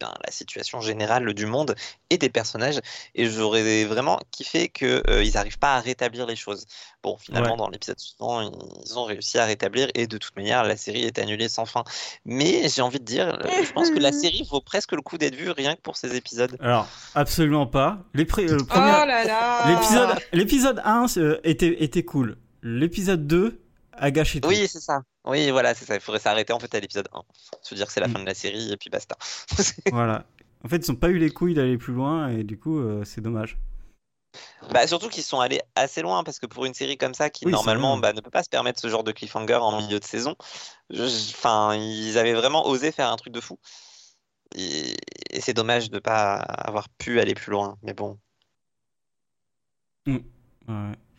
ben, 0.00 0.12
la 0.24 0.32
situation 0.32 0.80
générale 0.80 1.32
du 1.32 1.46
monde 1.46 1.74
et 2.10 2.18
des 2.18 2.28
personnages. 2.28 2.80
Et 3.14 3.26
j'aurais 3.30 3.84
vraiment 3.84 4.18
kiffé 4.32 4.68
qu'ils 4.68 5.32
n'arrivent 5.34 5.58
pas 5.58 5.76
à 5.76 5.80
rétablir 5.80 6.26
les 6.26 6.36
choses. 6.36 6.66
Bon, 7.02 7.16
finalement, 7.16 7.52
Ouais. 7.52 7.56
dans 7.56 7.68
l'épisode 7.68 7.98
suivant, 8.00 8.40
ils 8.84 8.98
ont 8.98 9.04
réussi 9.04 9.38
à 9.38 9.44
rétablir 9.44 9.88
et 9.94 10.06
de 10.08 10.18
toute 10.18 10.34
manière, 10.36 10.64
la 10.64 10.76
série 10.76 11.04
est 11.04 11.18
annulée 11.20 11.48
sans 11.48 11.64
fin. 11.64 11.84
Mais 12.24 12.68
j'ai 12.68 12.82
envie 12.82 12.98
de 12.98 13.04
dire, 13.04 13.28
euh, 13.28 13.64
je 13.64 13.72
pense 13.72 13.90
que 13.90 13.98
la 14.00 14.10
série 14.12 14.46
vaut 14.50 14.60
presque 14.60 14.92
le 14.92 15.00
coup 15.02 15.16
d'être 15.16 15.36
vue 15.36 15.50
rien 15.52 15.76
que 15.76 15.80
pour 15.80 15.96
ces 15.96 16.16
épisodes. 16.16 16.56
Alors, 16.60 16.88
absolument 17.14 17.66
pas. 17.66 17.98
Les 18.14 18.24
euh, 18.38 18.58
Oh 18.74 19.68
L'épisode, 19.68 20.18
l'épisode 20.32 20.82
1 20.84 21.06
euh, 21.18 21.40
était, 21.44 21.82
était 21.82 22.02
cool. 22.04 22.15
L'épisode 22.62 23.26
2 23.26 23.60
a 23.92 24.10
gâché 24.10 24.40
tout. 24.40 24.48
Oui, 24.48 24.66
c'est 24.68 24.80
ça. 24.80 25.02
Oui, 25.24 25.50
voilà, 25.50 25.74
c'est 25.74 25.84
ça. 25.84 25.94
Il 25.94 26.00
faudrait 26.00 26.20
s'arrêter 26.20 26.52
en 26.52 26.58
fait 26.60 26.74
à 26.74 26.80
l'épisode 26.80 27.08
1. 27.12 27.22
Se 27.62 27.74
dire 27.74 27.86
que 27.86 27.92
c'est 27.92 28.00
la 28.00 28.08
Mm. 28.08 28.12
fin 28.12 28.20
de 28.20 28.26
la 28.26 28.34
série 28.34 28.72
et 28.72 28.76
puis 28.76 28.90
basta. 28.90 29.16
Voilà. 29.92 30.24
En 30.64 30.68
fait, 30.68 30.76
ils 30.86 30.90
n'ont 30.90 30.96
pas 30.96 31.08
eu 31.10 31.18
les 31.18 31.30
couilles 31.30 31.54
d'aller 31.54 31.78
plus 31.78 31.92
loin 31.94 32.28
et 32.28 32.42
du 32.44 32.58
coup, 32.58 32.78
euh, 32.80 33.04
c'est 33.04 33.20
dommage. 33.20 33.58
Bah, 34.72 34.86
surtout 34.86 35.08
qu'ils 35.08 35.22
sont 35.22 35.40
allés 35.40 35.60
assez 35.76 36.02
loin 36.02 36.24
parce 36.24 36.38
que 36.38 36.46
pour 36.46 36.64
une 36.66 36.74
série 36.74 36.98
comme 36.98 37.14
ça 37.14 37.30
qui 37.30 37.46
Oui, 37.46 37.52
normalement 37.52 37.96
bah, 37.96 38.12
ne 38.12 38.20
peut 38.20 38.30
pas 38.30 38.42
se 38.42 38.48
permettre 38.50 38.80
ce 38.80 38.88
genre 38.88 39.04
de 39.04 39.12
cliffhanger 39.12 39.54
en 39.54 39.80
milieu 39.80 39.98
de 40.00 40.04
saison, 40.04 40.34
je- 40.90 41.02
enfin 41.30 41.74
ils 41.74 42.18
avaient 42.18 42.34
vraiment 42.34 42.66
osé 42.66 42.90
faire 42.92 43.10
un 43.10 43.16
truc 43.16 43.32
de 43.32 43.40
fou. 43.40 43.58
Et, 44.54 44.94
et 45.30 45.40
c'est 45.40 45.54
dommage 45.54 45.90
de 45.90 45.98
pas 45.98 46.34
avoir 46.36 46.88
pu 46.90 47.20
aller 47.20 47.34
plus 47.34 47.50
loin. 47.52 47.78
Mais 47.82 47.94
bon, 47.94 48.18
Ouais. 50.06 50.22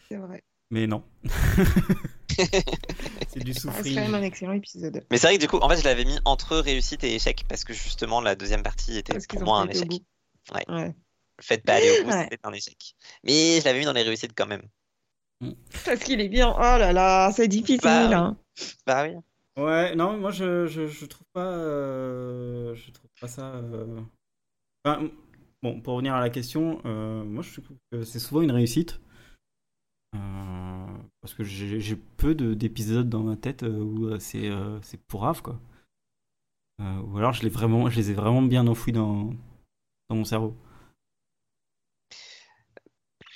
C'est 0.07 0.15
vrai. 0.17 0.43
Mais 0.69 0.85
non. 0.87 1.03
c'est 2.29 3.43
du 3.43 3.53
C'est 3.53 3.67
quand 3.67 3.73
souffrir. 3.73 4.01
même 4.01 4.15
un 4.15 4.21
excellent 4.21 4.53
épisode. 4.53 5.03
mais 5.09 5.17
c'est 5.17 5.27
vrai 5.27 5.37
que 5.37 5.41
du 5.41 5.47
coup, 5.47 5.57
en 5.57 5.69
fait, 5.69 5.77
je 5.77 5.83
l'avais 5.83 6.05
mis 6.05 6.17
entre 6.25 6.57
réussite 6.57 7.03
et 7.03 7.15
échec 7.15 7.45
parce 7.47 7.63
que 7.63 7.73
justement 7.73 8.21
la 8.21 8.35
deuxième 8.35 8.63
partie 8.63 8.97
était 8.97 9.13
Parce 9.13 9.27
pour 9.27 9.43
moi 9.43 9.59
un 9.59 9.67
échec. 9.67 9.89
Ouais. 10.53 10.63
Ouais. 10.69 10.95
Le 11.39 11.43
fait 11.43 11.57
de 11.57 11.61
pas 11.63 11.73
aller 11.75 11.99
au 11.99 12.03
bout, 12.03 12.09
Ouais. 12.11 12.23
c'était 12.31 12.39
un 12.43 12.53
échec. 12.53 12.95
Mais 13.23 13.59
je 13.59 13.65
l'avais 13.65 13.79
mis 13.79 13.85
dans 13.85 13.93
les 13.93 14.03
réussites 14.03 14.33
quand 14.35 14.47
même. 14.47 14.63
Parce 15.85 15.99
qu'il 16.03 16.19
est 16.19 16.29
bien. 16.29 16.51
Oh 16.55 16.59
là 16.59 16.91
là, 16.93 17.31
c'est 17.31 17.47
difficile. 17.47 17.81
Bah, 17.83 18.09
hein. 18.17 18.37
Bah 18.87 19.03
oui. 19.07 19.15
Ouais, 19.63 19.95
non, 19.95 20.17
moi 20.17 20.31
je, 20.31 20.67
je, 20.67 20.87
je 20.87 21.05
trouve 21.05 21.25
pas. 21.33 21.45
euh, 21.45 22.75
je 22.75 22.91
trouve 22.91 23.09
pas 23.21 23.27
ça. 23.27 23.53
euh, 23.55 23.99
enfin, 24.85 25.09
bon, 25.63 25.79
pour 25.81 25.93
revenir 25.93 26.13
à 26.15 26.19
la 26.19 26.29
question, 26.29 26.79
euh, 26.85 27.23
moi 27.23 27.43
je 27.43 27.59
trouve 27.61 27.77
que 27.91 28.03
c'est 28.03 28.19
souvent 28.19 28.41
une 28.41 28.51
réussite. 28.51 28.99
Parce 31.27 31.35
que 31.35 31.43
j'ai 31.43 31.97
peu 32.15 32.35
de- 32.35 32.53
d'épisodes 32.53 33.09
dans 33.09 33.21
ma 33.21 33.35
tête 33.35 33.63
euh, 33.63 33.81
où 33.83 34.05
euh, 34.07 34.17
c'est 34.17 34.47
euh, 34.47 34.79
c'est 34.81 34.97
pourrave, 35.07 35.41
quoi. 35.41 35.59
Euh, 36.79 37.01
ou 37.01 37.17
alors 37.17 37.33
je, 37.33 37.43
l'ai 37.43 37.49
vraiment, 37.49 37.89
je 37.89 37.97
les 37.97 38.11
ai 38.11 38.13
vraiment 38.13 38.41
bien 38.41 38.65
enfouis 38.65 38.93
dans, 38.93 39.31
dans 40.09 40.15
mon 40.15 40.23
cerveau. 40.23 40.55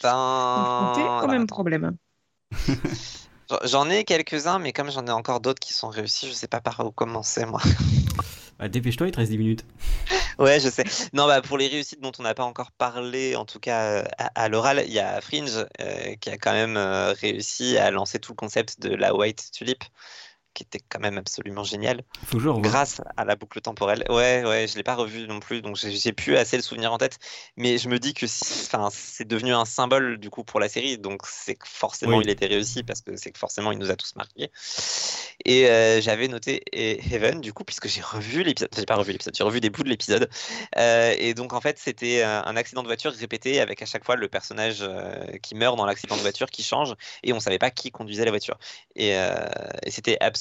Ben, 0.01 1.15
au 1.23 1.27
même 1.27 1.47
problème. 1.47 1.97
J'en 3.65 3.89
ai 3.89 4.03
quelques-uns, 4.05 4.59
mais 4.59 4.73
comme 4.73 4.89
j'en 4.89 5.05
ai 5.05 5.11
encore 5.11 5.41
d'autres 5.41 5.59
qui 5.59 5.73
sont 5.73 5.89
réussis, 5.89 6.27
je 6.27 6.33
sais 6.33 6.47
pas 6.47 6.61
par 6.61 6.79
où 6.85 6.91
commencer 6.91 7.45
moi. 7.45 7.61
Bah, 8.61 8.69
Dépêche-toi, 8.69 9.07
il 9.07 9.11
te 9.11 9.17
reste 9.17 9.31
10 9.31 9.37
minutes. 9.39 9.65
Ouais, 10.39 10.59
je 10.59 10.69
sais. 10.69 10.85
Non, 11.13 11.27
bah 11.27 11.41
pour 11.41 11.57
les 11.57 11.67
réussites 11.67 11.99
dont 11.99 12.13
on 12.17 12.23
n'a 12.23 12.33
pas 12.33 12.45
encore 12.45 12.71
parlé, 12.71 13.35
en 13.35 13.45
tout 13.45 13.59
cas 13.59 13.99
euh, 13.99 14.03
à, 14.17 14.43
à 14.43 14.49
l'oral, 14.49 14.83
il 14.87 14.93
y 14.93 14.97
a 14.99 15.21
Fringe 15.21 15.67
euh, 15.79 16.15
qui 16.15 16.29
a 16.31 16.37
quand 16.37 16.53
même 16.53 16.77
euh, 16.77 17.13
réussi 17.13 17.77
à 17.77 17.91
lancer 17.91 18.17
tout 18.17 18.31
le 18.31 18.37
concept 18.37 18.79
de 18.79 18.89
la 18.95 19.13
White 19.13 19.51
Tulip, 19.53 19.83
qui 20.53 20.63
était 20.63 20.79
quand 20.79 20.99
même 20.99 21.17
absolument 21.17 21.63
génial, 21.63 22.03
grâce 22.33 23.01
à 23.17 23.25
la 23.25 23.35
boucle 23.35 23.61
temporelle. 23.61 24.03
Ouais, 24.09 24.43
ouais, 24.45 24.67
je 24.67 24.75
l'ai 24.75 24.83
pas 24.83 24.95
revu 24.95 25.27
non 25.27 25.39
plus, 25.39 25.61
donc 25.61 25.77
j'ai 25.77 26.11
plus 26.13 26.35
assez 26.37 26.57
le 26.57 26.63
souvenir 26.63 26.91
en 26.91 26.97
tête. 26.97 27.19
Mais 27.57 27.77
je 27.77 27.87
me 27.87 27.99
dis 27.99 28.13
que 28.13 28.27
si- 28.27 28.67
c'est 28.91 29.27
devenu 29.27 29.53
un 29.53 29.65
symbole 29.65 30.17
du 30.17 30.29
coup 30.29 30.43
pour 30.43 30.59
la 30.59 30.67
série, 30.67 30.97
donc 30.97 31.21
c'est 31.25 31.55
que 31.55 31.67
forcément 31.67 32.17
Oui. 32.17 32.23
il 32.25 32.29
était 32.29 32.47
réussi 32.47 32.83
parce 32.83 33.01
que 33.01 33.15
c'est 33.15 33.31
que 33.31 33.39
forcément 33.39 33.71
il 33.71 33.77
nous 33.77 33.91
a 33.91 33.95
tous 33.95 34.15
marqués. 34.15 34.51
Et 35.45 35.69
euh, 35.69 36.01
j'avais 36.01 36.27
noté 36.27 36.63
Heaven 36.73 37.41
du 37.41 37.53
coup 37.53 37.63
puisque 37.63 37.87
j'ai 37.87 38.01
revu 38.01 38.43
l'épisode, 38.43 38.69
j'ai 38.75 38.85
pas 38.85 38.95
revu 38.95 39.11
l'épisode, 39.13 39.35
j'ai 39.35 39.43
revu 39.43 39.59
des 39.61 39.69
bouts 39.69 39.83
de 39.83 39.89
l'épisode. 39.89 40.29
Euh, 40.77 41.15
et 41.17 41.33
donc 41.33 41.53
en 41.53 41.61
fait 41.61 41.79
c'était 41.79 42.21
euh, 42.23 42.41
un 42.43 42.55
accident 42.57 42.81
de 42.83 42.87
voiture 42.87 43.11
répété 43.13 43.59
avec 43.59 43.81
à 43.81 43.85
chaque 43.85 44.03
fois 44.03 44.15
le 44.15 44.27
personnage 44.27 44.83
qui 45.41 45.55
meurt 45.55 45.77
dans 45.77 45.85
l'accident 45.85 46.15
de 46.15 46.21
voiture 46.21 46.49
qui 46.49 46.63
change 46.63 46.95
et 47.23 47.33
on 47.33 47.39
savait 47.39 47.59
pas 47.59 47.71
qui 47.71 47.91
conduisait 47.91 48.25
la 48.25 48.31
voiture. 48.31 48.57
Et, 48.95 49.15
euh, 49.15 49.45
et 49.83 49.91
c'était 49.91 50.17
absolument 50.19 50.40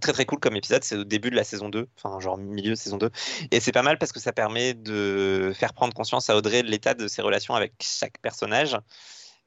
très 0.00 0.12
très 0.12 0.24
cool 0.26 0.38
comme 0.38 0.56
épisode. 0.56 0.84
C'est 0.84 0.96
au 0.96 1.04
début 1.04 1.30
de 1.30 1.36
la 1.36 1.44
saison 1.44 1.68
2, 1.68 1.88
enfin 1.96 2.20
genre 2.20 2.38
milieu 2.38 2.70
de 2.70 2.76
saison 2.76 2.96
2. 2.96 3.10
Et 3.50 3.60
c'est 3.60 3.72
pas 3.72 3.82
mal 3.82 3.98
parce 3.98 4.12
que 4.12 4.20
ça 4.20 4.32
permet 4.32 4.74
de 4.74 5.52
faire 5.54 5.72
prendre 5.72 5.94
conscience 5.94 6.30
à 6.30 6.36
Audrey 6.36 6.62
de 6.62 6.68
l'état 6.68 6.94
de 6.94 7.08
ses 7.08 7.22
relations 7.22 7.54
avec 7.54 7.72
chaque 7.80 8.18
personnage. 8.18 8.76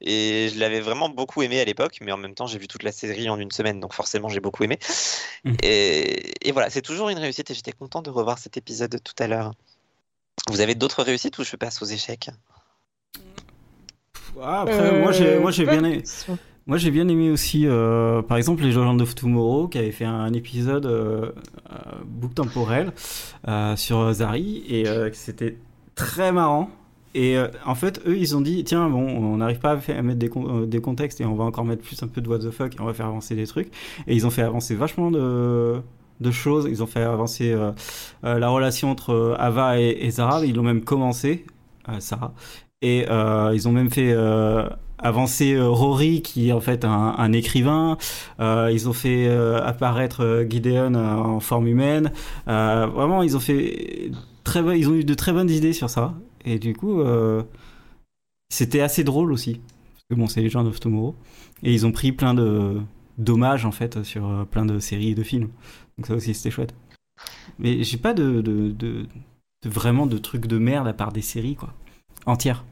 Et 0.00 0.48
je 0.54 0.60
l'avais 0.60 0.80
vraiment 0.80 1.08
beaucoup 1.08 1.42
aimé 1.42 1.60
à 1.60 1.64
l'époque, 1.64 1.98
mais 2.00 2.12
en 2.12 2.16
même 2.16 2.34
temps 2.34 2.46
j'ai 2.46 2.58
vu 2.58 2.68
toute 2.68 2.84
la 2.84 2.92
série 2.92 3.28
en 3.28 3.38
une 3.38 3.50
semaine, 3.50 3.80
donc 3.80 3.94
forcément 3.94 4.28
j'ai 4.28 4.38
beaucoup 4.38 4.62
aimé. 4.62 4.78
Mm. 5.44 5.54
Et, 5.62 6.48
et 6.48 6.52
voilà, 6.52 6.70
c'est 6.70 6.82
toujours 6.82 7.08
une 7.08 7.18
réussite 7.18 7.50
et 7.50 7.54
j'étais 7.54 7.72
content 7.72 8.00
de 8.00 8.10
revoir 8.10 8.38
cet 8.38 8.56
épisode 8.56 9.00
tout 9.02 9.14
à 9.18 9.26
l'heure. 9.26 9.54
Vous 10.50 10.60
avez 10.60 10.76
d'autres 10.76 11.02
réussites 11.02 11.36
ou 11.38 11.44
je 11.44 11.56
passe 11.56 11.82
aux 11.82 11.86
échecs? 11.86 12.30
Ah, 14.40 14.62
après, 14.62 15.00
moi 15.00 15.10
j'ai 15.10 15.38
moi, 15.38 15.50
j'ai 15.50 15.64
bien 15.64 15.80
bonne 15.80 15.86
aimé. 15.86 16.04
Moi 16.68 16.76
j'ai 16.76 16.90
bien 16.90 17.08
aimé 17.08 17.30
aussi, 17.30 17.66
euh, 17.66 18.20
par 18.20 18.36
exemple, 18.36 18.62
les 18.62 18.72
Legends 18.72 18.98
of 19.00 19.14
Tomorrow 19.14 19.68
qui 19.68 19.78
avaient 19.78 19.90
fait 19.90 20.04
un 20.04 20.34
épisode 20.34 20.84
euh, 20.84 21.32
euh, 21.70 21.76
book 22.06 22.34
temporel 22.34 22.92
euh, 23.48 23.74
sur 23.74 24.12
Zari 24.12 24.64
et 24.68 24.84
c'était 25.14 25.56
très 25.94 26.30
marrant. 26.30 26.68
Et 27.14 27.38
en 27.64 27.74
fait, 27.74 28.02
eux 28.06 28.18
ils 28.18 28.36
ont 28.36 28.42
dit 28.42 28.64
tiens, 28.64 28.90
bon, 28.90 29.00
on 29.00 29.38
n'arrive 29.38 29.60
pas 29.60 29.78
à, 29.88 30.02
mettre 30.02 30.18
des, 30.18 30.28
con- 30.28 30.66
des 30.66 30.80
contextes 30.82 31.22
et 31.22 31.24
on 31.24 31.34
va 31.34 31.44
encore 31.44 31.64
mettre 31.64 31.80
plus 31.82 32.02
un 32.02 32.06
peu 32.06 32.20
de 32.20 32.28
what 32.28 32.40
the 32.40 32.50
fuck 32.50 32.74
et 32.76 32.80
on 32.80 32.84
va 32.84 32.92
faire 32.92 33.06
avancer 33.06 33.34
des 33.34 33.46
trucs. 33.46 33.68
Et 34.06 34.14
ils 34.14 34.26
ont 34.26 34.30
fait 34.30 34.42
avancer 34.42 34.74
vachement 34.74 35.10
de, 35.10 35.80
choses. 36.30 36.68
Ils 36.68 36.82
ont 36.82 36.86
fait 36.86 37.00
avancer 37.00 37.56
la 38.22 38.48
relation 38.50 38.90
entre 38.90 39.34
Ava 39.38 39.80
et, 39.80 39.96
et 40.02 40.10
Zara. 40.10 40.44
Ils 40.44 40.54
l'ont 40.54 40.62
même 40.62 40.84
commencé, 40.84 41.46
Sarah. 41.98 42.34
Et 42.82 43.06
ils 43.08 43.68
ont 43.68 43.72
même 43.72 43.90
fait 43.90 44.14
avancer 44.98 45.54
euh, 45.54 45.68
Rory, 45.68 46.22
qui 46.22 46.48
est 46.48 46.52
en 46.52 46.60
fait 46.60 46.84
un, 46.84 47.32
écrivain. 47.32 47.96
Euh, 48.40 48.70
ils 48.72 48.88
ont 48.88 48.92
fait 48.92 49.26
euh, 49.28 49.62
apparaître 49.64 50.46
Gideon 50.48 50.94
en 50.94 51.40
forme 51.40 51.66
humaine. 51.66 52.12
Vraiment, 52.46 53.22
ils 53.22 53.36
ont 53.36 53.40
fait 53.40 54.10
très, 54.44 54.60
ils 54.78 54.88
ont 54.88 54.94
eu 54.94 55.04
de 55.04 55.14
très 55.14 55.32
bonnes 55.32 55.50
idées 55.50 55.72
sur 55.72 55.90
ça. 55.90 56.14
Et 56.44 56.58
du 56.58 56.74
coup, 56.74 57.02
c'était 58.48 58.80
assez 58.80 59.04
drôle 59.04 59.32
aussi. 59.32 59.54
Parce 59.54 60.04
que 60.10 60.14
bon, 60.14 60.26
c'est 60.26 60.40
les 60.40 60.48
gens 60.48 60.64
of 60.66 60.80
Tomorrow. 60.80 61.14
Et 61.62 61.72
ils 61.72 61.86
ont 61.86 61.92
pris 61.92 62.12
plein 62.12 62.34
de 62.34 62.80
dommages 63.18 63.66
en 63.66 63.72
fait 63.72 64.04
sur 64.04 64.46
plein 64.50 64.64
de 64.64 64.78
séries 64.78 65.10
et 65.10 65.14
de 65.14 65.22
films. 65.22 65.48
Donc 65.96 66.06
ça 66.06 66.14
aussi, 66.14 66.34
c'était 66.34 66.50
chouette. 66.50 66.74
Mais 67.58 67.82
j'ai 67.82 67.98
pas 67.98 68.14
de 68.14 68.42
vraiment 69.64 70.06
de 70.06 70.18
trucs 70.18 70.46
de 70.46 70.58
merde 70.58 70.86
à 70.86 70.92
part 70.92 71.12
des 71.12 71.22
séries, 71.22 71.56
quoi. 71.56 71.74
Entières. 72.26 72.64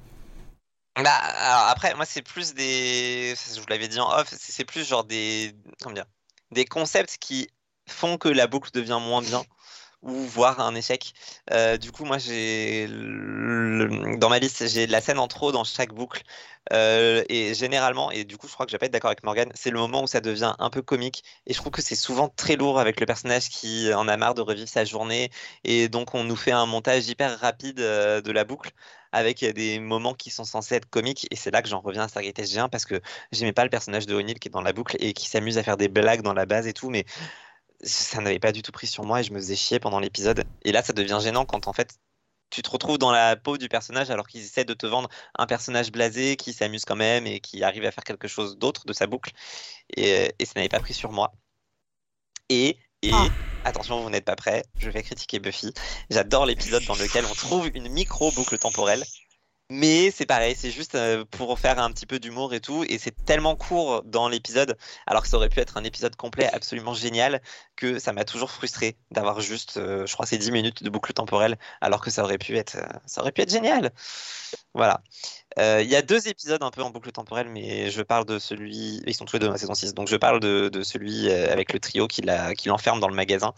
Bah, 0.97 1.11
alors 1.11 1.69
après, 1.69 1.95
moi, 1.95 2.07
c'est 2.07 2.23
plus 2.23 2.55
des. 2.55 3.35
Je 3.55 3.61
vous 3.61 3.67
l'avais 3.69 3.89
dit 3.89 4.01
en 4.01 4.11
off, 4.19 4.29
c'est 4.39 4.65
plus 4.65 4.89
genre 4.89 5.05
des. 5.05 5.55
Comment 5.83 5.95
dire 5.95 6.07
Des 6.53 6.65
concepts 6.65 7.19
qui 7.19 7.49
font 7.87 8.17
que 8.17 8.29
la 8.29 8.47
boucle 8.47 8.71
devient 8.73 8.99
moins 9.01 9.21
bien 9.21 9.45
ou 10.03 10.13
voire 10.13 10.61
un 10.61 10.75
échec. 10.75 11.13
Euh, 11.53 11.77
du 11.77 11.93
coup, 11.93 12.05
moi, 12.05 12.19
j'ai 12.19 12.87
dans 12.89 14.29
ma 14.29 14.39
liste, 14.39 14.69
j'ai 14.69 14.87
la 14.87 15.01
scène 15.01 15.19
en 15.19 15.29
trop 15.29 15.53
dans 15.53 15.65
chaque 15.65 15.93
boucle. 15.93 16.23
Euh, 16.73 17.23
et 17.29 17.55
généralement, 17.55 18.11
et 18.11 18.25
du 18.25 18.37
coup, 18.39 18.49
je 18.49 18.55
crois 18.55 18.67
que 18.67 18.71
je 18.71 18.75
vais 18.75 18.79
pas 18.79 18.87
être 18.87 18.93
d'accord 18.93 19.11
avec 19.11 19.23
Morgan, 19.23 19.51
c'est 19.55 19.71
le 19.71 19.79
moment 19.79 20.03
où 20.03 20.07
ça 20.07 20.21
devient 20.21 20.55
un 20.59 20.71
peu 20.71 20.83
comique. 20.83 21.25
Et 21.47 21.53
je 21.53 21.59
trouve 21.59 21.73
que 21.73 21.83
c'est 21.83 21.95
souvent 21.95 22.29
très 22.29 22.57
lourd 22.57 22.81
avec 22.81 23.01
le 23.01 23.07
personnage 23.07 23.49
qui 23.49 23.93
en 23.95 24.09
a 24.09 24.17
marre 24.17 24.35
de 24.35 24.43
revivre 24.43 24.69
sa 24.69 24.85
journée. 24.85 25.31
Et 25.65 25.89
donc, 25.89 26.15
on 26.15 26.25
nous 26.25 26.37
fait 26.37 26.53
un 26.53 26.67
montage 26.67 27.09
hyper 27.09 27.39
rapide 27.41 27.81
euh, 27.81 28.21
de 28.21 28.33
la 28.33 28.45
boucle 28.45 28.73
avec 29.17 29.43
des 29.45 29.81
moments 29.81 30.13
qui 30.13 30.31
sont 30.31 30.45
censés 30.45 30.75
être 30.75 30.91
comiques. 30.91 31.27
Et 31.31 31.37
c'est 31.37 31.51
là 31.51 31.63
que 31.63 31.69
j'en 31.69 31.81
reviens 31.81 32.03
à 32.03 32.09
Stargate 32.09 32.39
SG1 32.39 32.69
parce 32.69 32.85
que 32.85 33.01
j'aimais 33.33 33.55
pas 33.55 33.65
le 33.65 33.71
personnage 33.71 34.07
de 34.07 34.15
O'Neill 34.15 34.39
qui 34.39 34.49
est 34.49 34.51
dans 34.51 34.61
la 34.61 34.75
boucle 34.75 34.97
et 35.01 35.15
qui 35.15 35.27
s'amuse 35.27 35.57
à 35.57 35.63
faire 35.63 35.79
des 35.79 35.89
blagues 35.89 36.21
dans 36.21 36.35
la 36.35 36.45
base 36.45 36.67
et 36.67 36.75
tout. 36.75 36.91
Mais 36.91 37.07
ça 37.83 38.21
n'avait 38.21 38.39
pas 38.39 38.53
du 38.53 38.61
tout 38.61 38.73
pris 38.73 38.87
sur 38.87 39.05
moi 39.05 39.21
et 39.21 39.25
je 39.25 39.33
me 39.33 39.39
faisais 39.39 39.57
chier 39.57 39.81
pendant 39.81 40.01
l'épisode. 40.01 40.45
Et 40.65 40.73
là, 40.73 40.83
ça 40.83 40.93
devient 40.93 41.19
gênant 41.23 41.47
quand 41.47 41.67
en 41.67 41.73
fait 41.73 41.99
tu 42.51 42.63
te 42.63 42.71
retrouves 42.71 42.99
dans 42.99 43.11
la 43.11 43.37
peau 43.37 43.57
du 43.57 43.69
personnage 43.69 44.11
alors 44.11 44.29
qu'ils 44.29 44.43
essaient 44.43 44.67
de 44.67 44.75
te 44.75 44.87
vendre 44.87 45.09
un 45.37 45.47
personnage 45.47 45.91
blasé 45.91 46.37
qui 46.37 46.53
s'amuse 46.53 46.85
quand 46.85 46.97
même 46.97 47.27
et 47.27 47.41
qui 47.41 47.65
arrive 47.65 47.85
à 47.87 47.91
faire 47.91 48.05
quelque 48.05 48.29
chose 48.29 48.59
d'autre 48.59 48.85
de 48.85 48.93
sa 48.93 49.07
boucle. 49.07 49.33
Et, 49.97 50.31
et 50.39 50.45
ça 50.45 50.53
n'avait 50.57 50.69
pas 50.69 50.81
pris 50.81 50.95
sur 50.95 51.11
moi. 51.11 51.33
Et, 52.51 52.79
et 53.09 53.13
Ah. 53.13 53.27
attention, 53.65 54.03
vous 54.03 54.11
n'êtes 54.11 54.25
pas 54.25 54.37
prêts, 54.37 54.65
je 54.79 54.91
vais 54.91 55.03
critiquer 55.03 55.39
Buffy. 55.41 55.73
J'adore 56.11 56.47
l'épisode 56.47 56.85
dans 56.85 56.95
lequel 56.97 57.25
on 57.27 57.35
trouve 57.35 57.71
une 57.75 57.89
micro-boucle 57.89 58.59
temporelle. 58.59 59.05
Mais 59.69 60.13
c'est 60.13 60.27
pareil, 60.27 60.55
c'est 60.57 60.71
juste 60.71 60.95
euh, 60.95 61.25
pour 61.25 61.59
faire 61.59 61.81
un 61.81 61.91
petit 61.91 62.07
peu 62.07 62.21
d'humour 62.21 62.55
et 62.55 62.61
tout, 62.61 62.85
et 62.89 62.99
c'est 62.99 63.25
tellement 63.25 63.57
court 63.57 64.03
dans 64.05 64.29
l'épisode, 64.29 64.79
alors 65.09 65.23
que 65.23 65.29
ça 65.29 65.37
aurait 65.37 65.49
pu 65.49 65.59
être 65.59 65.77
un 65.77 65.83
épisode 65.83 66.15
complet 66.15 66.47
absolument 66.53 66.95
génial, 66.95 67.43
que 67.75 67.99
ça 67.99 68.13
m'a 68.13 68.25
toujours 68.25 68.53
frustré 68.53 68.97
d'avoir 69.11 69.41
juste, 69.41 69.77
euh, 69.79 70.07
je 70.07 70.13
crois, 70.15 70.25
ces 70.25 70.39
10 70.39 70.53
minutes 70.53 70.85
de 70.85 70.91
boucle 70.91 71.13
temporelle, 71.13 71.59
alors 71.81 72.01
que 72.01 72.11
ça 72.11 72.23
aurait 72.23 72.39
pu 72.39 72.57
être, 72.57 72.77
euh, 72.77 72.87
ça 73.07 73.23
aurait 73.23 73.33
pu 73.33 73.41
être 73.41 73.51
génial. 73.51 73.93
Voilà. 74.77 75.01
Euh, 75.59 75.81
Il 75.83 75.89
y 75.89 75.97
a 75.97 76.03
deux 76.03 76.29
épisodes 76.29 76.63
un 76.63 76.71
peu 76.71 76.83
en 76.83 76.91
boucle 76.91 77.11
temporelle, 77.11 77.49
mais 77.49 77.91
je 77.91 78.03
parle 78.03 78.27
de 78.27 78.39
celui. 78.39 79.01
Ils 79.07 79.15
sont 79.15 79.25
tous 79.25 79.37
les 79.37 79.41
deux 79.41 79.47
dans 79.47 79.53
la 79.53 79.59
saison 79.59 79.73
6, 79.73 79.95
donc 79.95 80.07
je 80.07 80.17
parle 80.17 80.39
de, 80.39 80.69
de 80.69 80.83
celui 80.83 81.31
euh, 81.31 81.51
avec 81.51 81.73
le 81.73 81.81
trio 81.81 82.07
qui 82.07 82.23
l'enferme 82.67 83.01
dans 83.01 83.09
le 83.09 83.15
magasin. 83.15 83.55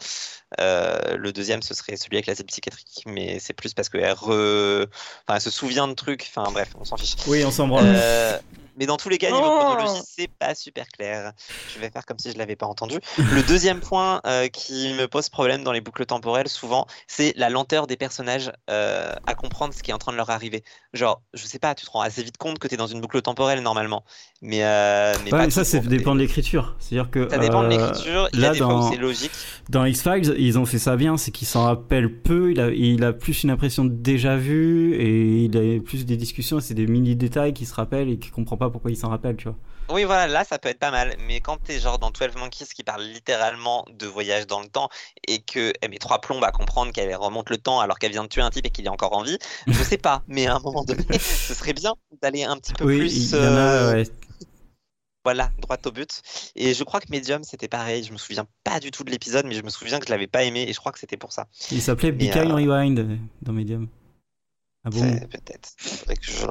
Euh, 0.60 1.16
le 1.16 1.32
deuxième, 1.32 1.60
ce 1.60 1.74
serait 1.74 1.96
celui 1.96 2.16
avec 2.16 2.26
l'asile 2.26 2.46
psychiatrique, 2.46 3.02
mais 3.06 3.40
c'est 3.40 3.52
plus 3.52 3.74
parce 3.74 3.88
qu'elle 3.88 4.12
re... 4.12 4.86
enfin, 5.26 5.34
elle 5.34 5.40
se 5.40 5.50
souvient 5.50 5.88
de 5.88 5.94
trucs. 5.94 6.30
Enfin 6.34 6.50
bref, 6.52 6.68
on 6.78 6.84
s'en 6.84 6.96
fiche. 6.96 7.16
Oui, 7.26 7.44
on 7.44 7.50
s'en 7.50 7.66
branle. 7.66 7.84
Euh, 7.88 8.38
mais 8.78 8.86
dans 8.86 8.96
tous 8.96 9.08
les 9.08 9.18
cas, 9.18 9.30
niveau 9.30 9.48
Oh 9.50 9.58
chronologie, 9.60 10.02
c'est 10.06 10.28
pas 10.28 10.54
super 10.54 10.86
clair. 10.88 11.32
Je 11.74 11.80
vais 11.80 11.90
faire 11.90 12.06
comme 12.06 12.18
si 12.18 12.30
je 12.32 12.38
l'avais 12.38 12.56
pas 12.56 12.66
entendu. 12.66 12.98
Le 13.18 13.42
deuxième 13.46 13.80
point 13.80 14.20
euh, 14.26 14.48
qui 14.48 14.94
me 14.94 15.06
pose 15.06 15.28
problème 15.28 15.64
dans 15.64 15.72
les 15.72 15.80
boucles 15.80 16.06
temporelles, 16.06 16.48
souvent, 16.48 16.86
c'est 17.06 17.32
la 17.36 17.50
lenteur 17.50 17.86
des 17.86 17.96
personnages 17.96 18.52
euh, 18.70 19.12
à 19.26 19.34
comprendre 19.34 19.74
ce 19.74 19.82
qui 19.82 19.90
est 19.90 19.94
en 19.94 19.98
train 19.98 20.12
de 20.12 20.16
leur 20.16 20.30
arriver. 20.30 20.62
Genre, 20.94 21.20
je 21.34 21.44
sais 21.46 21.58
pas, 21.58 21.74
tu 21.74 21.84
te 21.84 21.90
rends 21.90 22.00
assez 22.00 22.22
vite 22.22 22.38
compte 22.38 22.58
que 22.58 22.68
tu 22.68 22.74
es 22.74 22.76
dans 22.76 22.86
une 22.86 23.00
boucle 23.00 23.20
temporelle 23.22 23.60
normalement. 23.62 24.04
Mais, 24.40 24.62
euh, 24.64 25.14
mais 25.24 25.32
Ouais, 25.32 25.38
pas 25.38 25.44
mais 25.46 25.50
ça, 25.50 25.64
ça 25.64 25.78
dépend 25.80 26.14
de 26.14 26.20
l'écriture. 26.20 26.76
C'est-à-dire 26.78 27.10
que. 27.10 27.28
Ça 27.28 27.38
dépend 27.38 27.62
de 27.62 27.66
euh, 27.66 27.70
l'écriture. 27.70 28.28
Il 28.32 28.38
y 28.38 28.42
là, 28.42 28.50
a 28.50 28.52
des 28.52 28.58
fois 28.58 28.68
dans- 28.68 28.88
où 28.88 28.92
c'est 28.92 28.98
logique. 28.98 29.32
Dans 29.68 29.84
X-Files, 29.84 30.34
ils 30.38 30.58
ont 30.58 30.66
fait 30.66 30.78
ça 30.78 30.96
bien, 30.96 31.16
c'est 31.16 31.30
qu'il 31.32 31.46
s'en 31.48 31.64
rappelle 31.64 32.20
peu, 32.22 32.52
il 32.52 32.60
a, 32.60 32.70
il 32.70 33.02
a 33.04 33.12
plus 33.12 33.42
une 33.42 33.50
impression 33.50 33.84
de 33.84 33.90
déjà 33.92 34.36
vu, 34.36 34.94
et 34.94 35.44
il 35.44 35.56
a 35.56 35.80
plus 35.80 36.06
des 36.06 36.16
discussions, 36.16 36.60
c'est 36.60 36.74
des 36.74 36.86
mini-détails 36.86 37.52
qu'il 37.52 37.66
se 37.66 37.74
rappelle 37.74 38.08
et 38.08 38.18
qu'il 38.18 38.30
comprend 38.32 38.56
pas 38.56 38.67
pourquoi 38.70 38.90
il 38.90 38.96
s'en 38.96 39.08
rappelle, 39.08 39.36
tu 39.36 39.44
vois. 39.48 39.56
Oui, 39.90 40.04
voilà, 40.04 40.26
là, 40.26 40.44
ça 40.44 40.58
peut 40.58 40.68
être 40.68 40.78
pas 40.78 40.90
mal. 40.90 41.16
Mais 41.26 41.40
quand 41.40 41.56
t'es 41.62 41.80
genre 41.80 41.98
dans 41.98 42.10
12 42.10 42.36
Monkeys 42.36 42.66
qui 42.74 42.84
parle 42.84 43.02
littéralement 43.02 43.86
de 43.90 44.06
voyage 44.06 44.46
dans 44.46 44.60
le 44.60 44.68
temps 44.68 44.88
et 45.26 45.40
que 45.40 45.72
elle 45.80 45.90
met 45.90 45.98
trois 45.98 46.20
plombes 46.20 46.44
à 46.44 46.50
comprendre 46.52 46.92
qu'elle 46.92 47.14
remonte 47.16 47.48
le 47.48 47.56
temps 47.56 47.80
alors 47.80 47.98
qu'elle 47.98 48.12
vient 48.12 48.24
de 48.24 48.28
tuer 48.28 48.42
un 48.42 48.50
type 48.50 48.66
et 48.66 48.70
qu'il 48.70 48.84
est 48.84 48.90
encore 48.90 49.16
en 49.16 49.22
vie, 49.22 49.38
je 49.66 49.82
sais 49.82 49.96
pas. 49.96 50.22
Mais 50.28 50.46
à 50.46 50.56
un 50.56 50.60
moment 50.60 50.84
donné, 50.84 51.02
ce 51.18 51.54
serait 51.54 51.72
bien 51.72 51.94
d'aller 52.20 52.44
un 52.44 52.56
petit 52.58 52.74
peu 52.74 52.84
Oui, 52.84 52.98
plus. 52.98 53.30
y 53.32 53.34
en 53.36 53.38
a, 53.40 53.44
euh, 53.44 53.92
ouais. 53.94 54.04
Voilà, 55.24 55.50
droit 55.58 55.76
au 55.84 55.90
but. 55.90 56.22
Et 56.54 56.74
je 56.74 56.84
crois 56.84 57.00
que 57.00 57.06
Medium, 57.10 57.42
c'était 57.42 57.68
pareil. 57.68 58.02
Je 58.04 58.12
me 58.12 58.18
souviens 58.18 58.46
pas 58.64 58.80
du 58.80 58.90
tout 58.90 59.04
de 59.04 59.10
l'épisode, 59.10 59.46
mais 59.46 59.54
je 59.54 59.62
me 59.62 59.68
souviens 59.70 59.98
que 59.98 60.06
je 60.06 60.10
l'avais 60.10 60.26
pas 60.26 60.44
aimé 60.44 60.64
et 60.68 60.72
je 60.72 60.78
crois 60.78 60.92
que 60.92 60.98
c'était 60.98 61.16
pour 61.18 61.32
ça. 61.32 61.48
Il 61.70 61.82
s'appelait 61.82 62.12
Be 62.12 62.24
euh, 62.34 62.54
Rewind 62.54 62.98
euh, 62.98 63.16
dans 63.42 63.52
Medium. 63.52 63.88
Ah 64.84 64.90
bon? 64.90 65.18
Peut-être. 65.28 65.70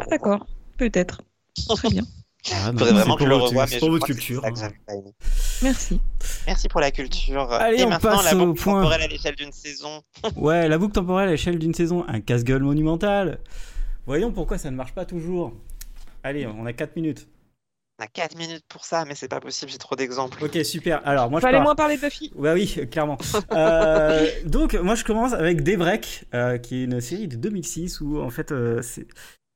D'accord, 0.09 0.45
peut-être. 0.78 1.22
Très 1.76 1.89
bien. 1.91 2.03
Ah, 2.53 2.72
non, 2.72 2.78
vraiment 2.86 3.05
pour 3.05 3.18
que 3.18 3.24
je 3.26 3.30
le 3.30 3.36
revoie, 3.36 3.68
c'est 3.68 3.74
mais 3.76 3.80
pour 3.80 3.88
je 3.89 3.93
votre 3.93 4.05
culture. 4.05 4.45
hein. 4.45 4.53
Merci. 5.64 5.99
Merci 6.45 6.68
pour 6.70 6.80
la 6.80 6.91
culture. 6.91 7.51
Allez, 7.51 7.80
et 7.82 7.84
on 7.86 7.89
maintenant, 7.89 8.12
passe 8.18 8.26
la 8.32 8.36
au 8.38 8.45
boucle 8.47 8.62
point. 8.62 8.76
temporelle 8.82 9.01
à 9.01 9.08
l'échelle 9.08 9.36
d'une 9.36 9.51
saison. 9.51 10.01
Ouais, 10.36 10.68
la 10.70 10.78
boucle 10.78 10.93
temporelle 10.93 11.28
à 11.28 11.32
l'échelle 11.32 11.60
d'une 11.60 11.74
saison, 11.74 12.05
un 12.08 12.22
casse-gueule 12.22 12.64
monumental. 12.64 13.39
Voyons 14.05 14.32
pourquoi 14.32 14.58
ça 14.58 14.72
ne 14.72 14.76
marche 14.78 14.93
pas 14.93 15.03
toujours. 15.05 15.51
Allez, 16.24 16.47
on 16.47 16.66
a 16.66 16.74
4 16.74 16.95
minutes. 16.95 17.28
On 17.99 18.03
a 18.05 18.08
4 18.08 18.38
minutes 18.38 18.64
pour 18.70 18.86
ça, 18.86 19.03
mais 19.05 19.16
c'est 19.16 19.28
pas 19.28 19.39
possible, 19.41 19.72
j'ai 19.72 19.78
trop 19.80 19.95
d'exemples. 19.95 20.41
Ok, 20.45 20.58
super. 20.64 21.01
Alors, 21.05 21.30
moi 21.32 21.39
je 21.39 21.45
Fallait 21.45 21.58
pars. 21.58 21.64
moins 21.64 21.76
parler 21.76 21.97
de 21.97 22.01
Buffy. 22.01 22.32
Bah 22.38 22.53
oui, 22.53 22.88
clairement. 22.91 23.18
Euh, 23.51 24.26
donc, 24.45 24.74
moi, 24.76 24.95
je 24.95 25.03
commence 25.03 25.34
avec 25.34 25.64
Daybreak, 25.64 26.26
euh, 26.34 26.60
qui 26.60 26.76
est 26.78 26.84
une 26.84 27.01
série 27.01 27.28
de 27.28 27.36
2006 27.36 27.99
où, 28.01 28.22
en 28.22 28.30
fait, 28.30 28.51
euh, 28.51 28.82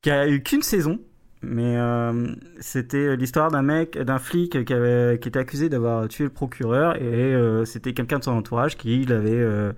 qui 0.02 0.10
a 0.10 0.28
eu 0.28 0.42
qu'une 0.44 0.64
saison, 0.64 1.00
mais 1.42 1.76
euh, 1.78 2.36
c'était 2.60 3.16
l'histoire 3.16 3.50
d'un 3.52 3.62
mec, 3.64 3.98
d'un 3.98 4.20
flic 4.20 4.64
qui, 4.64 4.74
avait... 4.74 5.20
qui 5.20 5.28
était 5.30 5.40
accusé 5.40 5.70
d'avoir 5.70 6.08
tué 6.08 6.26
le 6.26 6.30
procureur 6.30 6.96
et 6.98 7.04
euh, 7.04 7.66
c'était 7.66 7.94
quelqu'un 7.94 8.20
de 8.20 8.24
son 8.24 8.32
entourage 8.32 8.78
qui 8.78 9.04
l'avait, 9.06 9.32
euh, 9.34 9.74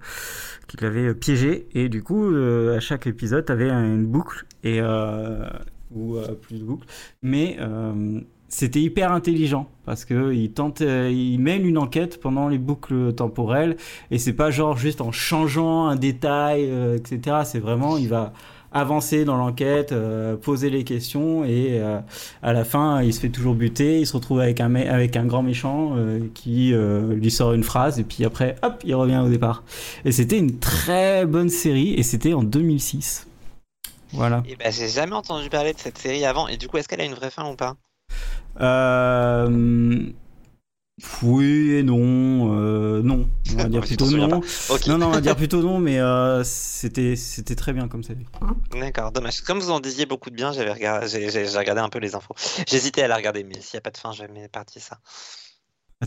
qui 0.68 0.78
l'avait 0.78 1.14
piégé. 1.14 1.68
Et 1.74 1.89
du 1.89 2.03
coup, 2.03 2.26
euh, 2.26 2.78
à 2.78 2.80
chaque 2.80 3.07
épisode, 3.07 3.45
t'avais 3.45 3.70
une 3.70 4.05
boucle 4.05 4.45
et 4.64 4.80
euh, 4.82 5.47
ou 5.91 6.18
euh, 6.18 6.34
plus 6.34 6.59
de 6.59 6.66
boucles, 6.66 6.88
mais 7.22 7.57
euh, 7.59 8.20
c'était 8.49 8.82
hyper 8.82 9.11
intelligent 9.11 9.70
parce 9.86 10.05
que 10.05 10.34
il 10.34 10.51
tente, 10.51 10.82
euh, 10.82 11.09
il 11.11 11.39
mène 11.39 11.66
une 11.66 11.78
enquête 11.78 12.20
pendant 12.20 12.49
les 12.49 12.59
boucles 12.59 13.14
temporelles 13.14 13.78
et 14.11 14.18
c'est 14.20 14.34
pas 14.34 14.51
genre 14.51 14.78
juste 14.78 15.01
en 15.01 15.11
changeant 15.11 15.88
un 15.88 15.95
détail, 15.95 16.68
euh, 16.70 16.97
etc. 16.97 17.38
C'est 17.45 17.59
vraiment, 17.59 17.97
il 17.97 18.09
va 18.09 18.34
avancer 18.74 19.24
dans 19.26 19.38
l'enquête, 19.38 19.92
euh, 19.92 20.36
poser 20.36 20.70
les 20.70 20.84
questions 20.84 21.46
et 21.46 21.80
euh, 21.80 22.00
à 22.42 22.54
la 22.54 22.66
fin, 22.66 23.02
il 23.02 23.14
se 23.14 23.20
fait 23.20 23.30
toujours 23.30 23.54
buter, 23.54 24.00
il 24.00 24.08
se 24.08 24.14
retrouve 24.14 24.40
avec 24.40 24.60
un 24.60 24.74
avec 24.76 25.16
un 25.16 25.26
grand 25.26 25.44
méchant 25.44 25.94
euh, 25.96 26.20
qui 26.34 26.74
lui 26.74 27.32
sort 27.32 27.54
une 27.54 27.64
phrase 27.64 28.00
et 28.00 28.04
puis 28.04 28.26
après, 28.26 28.56
hop, 28.64 28.82
il 28.84 28.96
revient 28.96 29.22
au 29.24 29.30
départ. 29.30 29.64
Et 30.06 30.12
c'était 30.12 30.38
une 30.38 30.60
très 30.60 31.26
bonne 31.26 31.50
série 31.50 31.94
et 31.94 32.04
c'était 32.04 32.34
en 32.34 32.44
2006. 32.44 33.28
Voilà. 34.12 34.44
Et 34.48 34.56
bah, 34.56 34.70
j'ai 34.70 34.88
jamais 34.88 35.16
entendu 35.16 35.50
parler 35.50 35.74
de 35.74 35.80
cette 35.80 35.98
série 35.98 36.24
avant, 36.26 36.48
et 36.48 36.58
du 36.58 36.68
coup, 36.68 36.78
est-ce 36.78 36.88
qu'elle 36.88 37.02
a 37.02 37.06
une 37.06 37.16
vraie 37.16 37.32
fin 37.32 37.50
ou 37.50 37.56
pas? 37.56 37.76
Euh... 38.62 40.12
Oui 41.24 41.72
et 41.74 41.84
non, 41.84 42.54
euh, 42.56 43.02
non. 43.02 43.28
On 43.52 43.58
va 43.58 43.68
dire 43.68 43.82
Ouais, 43.82 43.88
tu 43.88 43.96
plutôt 43.98 44.12
non. 44.12 44.41
Non, 44.88 44.98
non, 45.00 45.08
on 45.08 45.12
va 45.12 45.22
dire 45.22 45.36
plutôt 45.36 45.62
non, 45.64 45.80
mais 45.80 46.00
euh, 46.00 46.44
c'était 46.44 47.16
c'était 47.16 47.56
très 47.56 47.74
bien 47.74 47.88
comme 47.88 48.04
série. 48.04 48.26
d'accord, 48.72 49.12
dommage. 49.12 49.41
Comme 49.41 49.60
vous 49.60 49.72
en 49.72 49.80
disiez 49.80 50.06
beaucoup 50.06 50.30
de 50.30 50.36
bien, 50.36 50.52
j'avais 50.52 50.72
regardé, 50.72 51.08
j'ai, 51.08 51.30
j'ai- 51.32 51.48
j'ai 51.48 51.58
regardé 51.58 51.82
un 51.82 51.89
peu 51.89 51.98
les 52.00 52.14
infos. 52.14 52.36
J'hésitais 52.68 53.02
à 53.02 53.08
la 53.08 53.16
regarder, 53.16 53.44
mais 53.44 53.60
s'il 53.60 53.76
n'y 53.76 53.80
a 53.80 53.82
pas 53.82 53.89
de 53.91 53.98
fin, 53.98 54.12
je 54.12 54.24
vais 54.24 54.48
parti 54.50 54.80
ça. 54.80 55.00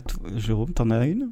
Toi, 0.07 0.29
Jérôme, 0.37 0.73
t'en 0.73 0.89
as 0.89 1.05
une? 1.05 1.31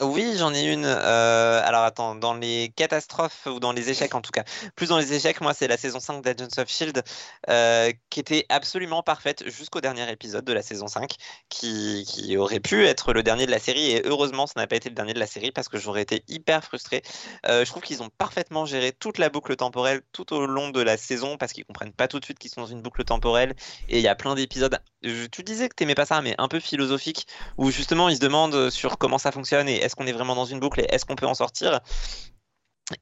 Oui, 0.00 0.34
j'en 0.36 0.54
ai 0.54 0.62
une. 0.62 0.84
euh, 0.84 1.60
alors 1.64 1.82
attends, 1.82 2.14
dans 2.14 2.34
les 2.34 2.72
catastrophes 2.76 3.46
ou 3.46 3.58
dans 3.58 3.72
les 3.72 3.90
échecs 3.90 4.14
en 4.14 4.20
tout 4.20 4.30
cas. 4.30 4.44
Plus 4.76 4.90
dans 4.90 4.98
les 4.98 5.12
échecs, 5.12 5.40
moi 5.40 5.54
c'est 5.54 5.66
la 5.66 5.76
saison 5.76 5.98
5 5.98 6.22
d'Agents 6.22 6.46
of 6.56 6.68
Shield 6.68 7.02
euh, 7.48 7.92
qui 8.08 8.20
était 8.20 8.46
absolument 8.48 9.02
parfaite 9.02 9.48
jusqu'au 9.48 9.80
dernier 9.80 10.08
épisode 10.08 10.44
de 10.44 10.52
la 10.52 10.62
saison 10.62 10.86
5 10.86 11.16
qui, 11.48 12.36
aurait 12.38 12.60
pu 12.60 12.86
être 12.86 13.12
le 13.12 13.24
dernier 13.24 13.46
de 13.46 13.50
la 13.50 13.58
série 13.58 13.90
et 13.90 14.02
heureusement 14.04 14.46
ça 14.46 14.60
n'a 14.60 14.68
pas 14.68 14.76
été 14.76 14.88
le 14.88 14.94
dernier 14.94 15.14
de 15.14 15.18
la 15.18 15.26
série 15.26 15.50
parce 15.50 15.68
que 15.68 15.78
j'aurais 15.78 16.02
été 16.02 16.22
hyper 16.28 16.62
frustré. 16.62 17.02
Euh, 17.48 17.64
je 17.64 17.70
trouve 17.70 17.82
qu'ils 17.82 18.00
ont 18.00 18.10
parfaitement 18.18 18.66
géré 18.66 18.92
toute 18.92 19.18
la 19.18 19.30
boucle 19.30 19.56
temporelle 19.56 20.02
tout 20.12 20.32
au 20.32 20.46
long 20.46 20.70
de 20.70 20.80
la 20.80 20.96
saison 20.96 21.36
parce 21.36 21.52
qu'ils 21.52 21.64
comprennent 21.64 21.92
pas 21.92 22.06
tout 22.06 22.20
de 22.20 22.24
suite 22.24 22.38
qu'ils 22.38 22.52
sont 22.52 22.60
dans 22.60 22.66
une 22.68 22.82
boucle 22.82 23.02
temporelle 23.02 23.56
et 23.88 23.98
il 23.98 24.02
y 24.02 24.08
a 24.08 24.14
plein 24.14 24.36
d'épisodes. 24.36 24.78
Tu 25.02 25.42
disais 25.42 25.68
que 25.68 25.74
t'aimais 25.74 25.96
pas 25.96 26.06
ça 26.06 26.22
mais 26.22 26.36
un 26.38 26.46
peu 26.46 26.60
philosophique 26.60 27.26
où 27.56 27.72
justement 27.72 28.08
ils 28.08 28.16
se 28.16 28.20
demandent 28.20 28.70
sur 28.70 28.96
comment 28.98 29.18
ça 29.18 29.32
fonctionne 29.32 29.68
et 29.68 29.87
est-ce 29.88 29.96
qu'on 29.96 30.06
est 30.06 30.12
vraiment 30.12 30.34
dans 30.34 30.44
une 30.44 30.60
boucle 30.60 30.80
et 30.80 30.86
est-ce 30.90 31.06
qu'on 31.06 31.16
peut 31.16 31.26
en 31.26 31.34
sortir? 31.34 31.80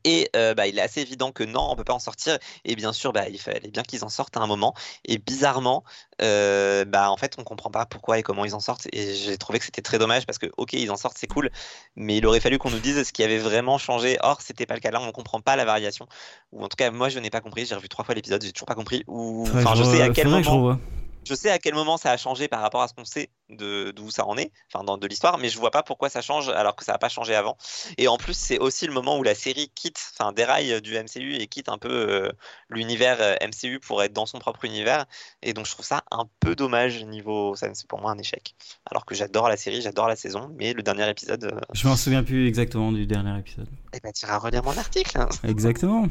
Et 0.05 0.31
euh, 0.35 0.55
bah, 0.55 0.67
il 0.67 0.79
est 0.79 0.83
assez 0.83 1.01
évident 1.01 1.33
que 1.33 1.45
non, 1.45 1.69
on 1.71 1.77
peut 1.77 1.85
pas 1.85 1.93
en 1.93 1.99
sortir. 1.99 2.39
Et 2.65 2.77
bien 2.77 2.93
sûr, 2.93 3.13
bah, 3.13 3.29
il 3.29 3.41
fallait 3.41 3.71
bien 3.71 3.83
qu'ils 3.83 4.05
en 4.05 4.09
sortent 4.09 4.37
à 4.37 4.41
un 4.41 4.47
moment. 4.47 4.75
Et 5.05 5.19
bizarrement, 5.19 5.85
euh, 6.23 6.85
bah, 6.85 7.11
en 7.11 7.17
fait, 7.17 7.35
on 7.39 7.45
comprend 7.45 7.71
pas 7.71 7.87
pourquoi 7.87 8.19
et 8.19 8.23
comment 8.23 8.45
ils 8.45 8.55
en 8.55 8.61
sortent. 8.61 8.89
Et 8.93 9.15
j'ai 9.15 9.39
trouvé 9.39 9.59
que 9.59 9.65
c'était 9.65 9.83
très 9.83 9.99
dommage 9.99 10.27
parce 10.27 10.39
que, 10.39 10.47
ok, 10.57 10.73
ils 10.75 10.91
en 10.91 10.97
sortent, 10.97 11.19
c'est 11.19 11.27
cool, 11.27 11.51
mais 11.95 12.17
il 12.17 12.27
aurait 12.27 12.41
fallu 12.41 12.59
qu'on 12.59 12.71
nous 12.71 12.81
dise 12.81 13.03
ce 13.05 13.13
qui 13.13 13.23
avait 13.23 13.39
vraiment 13.39 13.79
changé. 13.79 14.17
Or, 14.23 14.41
c'était 14.41 14.67
pas 14.67 14.75
le 14.75 14.81
cas 14.81 14.91
là, 14.91 15.01
on 15.01 15.13
comprend 15.13 15.41
pas 15.41 15.57
la 15.57 15.65
variation. 15.65 16.07
Ou 16.53 16.65
en 16.65 16.69
tout 16.69 16.77
cas, 16.77 16.91
moi, 16.91 17.09
je 17.09 17.19
n'ai 17.19 17.31
pas 17.31 17.41
compris. 17.41 17.67
J'ai 17.67 17.75
revu 17.75 17.89
trois 17.89 18.05
fois 18.05 18.15
l'épisode, 18.15 18.43
j'ai 18.43 18.53
toujours 18.53 18.67
pas 18.67 18.75
compris. 18.75 19.05
Ou 19.07 19.47
enfin, 19.55 19.75
je, 19.75 19.85
sais 19.85 20.03
à 20.03 20.09
quel 20.11 20.29
moment 20.29 20.79
je 21.27 21.35
sais 21.35 21.51
à 21.51 21.59
quel 21.59 21.75
moment 21.75 21.97
ça 21.97 22.13
a 22.13 22.17
changé 22.17 22.47
par 22.47 22.61
rapport 22.61 22.83
à 22.83 22.89
ce 22.89 22.95
qu'on 22.95 23.05
sait 23.05 23.31
de 23.49 23.93
d'où 23.95 24.11
ça 24.11 24.27
en 24.27 24.37
est, 24.37 24.53
enfin 24.73 24.85
dans, 24.85 24.97
de 24.97 25.07
l'histoire, 25.07 25.39
mais 25.39 25.49
je 25.49 25.59
vois 25.59 25.71
pas 25.71 25.83
pourquoi 25.83 26.09
ça 26.09 26.21
change 26.21 26.49
alors 26.49 26.77
que 26.77 26.85
ça 26.85 26.93
n'a 26.93 26.99
pas 26.99 27.09
changé 27.09 27.35
avant. 27.35 27.57
Et 27.99 28.07
en 28.09 28.17
plus, 28.17 28.35
c'est 28.35 28.59
aussi 28.59 28.87
le 28.87 28.93
moment 28.93 29.19
où 29.19 29.23
la 29.23 29.35
série 29.35 29.71
quitte, 29.75 30.01
enfin 30.19 30.33
déraille 30.33 30.81
du 30.83 30.95
MCU 30.95 31.35
et 31.37 31.47
quitte 31.49 31.69
un 31.69 31.79
peu 31.79 31.91
euh, 31.91 32.33
l'univers 32.69 33.19
euh, 33.21 33.35
MCU 33.43 33.81
pour 33.81 34.03
être 34.03 34.13
dans 34.13 34.27
son 34.27 34.39
propre 34.39 34.65
univers. 34.65 35.07
Et 35.43 35.53
donc 35.53 35.67
je 35.67 35.73
trouve 35.73 35.85
ça 35.85 36.05
un 36.13 36.29
peu 36.41 36.55
dommage 36.55 37.05
niveau, 37.05 37.55
c'est 37.57 37.87
pour 37.89 38.01
moi 38.01 38.13
un 38.13 38.19
échec. 38.19 38.55
Alors 38.89 39.05
que 39.05 39.15
j'adore 39.15 39.49
la 39.49 39.57
série, 39.57 39.83
j'adore 39.83 40.07
la 40.07 40.17
saison, 40.17 40.55
mais 40.57 40.73
le 40.75 40.83
dernier 40.83 41.09
épisode. 41.11 41.45
Euh, 41.45 41.61
je 41.73 41.89
m'en 41.89 41.97
souviens 41.97 42.23
plus 42.23 42.47
exactement 42.47 42.93
du 42.93 43.07
dernier 43.07 43.37
épisode. 43.39 43.69
Eh 43.93 44.01
ben, 44.01 44.13
tu 44.13 44.27
iras 44.27 44.39
relire 44.39 44.63
mon 44.63 44.77
article. 44.77 45.19
Exactement. 45.43 46.07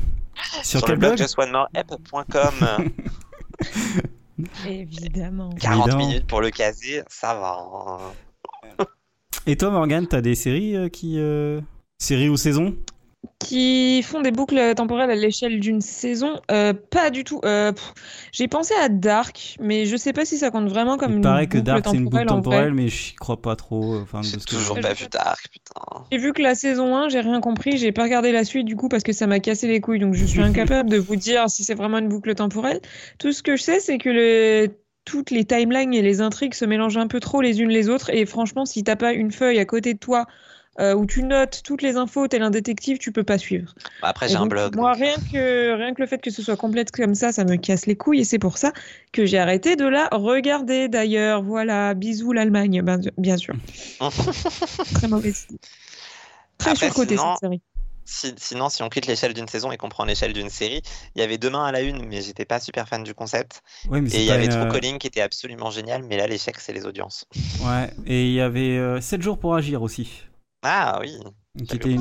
Sur, 0.63 0.81
quel 0.81 0.95
le 0.95 0.99
blog, 0.99 1.17
justonemoreapp.com. 1.17 2.91
Évidemment. 4.67 5.49
40 5.59 5.95
minutes 5.95 6.27
pour 6.27 6.41
le 6.41 6.49
caser, 6.49 7.01
ça 7.07 7.33
va. 7.33 7.57
Hein. 7.57 8.85
Et 9.47 9.55
toi, 9.55 9.69
Morgane, 9.69 10.07
t'as 10.07 10.21
des 10.21 10.35
séries 10.35 10.75
euh, 10.75 10.89
qui. 10.89 11.19
Euh, 11.19 11.61
séries 11.97 12.29
ou 12.29 12.37
saisons? 12.37 12.75
Qui 13.39 14.01
font 14.03 14.21
des 14.21 14.31
boucles 14.31 14.73
temporelles 14.75 15.11
à 15.11 15.15
l'échelle 15.15 15.59
d'une 15.59 15.81
saison, 15.81 16.39
euh, 16.51 16.73
pas 16.73 17.09
du 17.09 17.23
tout. 17.23 17.39
Euh, 17.45 17.71
j'ai 18.31 18.47
pensé 18.47 18.73
à 18.81 18.89
Dark, 18.89 19.57
mais 19.59 19.85
je 19.85 19.95
sais 19.97 20.13
pas 20.13 20.25
si 20.25 20.37
ça 20.37 20.51
compte 20.51 20.67
vraiment 20.67 20.97
comme 20.97 21.11
Il 21.11 21.15
une 21.17 21.21
paraît 21.21 21.47
que 21.47 21.57
Dark 21.57 21.85
c'est 21.89 21.97
une 21.97 22.05
boucle 22.05 22.25
temporelle, 22.25 22.73
mais 22.73 22.87
je 22.87 23.15
crois 23.15 23.41
pas 23.41 23.55
trop. 23.55 23.97
Enfin, 23.97 24.21
j'ai 24.21 24.37
toujours 24.37 24.79
pas 24.79 24.93
vu 24.93 25.05
Dark, 25.11 25.49
putain. 25.51 26.03
J'ai 26.11 26.17
vu 26.17 26.33
que 26.33 26.41
la 26.41 26.55
saison 26.55 26.95
1, 26.95 27.09
j'ai 27.09 27.21
rien 27.21 27.41
compris, 27.41 27.77
j'ai 27.77 27.91
pas 27.91 28.03
regardé 28.03 28.31
la 28.31 28.43
suite 28.43 28.65
du 28.65 28.75
coup 28.75 28.89
parce 28.89 29.03
que 29.03 29.13
ça 29.13 29.27
m'a 29.27 29.39
cassé 29.39 29.67
les 29.67 29.81
couilles, 29.81 29.99
donc 29.99 30.13
je 30.13 30.25
suis 30.25 30.41
incapable 30.41 30.89
de 30.89 30.97
vous 30.97 31.15
dire 31.15 31.49
si 31.49 31.63
c'est 31.63 31.75
vraiment 31.75 31.99
une 31.99 32.09
boucle 32.09 32.33
temporelle. 32.35 32.81
Tout 33.19 33.31
ce 33.31 33.43
que 33.43 33.55
je 33.55 33.63
sais, 33.63 33.79
c'est 33.79 33.97
que 33.97 34.09
le 34.09 34.69
toutes 35.05 35.29
les 35.29 35.45
timelines 35.45 35.93
et 35.93 36.01
les 36.01 36.19
intrigues 36.19 36.55
se 36.55 36.65
mélangent 36.65 36.97
un 36.97 37.07
peu 37.07 37.19
trop 37.19 37.41
les 37.41 37.61
unes 37.61 37.69
les 37.69 37.89
autres. 37.89 38.09
Et 38.09 38.25
franchement, 38.25 38.65
si 38.65 38.83
t'as 38.83 38.95
pas 38.95 39.13
une 39.13 39.31
feuille 39.31 39.59
à 39.59 39.65
côté 39.65 39.93
de 39.93 39.99
toi 39.99 40.25
euh, 40.79 40.93
où 40.93 41.05
tu 41.05 41.23
notes 41.23 41.61
toutes 41.63 41.81
les 41.81 41.95
infos, 41.95 42.27
tel 42.27 42.43
un 42.43 42.49
détective, 42.49 42.97
tu 42.97 43.11
peux 43.11 43.23
pas 43.23 43.37
suivre. 43.37 43.73
Bah, 44.01 44.09
après, 44.09 44.27
j'ai 44.27 44.35
un 44.35 44.45
blog. 44.45 44.75
Moi, 44.75 44.91
rien 44.93 45.15
que, 45.31 45.73
rien 45.73 45.93
que 45.93 46.01
le 46.01 46.07
fait 46.07 46.19
que 46.19 46.29
ce 46.29 46.41
soit 46.41 46.57
complète 46.57 46.91
comme 46.91 47.15
ça, 47.15 47.31
ça 47.31 47.45
me 47.45 47.55
casse 47.55 47.85
les 47.85 47.95
couilles 47.95 48.21
et 48.21 48.25
c'est 48.25 48.39
pour 48.39 48.57
ça 48.57 48.73
que 49.13 49.25
j'ai 49.25 49.39
arrêté 49.39 49.77
de 49.77 49.87
la 49.87 50.09
regarder 50.11 50.89
d'ailleurs. 50.89 51.43
Voilà, 51.43 51.93
bisous 51.93 52.33
l'Allemagne, 52.33 52.81
ben, 52.81 52.99
bien 53.17 53.37
sûr. 53.37 53.55
Très 54.95 55.07
mauvaise 55.07 55.45
idée. 55.49 55.59
Très 56.57 56.75
surcoté 56.75 57.15
cette 57.17 57.39
série. 57.39 57.61
sinon, 58.05 58.69
si 58.69 58.83
on 58.83 58.89
quitte 58.89 59.07
l'échelle 59.07 59.33
d'une 59.33 59.47
saison 59.47 59.71
et 59.71 59.77
qu'on 59.77 59.89
prend 59.89 60.03
l'échelle 60.03 60.33
d'une 60.33 60.49
série, 60.49 60.81
il 61.15 61.21
y 61.21 61.23
avait 61.23 61.37
Demain 61.37 61.65
à 61.65 61.71
la 61.71 61.81
une, 61.81 62.05
mais 62.05 62.21
j'étais 62.21 62.45
pas 62.45 62.59
super 62.59 62.87
fan 62.89 63.03
du 63.03 63.13
concept. 63.13 63.61
et 63.93 63.97
il 63.97 64.23
y 64.23 64.31
avait 64.31 64.49
True 64.49 64.67
Calling 64.69 64.97
qui 64.97 65.07
était 65.07 65.21
absolument 65.21 65.71
génial, 65.71 66.03
mais 66.03 66.17
là, 66.17 66.27
l'échec, 66.27 66.57
c'est 66.59 66.73
les 66.73 66.85
audiences. 66.85 67.27
Ouais, 67.61 67.89
et 68.05 68.25
il 68.25 68.33
y 68.33 68.41
avait 68.41 68.99
7 68.99 69.19
euh, 69.19 69.23
jours 69.23 69.37
pour 69.37 69.55
agir 69.55 69.81
aussi. 69.81 70.25
Ah 70.67 70.97
oui. 70.99 71.15
Qui 71.67 71.75
était 71.75 71.91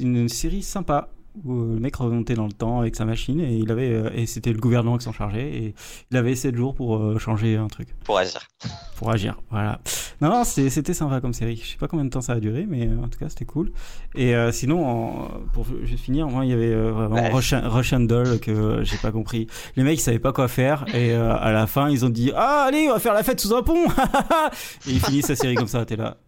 une, 0.00 0.28
série 0.28 0.62
sympa 0.62 1.08
où 1.44 1.54
le 1.54 1.80
mec 1.80 1.96
remontait 1.96 2.34
dans 2.34 2.46
le 2.46 2.52
temps 2.52 2.80
avec 2.80 2.96
sa 2.96 3.06
machine 3.06 3.40
et 3.40 3.54
il 3.54 3.70
avait 3.70 3.88
euh, 3.88 4.10
et 4.14 4.26
c'était 4.26 4.52
le 4.52 4.58
gouvernement 4.58 4.98
qui 4.98 5.04
s'en 5.04 5.12
chargeait 5.12 5.48
et 5.48 5.74
il 6.10 6.16
avait 6.16 6.34
7 6.34 6.54
jours 6.54 6.74
pour 6.74 6.96
euh, 6.96 7.18
changer 7.18 7.56
un 7.56 7.68
truc. 7.68 7.94
Pour 8.04 8.18
agir. 8.18 8.48
Pour 8.96 9.10
agir, 9.10 9.40
voilà. 9.50 9.80
Non, 10.20 10.44
c'était 10.44 10.94
sympa 10.94 11.20
comme 11.20 11.32
série. 11.32 11.56
Je 11.56 11.70
sais 11.70 11.76
pas 11.76 11.88
combien 11.88 12.04
de 12.04 12.10
temps 12.10 12.20
ça 12.20 12.34
a 12.34 12.40
duré, 12.40 12.66
mais 12.68 12.86
euh, 12.86 13.02
en 13.02 13.08
tout 13.08 13.18
cas 13.18 13.28
c'était 13.28 13.44
cool. 13.44 13.72
Et 14.14 14.34
sinon, 14.52 15.28
pour 15.54 15.66
juste 15.84 16.04
finir, 16.04 16.28
moi 16.28 16.44
il 16.44 16.50
y 16.50 16.54
avait 16.54 16.74
vraiment 16.74 17.30
Rush, 17.30 17.54
Rush 17.54 17.94
Doll 17.94 18.38
que 18.40 18.84
j'ai 18.84 18.98
pas 18.98 19.12
compris. 19.12 19.46
Les 19.76 19.84
mecs 19.84 19.98
ils 19.98 20.02
savaient 20.02 20.18
pas 20.18 20.32
quoi 20.32 20.48
faire 20.48 20.84
et 20.94 21.14
à 21.14 21.52
la 21.52 21.66
fin 21.66 21.88
ils 21.88 22.04
ont 22.04 22.10
dit 22.10 22.32
ah 22.36 22.66
allez 22.68 22.88
on 22.88 22.92
va 22.92 23.00
faire 23.00 23.14
la 23.14 23.22
fête 23.22 23.40
sous 23.40 23.54
un 23.54 23.62
pont 23.62 23.86
et 24.86 24.90
ils 24.90 25.00
finissent 25.00 25.26
sa 25.26 25.36
série 25.36 25.54
comme 25.54 25.68
ça. 25.68 25.84
T'es 25.84 25.96
là. 25.96 26.18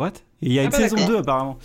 What? 0.00 0.14
Il 0.40 0.50
y 0.54 0.58
a 0.58 0.62
ah 0.62 0.64
une 0.64 0.70
bah, 0.70 0.78
saison 0.78 0.96
2 0.96 1.16
apparemment. 1.18 1.58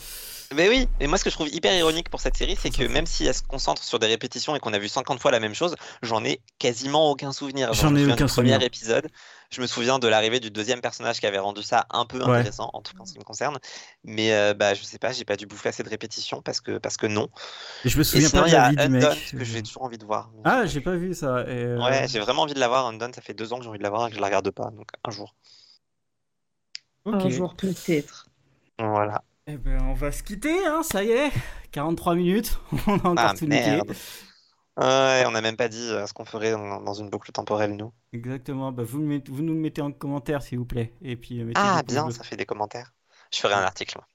Mais 0.53 0.67
oui, 0.67 0.89
et 0.99 1.07
moi 1.07 1.17
ce 1.17 1.23
que 1.23 1.29
je 1.29 1.35
trouve 1.35 1.47
hyper 1.47 1.73
ironique 1.73 2.09
pour 2.09 2.19
cette 2.19 2.35
série, 2.35 2.57
c'est 2.61 2.69
que 2.69 2.83
même 2.83 3.05
si 3.05 3.25
elle 3.25 3.33
se 3.33 3.41
concentre 3.41 3.81
sur 3.81 3.97
des 3.97 4.07
répétitions 4.07 4.57
et 4.57 4.59
qu'on 4.59 4.73
a 4.73 4.77
vu 4.77 4.89
50 4.89 5.21
fois 5.21 5.31
la 5.31 5.39
même 5.39 5.55
chose, 5.55 5.75
j'en 6.01 6.23
ai 6.25 6.41
quasiment 6.59 7.09
aucun 7.09 7.31
souvenir. 7.31 7.73
J'en 7.73 7.95
ai 7.95 8.03
aucun 8.03 8.27
souvenir. 8.27 8.55
Premier 8.55 8.65
épisode, 8.65 9.07
je 9.51 9.61
me 9.61 9.67
souviens 9.67 9.99
de 9.99 10.07
l'arrivée 10.09 10.41
du 10.41 10.51
deuxième 10.51 10.81
personnage 10.81 11.21
qui 11.21 11.25
avait 11.25 11.39
rendu 11.39 11.63
ça 11.63 11.87
un 11.89 12.05
peu 12.05 12.21
intéressant, 12.21 12.69
en 12.73 12.81
tout 12.81 12.93
cas 12.93 13.03
en 13.03 13.05
ce 13.05 13.13
qui 13.13 13.19
me 13.19 13.23
concerne. 13.23 13.57
Mais 14.03 14.33
euh, 14.33 14.53
bah 14.53 14.73
je 14.73 14.83
sais 14.83 14.99
pas, 14.99 15.13
j'ai 15.13 15.23
pas 15.23 15.37
dû 15.37 15.45
bouffer 15.45 15.69
assez 15.69 15.83
de 15.83 15.89
répétitions 15.89 16.41
parce 16.41 16.59
que 16.59 16.77
parce 16.77 16.97
que 16.97 17.07
non. 17.07 17.29
Et 17.85 17.89
je 17.89 17.97
me 17.97 18.03
souviens 18.03 18.29
pas 18.29 18.41
de 18.43 18.51
la 18.51 18.69
vie 18.69 18.75
du 18.75 18.89
mec. 18.89 19.31
que 19.31 19.45
j'ai 19.45 19.63
toujours 19.63 19.83
envie 19.83 19.97
de 19.97 20.05
voir. 20.05 20.29
Ah, 20.43 20.65
j'ai 20.65 20.81
pas 20.81 20.95
vu 20.95 21.13
ça. 21.13 21.37
Euh, 21.37 21.81
ouais, 21.81 22.07
j'ai 22.09 22.19
vraiment 22.19 22.41
envie 22.41 22.53
de 22.53 22.59
la 22.59 22.67
voir. 22.67 22.85
Undone, 22.87 23.13
ça 23.13 23.21
fait 23.21 23.33
deux 23.33 23.53
ans 23.53 23.57
que 23.57 23.63
j'ai 23.63 23.69
envie 23.69 23.79
de 23.79 23.83
la 23.83 23.89
voir 23.89 24.07
et 24.07 24.09
que 24.09 24.17
je 24.17 24.21
la 24.21 24.27
regarde 24.27 24.51
pas, 24.51 24.71
donc 24.71 24.89
un 25.05 25.11
jour. 25.11 25.33
Un 27.05 27.29
jour 27.29 27.55
peut-être. 27.55 28.27
Voilà. 28.79 29.23
Eh 29.47 29.57
ben, 29.57 29.79
on 29.83 29.93
va 29.93 30.11
se 30.11 30.23
quitter, 30.23 30.65
hein, 30.65 30.81
ça 30.81 31.03
y 31.03 31.11
est. 31.11 31.31
43 31.71 32.15
minutes, 32.15 32.59
on 32.87 32.93
a 32.93 33.07
encore 33.07 33.13
ah, 33.17 33.33
tout 33.37 33.45
merde. 33.45 33.93
Ouais, 34.77 35.23
on 35.27 35.31
n'a 35.31 35.41
même 35.41 35.55
pas 35.55 35.67
dit 35.67 35.89
euh, 35.91 36.07
ce 36.07 36.13
qu'on 36.13 36.25
ferait 36.25 36.51
dans, 36.51 36.93
une 36.93 37.09
boucle 37.09 37.31
temporelle, 37.31 37.75
nous. 37.75 37.93
Exactement, 38.11 38.71
bah, 38.71 38.83
vous, 38.83 38.99
vous 38.99 39.43
nous 39.43 39.53
le 39.53 39.59
mettez 39.59 39.81
en 39.81 39.91
commentaire, 39.91 40.41
s'il 40.41 40.57
vous 40.57 40.65
plaît. 40.65 40.93
Et 41.01 41.15
puis, 41.15 41.41
euh, 41.41 41.51
ah, 41.55 41.83
bien, 41.85 42.09
ça 42.09 42.23
fait 42.23 42.35
des 42.35 42.45
commentaires. 42.45 42.93
Je 43.31 43.39
ferai 43.39 43.53
un 43.53 43.61
article, 43.61 43.97
moi. 43.97 44.07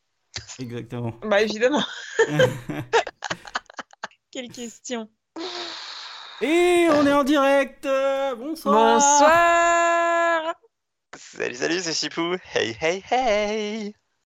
Exactement. 0.58 1.12
Bah, 1.22 1.42
évidemment. 1.42 1.84
Quelle 4.32 4.48
question. 4.48 5.08
Et 6.40 6.88
on 6.90 7.06
est 7.06 7.12
en 7.12 7.24
direct. 7.24 7.86
Bonsoir. 8.36 8.96
Bonsoir. 8.96 9.99
Salut, 11.34 11.54
salut, 11.56 11.80
c'est 11.80 11.94
Chipou. 11.94 12.36
Hey, 12.54 12.76
hey, 12.80 13.02
hey. 13.10 13.94